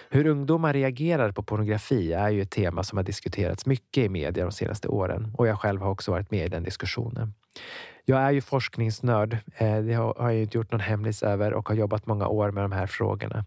Hur 0.09 0.27
ungdomar 0.27 0.73
reagerar 0.73 1.31
på 1.31 1.43
pornografi 1.43 2.13
är 2.13 2.29
ju 2.29 2.41
ett 2.41 2.51
tema 2.51 2.83
som 2.83 2.97
har 2.97 3.03
diskuterats 3.03 3.65
mycket 3.65 4.03
i 4.03 4.09
media 4.09 4.43
de 4.43 4.51
senaste 4.51 4.87
åren 4.87 5.33
och 5.37 5.47
jag 5.47 5.59
själv 5.59 5.81
har 5.81 5.89
också 5.91 6.11
varit 6.11 6.31
med 6.31 6.45
i 6.45 6.49
den 6.49 6.63
diskussionen. 6.63 7.33
Jag 8.09 8.21
är 8.21 8.31
ju 8.31 8.41
forskningsnörd. 8.41 9.37
Eh, 9.57 9.77
det 9.77 9.93
har 9.93 10.15
har 10.19 10.31
jag 10.31 10.41
inte 10.41 10.57
gjort 10.57 10.71
någon 10.71 10.79
hemlis 10.79 11.23
över 11.23 11.53
och 11.53 11.69
har 11.69 11.75
jobbat 11.75 12.07
många 12.07 12.27
år 12.27 12.51
med 12.51 12.63
de 12.63 12.71
här 12.71 12.87
frågorna. 12.87 13.45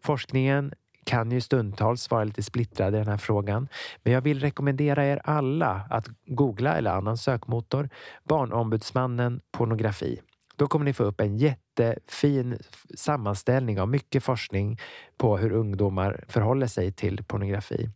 Forskningen 0.00 0.72
kan 1.04 1.30
ju 1.30 1.40
stundtals 1.40 2.10
vara 2.10 2.24
lite 2.24 2.42
splittrad 2.42 2.94
i 2.94 2.98
den 2.98 3.08
här 3.08 3.16
frågan. 3.16 3.68
Men 4.02 4.12
jag 4.12 4.20
vill 4.20 4.40
rekommendera 4.40 5.06
er 5.06 5.20
alla 5.24 5.82
att 5.90 6.08
googla 6.26 6.76
eller 6.76 6.90
annan 6.90 7.16
sökmotor 7.16 7.88
Barnombudsmannen 8.24 9.40
pornografi. 9.50 10.20
Då 10.56 10.66
kommer 10.66 10.84
ni 10.84 10.92
få 10.92 11.04
upp 11.04 11.20
en 11.20 11.36
jättefin 11.36 12.58
sammanställning 12.94 13.80
av 13.80 13.88
mycket 13.88 14.24
forskning 14.24 14.78
på 15.16 15.38
hur 15.38 15.52
ungdomar 15.52 16.24
förhåller 16.28 16.66
sig 16.66 16.92
till 16.92 17.24
pornografi. 17.24 17.90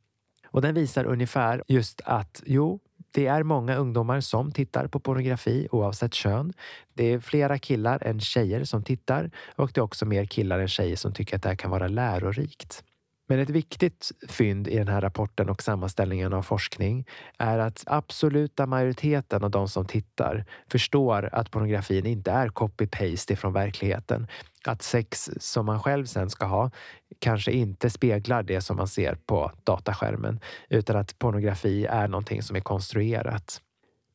Och 0.46 0.62
den 0.62 0.74
visar 0.74 1.04
ungefär 1.04 1.62
just 1.68 2.00
att 2.04 2.42
jo, 2.46 2.80
det 3.16 3.26
är 3.26 3.42
många 3.42 3.76
ungdomar 3.76 4.20
som 4.20 4.52
tittar 4.52 4.86
på 4.86 5.00
pornografi 5.00 5.68
oavsett 5.70 6.14
kön. 6.14 6.52
Det 6.94 7.12
är 7.12 7.20
flera 7.20 7.58
killar 7.58 8.02
än 8.02 8.20
tjejer 8.20 8.64
som 8.64 8.82
tittar 8.82 9.30
och 9.56 9.70
det 9.74 9.80
är 9.80 9.82
också 9.82 10.06
mer 10.06 10.24
killar 10.24 10.58
än 10.58 10.68
tjejer 10.68 10.96
som 10.96 11.12
tycker 11.12 11.36
att 11.36 11.42
det 11.42 11.48
här 11.48 11.56
kan 11.56 11.70
vara 11.70 11.88
lärorikt. 11.88 12.84
Men 13.26 13.38
ett 13.38 13.50
viktigt 13.50 14.10
fynd 14.28 14.68
i 14.68 14.76
den 14.76 14.88
här 14.88 15.00
rapporten 15.00 15.48
och 15.48 15.62
sammanställningen 15.62 16.32
av 16.32 16.42
forskning 16.42 17.06
är 17.38 17.58
att 17.58 17.84
absoluta 17.86 18.66
majoriteten 18.66 19.44
av 19.44 19.50
de 19.50 19.68
som 19.68 19.86
tittar 19.86 20.44
förstår 20.70 21.28
att 21.32 21.50
pornografin 21.50 22.06
inte 22.06 22.30
är 22.30 22.48
copy-paste 22.48 23.32
ifrån 23.32 23.52
verkligheten. 23.52 24.26
Att 24.64 24.82
sex 24.82 25.30
som 25.40 25.66
man 25.66 25.82
själv 25.82 26.06
sen 26.06 26.30
ska 26.30 26.46
ha 26.46 26.70
kanske 27.18 27.52
inte 27.52 27.90
speglar 27.90 28.42
det 28.42 28.60
som 28.60 28.76
man 28.76 28.88
ser 28.88 29.14
på 29.14 29.52
dataskärmen 29.64 30.40
utan 30.68 30.96
att 30.96 31.18
pornografi 31.18 31.86
är 31.86 32.08
någonting 32.08 32.42
som 32.42 32.56
är 32.56 32.60
konstruerat. 32.60 33.62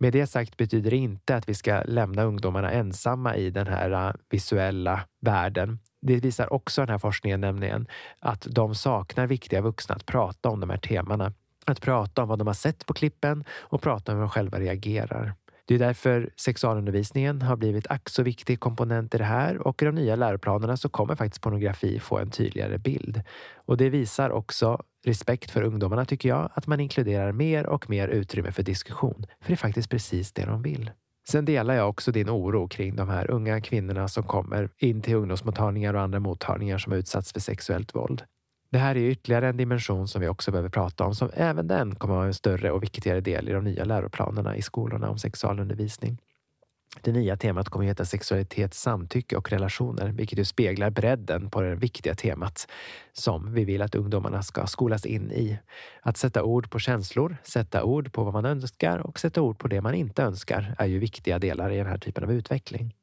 Med 0.02 0.14
det 0.14 0.28
sagt 0.28 0.58
betyder 0.58 0.92
det 0.92 0.98
inte 0.98 1.36
att 1.36 1.50
vi 1.50 1.54
ska 1.54 1.84
lämna 1.86 2.24
ungdomarna 2.24 2.72
ensamma 2.72 3.36
i 3.36 3.50
den 3.50 3.68
här 3.68 4.08
äh, 4.08 4.14
visuella 4.30 5.02
världen. 5.20 5.80
Det 6.02 6.16
visar 6.16 6.54
också 6.54 6.82
den 6.82 6.90
här 6.90 6.98
forskningen 6.98 7.42
nämligen 7.42 7.88
att 8.20 8.48
de 8.50 8.76
saknar 8.76 9.28
viktiga 9.28 9.62
vuxna 9.62 9.96
att 9.96 10.06
prata 10.06 10.50
om 10.50 10.60
de 10.60 10.70
här 10.70 10.78
temana. 10.78 11.34
Att 11.66 11.82
prata 11.82 12.24
om 12.24 12.30
vad 12.30 12.40
de 12.40 12.48
har 12.48 12.54
sett 12.54 12.86
på 12.86 12.94
klippen 12.94 13.44
och 13.50 13.82
prata 13.82 14.12
om 14.12 14.18
hur 14.18 14.22
de 14.22 14.30
själva 14.30 14.60
reagerar. 14.60 15.34
Det 15.66 15.76
är 15.76 15.80
därför 15.80 16.30
sexualundervisningen 16.36 17.42
har 17.42 17.56
blivit 17.56 17.92
ack 17.92 18.10
så 18.10 18.24
viktig 18.24 18.60
komponent 18.60 19.16
i 19.16 19.18
det 19.18 19.24
här 19.24 19.68
och 19.68 19.82
i 19.82 19.86
de 19.86 19.96
nya 19.96 20.16
läroplanerna 20.16 20.78
så 20.78 20.90
kommer 20.90 21.16
faktiskt 21.16 21.42
pornografi 21.42 22.00
få 22.00 22.18
en 22.18 22.32
tydligare 22.32 22.78
bild. 22.78 23.22
Och 23.56 23.78
det 23.78 23.90
visar 23.90 24.30
också 24.30 24.84
respekt 25.06 25.52
för 25.52 25.62
ungdomarna 25.62 26.06
tycker 26.06 26.30
jag, 26.30 26.50
att 26.54 26.68
man 26.68 26.80
inkluderar 26.80 27.32
mer 27.32 27.66
och 27.66 27.90
mer 27.90 28.08
utrymme 28.08 28.52
för 28.52 28.64
diskussion. 28.64 29.26
För 29.42 29.48
det 29.48 29.54
är 29.54 29.58
faktiskt 29.58 29.90
precis 29.90 30.32
det 30.32 30.46
de 30.46 30.62
vill. 30.62 30.92
Sen 31.30 31.46
delar 31.46 31.74
jag 31.74 31.90
också 31.90 32.12
din 32.12 32.30
oro 32.30 32.68
kring 32.68 32.96
de 32.96 33.10
här 33.10 33.32
unga 33.32 33.62
kvinnorna 33.62 34.08
som 34.08 34.24
kommer 34.24 34.70
in 34.78 35.02
till 35.02 35.16
ungdomsmottagningar 35.16 35.94
och 35.94 36.02
andra 36.02 36.20
mottagningar 36.20 36.78
som 36.78 36.94
utsatts 36.94 37.34
för 37.34 37.40
sexuellt 37.40 37.96
våld. 37.96 38.24
Det 38.72 38.78
här 38.78 38.98
är 38.98 39.10
ytterligare 39.10 39.50
en 39.50 39.58
dimension 39.58 40.08
som 40.08 40.22
vi 40.22 40.28
också 40.28 40.52
behöver 40.52 40.70
prata 40.70 41.04
om, 41.04 41.16
som 41.16 41.30
även 41.34 41.68
den 41.68 41.96
kommer 41.96 42.16
att 42.16 42.20
ha 42.20 42.26
en 42.26 42.34
större 42.34 42.72
och 42.72 42.84
viktigare 42.84 43.22
del 43.22 43.50
i 43.50 43.52
de 43.52 43.64
nya 43.64 43.84
läroplanerna 43.84 44.56
i 44.56 44.62
skolorna 44.62 45.10
om 45.10 45.18
sexualundervisning. 45.18 46.18
Det 47.02 47.12
nya 47.12 47.38
temat 47.38 47.70
kommer 47.70 47.86
att 47.86 47.90
heta 47.90 48.06
sexualitet, 48.06 48.74
samtycke 48.74 49.38
och 49.38 49.52
relationer, 49.52 50.08
vilket 50.08 50.40
ju 50.40 50.46
speglar 50.46 50.90
bredden 50.90 51.50
på 51.50 51.62
det 51.62 51.76
viktiga 51.76 52.16
temat 52.16 52.68
som 53.14 53.54
vi 53.54 53.66
vill 53.66 53.82
att 53.82 53.96
ungdomarna 53.96 54.42
ska 54.44 54.68
skolas 54.68 55.06
in 55.06 55.32
i. 55.32 55.60
Att 56.02 56.18
sätta 56.18 56.44
ord 56.44 56.70
på 56.70 56.80
känslor, 56.80 57.38
sätta 57.44 57.84
ord 57.84 58.14
på 58.14 58.24
vad 58.24 58.34
man 58.34 58.46
önskar 58.46 58.98
och 59.00 59.20
sätta 59.20 59.42
ord 59.42 59.58
på 59.60 59.68
det 59.68 59.82
man 59.82 59.94
inte 59.94 60.24
önskar 60.24 60.76
är 60.78 60.86
ju 60.86 61.00
viktiga 61.00 61.40
delar 61.40 61.72
i 61.72 61.78
den 61.78 61.88
här 61.88 61.98
typen 61.98 62.24
av 62.24 62.32
utveckling. 62.32 62.96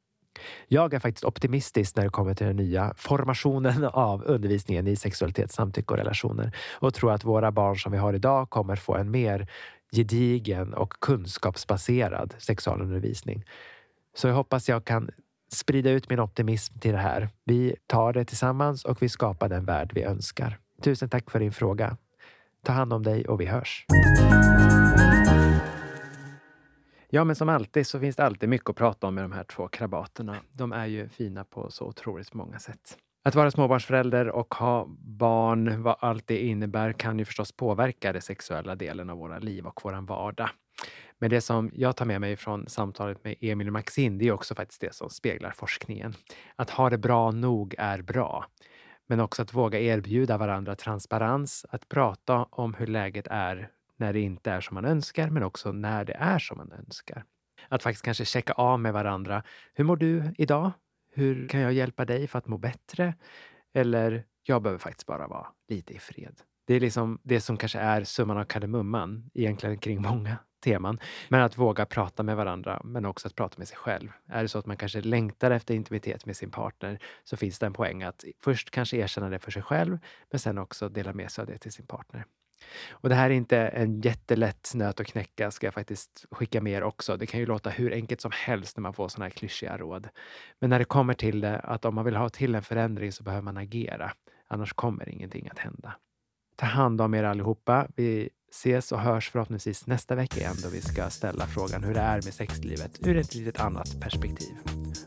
Jag 0.67 0.93
är 0.93 0.99
faktiskt 0.99 1.25
optimistisk 1.25 1.95
när 1.95 2.03
det 2.03 2.09
kommer 2.09 2.33
till 2.33 2.47
den 2.47 2.55
nya 2.55 2.93
formationen 2.97 3.83
av 3.83 4.23
undervisningen 4.23 4.87
i 4.87 4.95
sexualitet, 4.95 5.51
samtycke 5.51 5.93
och 5.93 5.97
relationer 5.97 6.55
och 6.73 6.93
tror 6.93 7.11
att 7.11 7.23
våra 7.23 7.51
barn 7.51 7.77
som 7.77 7.91
vi 7.91 7.97
har 7.97 8.13
idag 8.13 8.49
kommer 8.49 8.75
få 8.75 8.95
en 8.95 9.11
mer 9.11 9.47
gedigen 9.91 10.73
och 10.73 10.93
kunskapsbaserad 11.01 12.35
sexualundervisning. 12.37 13.45
Så 14.19 14.27
jag 14.27 14.35
hoppas 14.35 14.69
jag 14.69 14.85
kan 14.85 15.09
sprida 15.51 15.91
ut 15.91 16.09
min 16.09 16.19
optimism 16.19 16.79
till 16.79 16.91
det 16.91 16.97
här. 16.97 17.29
Vi 17.43 17.75
tar 17.87 18.13
det 18.13 18.25
tillsammans 18.25 18.85
och 18.85 19.01
vi 19.01 19.09
skapar 19.09 19.49
den 19.49 19.65
värld 19.65 19.91
vi 19.95 20.03
önskar. 20.03 20.59
Tusen 20.81 21.09
tack 21.09 21.31
för 21.31 21.39
din 21.39 21.51
fråga. 21.51 21.97
Ta 22.63 22.73
hand 22.73 22.93
om 22.93 23.03
dig 23.03 23.27
och 23.27 23.41
vi 23.41 23.45
hörs. 23.45 23.85
Ja, 27.09 27.23
men 27.23 27.35
som 27.35 27.49
alltid 27.49 27.87
så 27.87 27.99
finns 27.99 28.15
det 28.15 28.25
alltid 28.25 28.49
mycket 28.49 28.69
att 28.69 28.75
prata 28.75 29.07
om 29.07 29.15
med 29.15 29.23
de 29.23 29.31
här 29.31 29.43
två 29.43 29.67
krabaterna. 29.67 30.35
De 30.51 30.71
är 30.71 30.85
ju 30.85 31.09
fina 31.09 31.43
på 31.43 31.71
så 31.71 31.85
otroligt 31.85 32.33
många 32.33 32.59
sätt. 32.59 32.97
Att 33.23 33.35
vara 33.35 33.51
småbarnsförälder 33.51 34.29
och 34.29 34.53
ha 34.53 34.85
barn, 34.99 35.83
vad 35.83 35.95
allt 35.99 36.27
det 36.27 36.37
innebär, 36.37 36.93
kan 36.93 37.19
ju 37.19 37.25
förstås 37.25 37.51
påverka 37.51 38.13
den 38.13 38.21
sexuella 38.21 38.75
delen 38.75 39.09
av 39.09 39.17
våra 39.17 39.39
liv 39.39 39.65
och 39.65 39.81
vår 39.83 40.01
vardag. 40.01 40.49
Men 41.19 41.29
det 41.29 41.41
som 41.41 41.71
jag 41.73 41.95
tar 41.95 42.05
med 42.05 42.21
mig 42.21 42.37
från 42.37 42.69
samtalet 42.69 43.23
med 43.23 43.35
Emil 43.41 43.67
och 43.67 43.73
Maxine, 43.73 44.17
det 44.17 44.27
är 44.27 44.31
också 44.31 44.55
faktiskt 44.55 44.81
det 44.81 44.93
som 44.93 45.09
speglar 45.09 45.51
forskningen. 45.51 46.13
Att 46.55 46.69
ha 46.69 46.89
det 46.89 46.97
bra 46.97 47.31
nog 47.31 47.75
är 47.77 48.01
bra. 48.01 48.45
Men 49.07 49.19
också 49.19 49.41
att 49.41 49.53
våga 49.53 49.79
erbjuda 49.79 50.37
varandra 50.37 50.75
transparens, 50.75 51.65
att 51.69 51.89
prata 51.89 52.43
om 52.43 52.73
hur 52.73 52.87
läget 52.87 53.27
är 53.27 53.71
när 53.97 54.13
det 54.13 54.19
inte 54.19 54.51
är 54.51 54.61
som 54.61 54.75
man 54.75 54.85
önskar, 54.85 55.29
men 55.29 55.43
också 55.43 55.71
när 55.71 56.05
det 56.05 56.13
är 56.13 56.39
som 56.39 56.57
man 56.57 56.71
önskar. 56.71 57.23
Att 57.67 57.83
faktiskt 57.83 58.05
kanske 58.05 58.25
checka 58.25 58.53
av 58.53 58.79
med 58.79 58.93
varandra. 58.93 59.43
Hur 59.73 59.83
mår 59.83 59.95
du 59.95 60.33
idag? 60.37 60.71
Hur 61.11 61.47
kan 61.47 61.59
jag 61.59 61.73
hjälpa 61.73 62.05
dig 62.05 62.27
för 62.27 62.39
att 62.39 62.47
må 62.47 62.57
bättre? 62.57 63.13
Eller, 63.73 64.23
jag 64.43 64.61
behöver 64.61 64.79
faktiskt 64.79 65.07
bara 65.07 65.27
vara 65.27 65.47
lite 65.67 65.93
i 65.93 65.99
fred. 65.99 66.41
Det 66.69 66.75
är 66.75 66.79
liksom 66.79 67.19
det 67.23 67.41
som 67.41 67.57
kanske 67.57 67.79
är 67.79 68.03
summan 68.03 68.37
av 68.37 68.43
kardemumman, 68.43 69.29
egentligen 69.33 69.77
kring 69.77 70.01
många 70.09 70.37
teman. 70.63 70.99
Men 71.29 71.41
att 71.41 71.57
våga 71.57 71.85
prata 71.85 72.23
med 72.23 72.35
varandra, 72.35 72.81
men 72.83 73.05
också 73.05 73.27
att 73.27 73.35
prata 73.35 73.55
med 73.57 73.67
sig 73.67 73.77
själv. 73.77 74.11
Är 74.27 74.41
det 74.41 74.47
så 74.47 74.59
att 74.59 74.65
man 74.65 74.77
kanske 74.77 75.01
längtar 75.01 75.51
efter 75.51 75.73
intimitet 75.73 76.25
med 76.25 76.37
sin 76.37 76.51
partner 76.51 76.99
så 77.23 77.37
finns 77.37 77.59
det 77.59 77.65
en 77.65 77.73
poäng 77.73 78.03
att 78.03 78.23
först 78.43 78.71
kanske 78.71 78.97
erkänna 78.97 79.29
det 79.29 79.39
för 79.39 79.51
sig 79.51 79.61
själv, 79.61 79.97
men 80.31 80.39
sen 80.39 80.57
också 80.57 80.89
dela 80.89 81.13
med 81.13 81.31
sig 81.31 81.41
av 81.41 81.47
det 81.47 81.57
till 81.57 81.71
sin 81.71 81.85
partner. 81.85 82.25
Och 82.89 83.09
det 83.09 83.15
här 83.15 83.29
är 83.29 83.33
inte 83.33 83.57
en 83.57 84.01
jättelätt 84.01 84.71
nöt 84.75 84.99
att 84.99 85.07
knäcka, 85.07 85.51
ska 85.51 85.67
jag 85.67 85.73
faktiskt 85.73 86.25
skicka 86.31 86.61
med 86.61 86.73
er 86.73 86.83
också. 86.83 87.17
Det 87.17 87.25
kan 87.25 87.39
ju 87.39 87.45
låta 87.45 87.69
hur 87.69 87.93
enkelt 87.93 88.21
som 88.21 88.31
helst 88.33 88.77
när 88.77 88.81
man 88.81 88.93
får 88.93 89.07
sådana 89.07 89.25
här 89.25 89.31
klyschiga 89.31 89.77
råd. 89.77 90.09
Men 90.59 90.69
när 90.69 90.79
det 90.79 90.85
kommer 90.85 91.13
till 91.13 91.41
det, 91.41 91.59
att 91.59 91.85
om 91.85 91.95
man 91.95 92.05
vill 92.05 92.15
ha 92.15 92.29
till 92.29 92.55
en 92.55 92.63
förändring 92.63 93.11
så 93.11 93.23
behöver 93.23 93.43
man 93.43 93.57
agera. 93.57 94.11
Annars 94.47 94.73
kommer 94.73 95.09
ingenting 95.09 95.49
att 95.51 95.59
hända. 95.59 95.95
Ta 96.59 96.65
hand 96.65 97.01
om 97.01 97.13
er 97.13 97.23
allihopa. 97.23 97.87
Vi 97.95 98.29
ses 98.51 98.91
och 98.91 98.99
hörs 98.99 99.29
förhoppningsvis 99.29 99.87
nästa 99.87 100.15
vecka 100.15 100.39
igen 100.39 100.55
då 100.63 100.69
vi 100.69 100.81
ska 100.81 101.09
ställa 101.09 101.47
frågan 101.47 101.83
hur 101.83 101.93
det 101.93 101.99
är 101.99 102.15
med 102.15 102.33
sexlivet 102.33 103.07
ur 103.07 103.17
ett 103.17 103.35
litet 103.35 103.59
annat 103.59 103.99
perspektiv. 104.01 104.55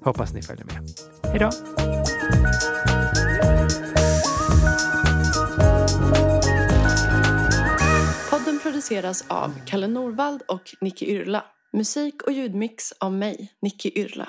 Hoppas 0.00 0.32
ni 0.34 0.42
följer 0.42 0.64
med. 0.64 0.88
Hej 1.24 1.38
då! 1.38 1.50
Podden 8.30 8.60
produceras 8.62 9.24
av 9.28 9.50
Kalle 9.66 9.88
Norvald 9.88 10.42
och 10.48 10.74
Nicky 10.80 11.06
Yrla. 11.06 11.44
Musik 11.72 12.22
och 12.22 12.32
ljudmix 12.32 12.92
av 12.92 13.12
mig, 13.12 13.52
Nicky 13.62 13.90
Yrla. 13.94 14.28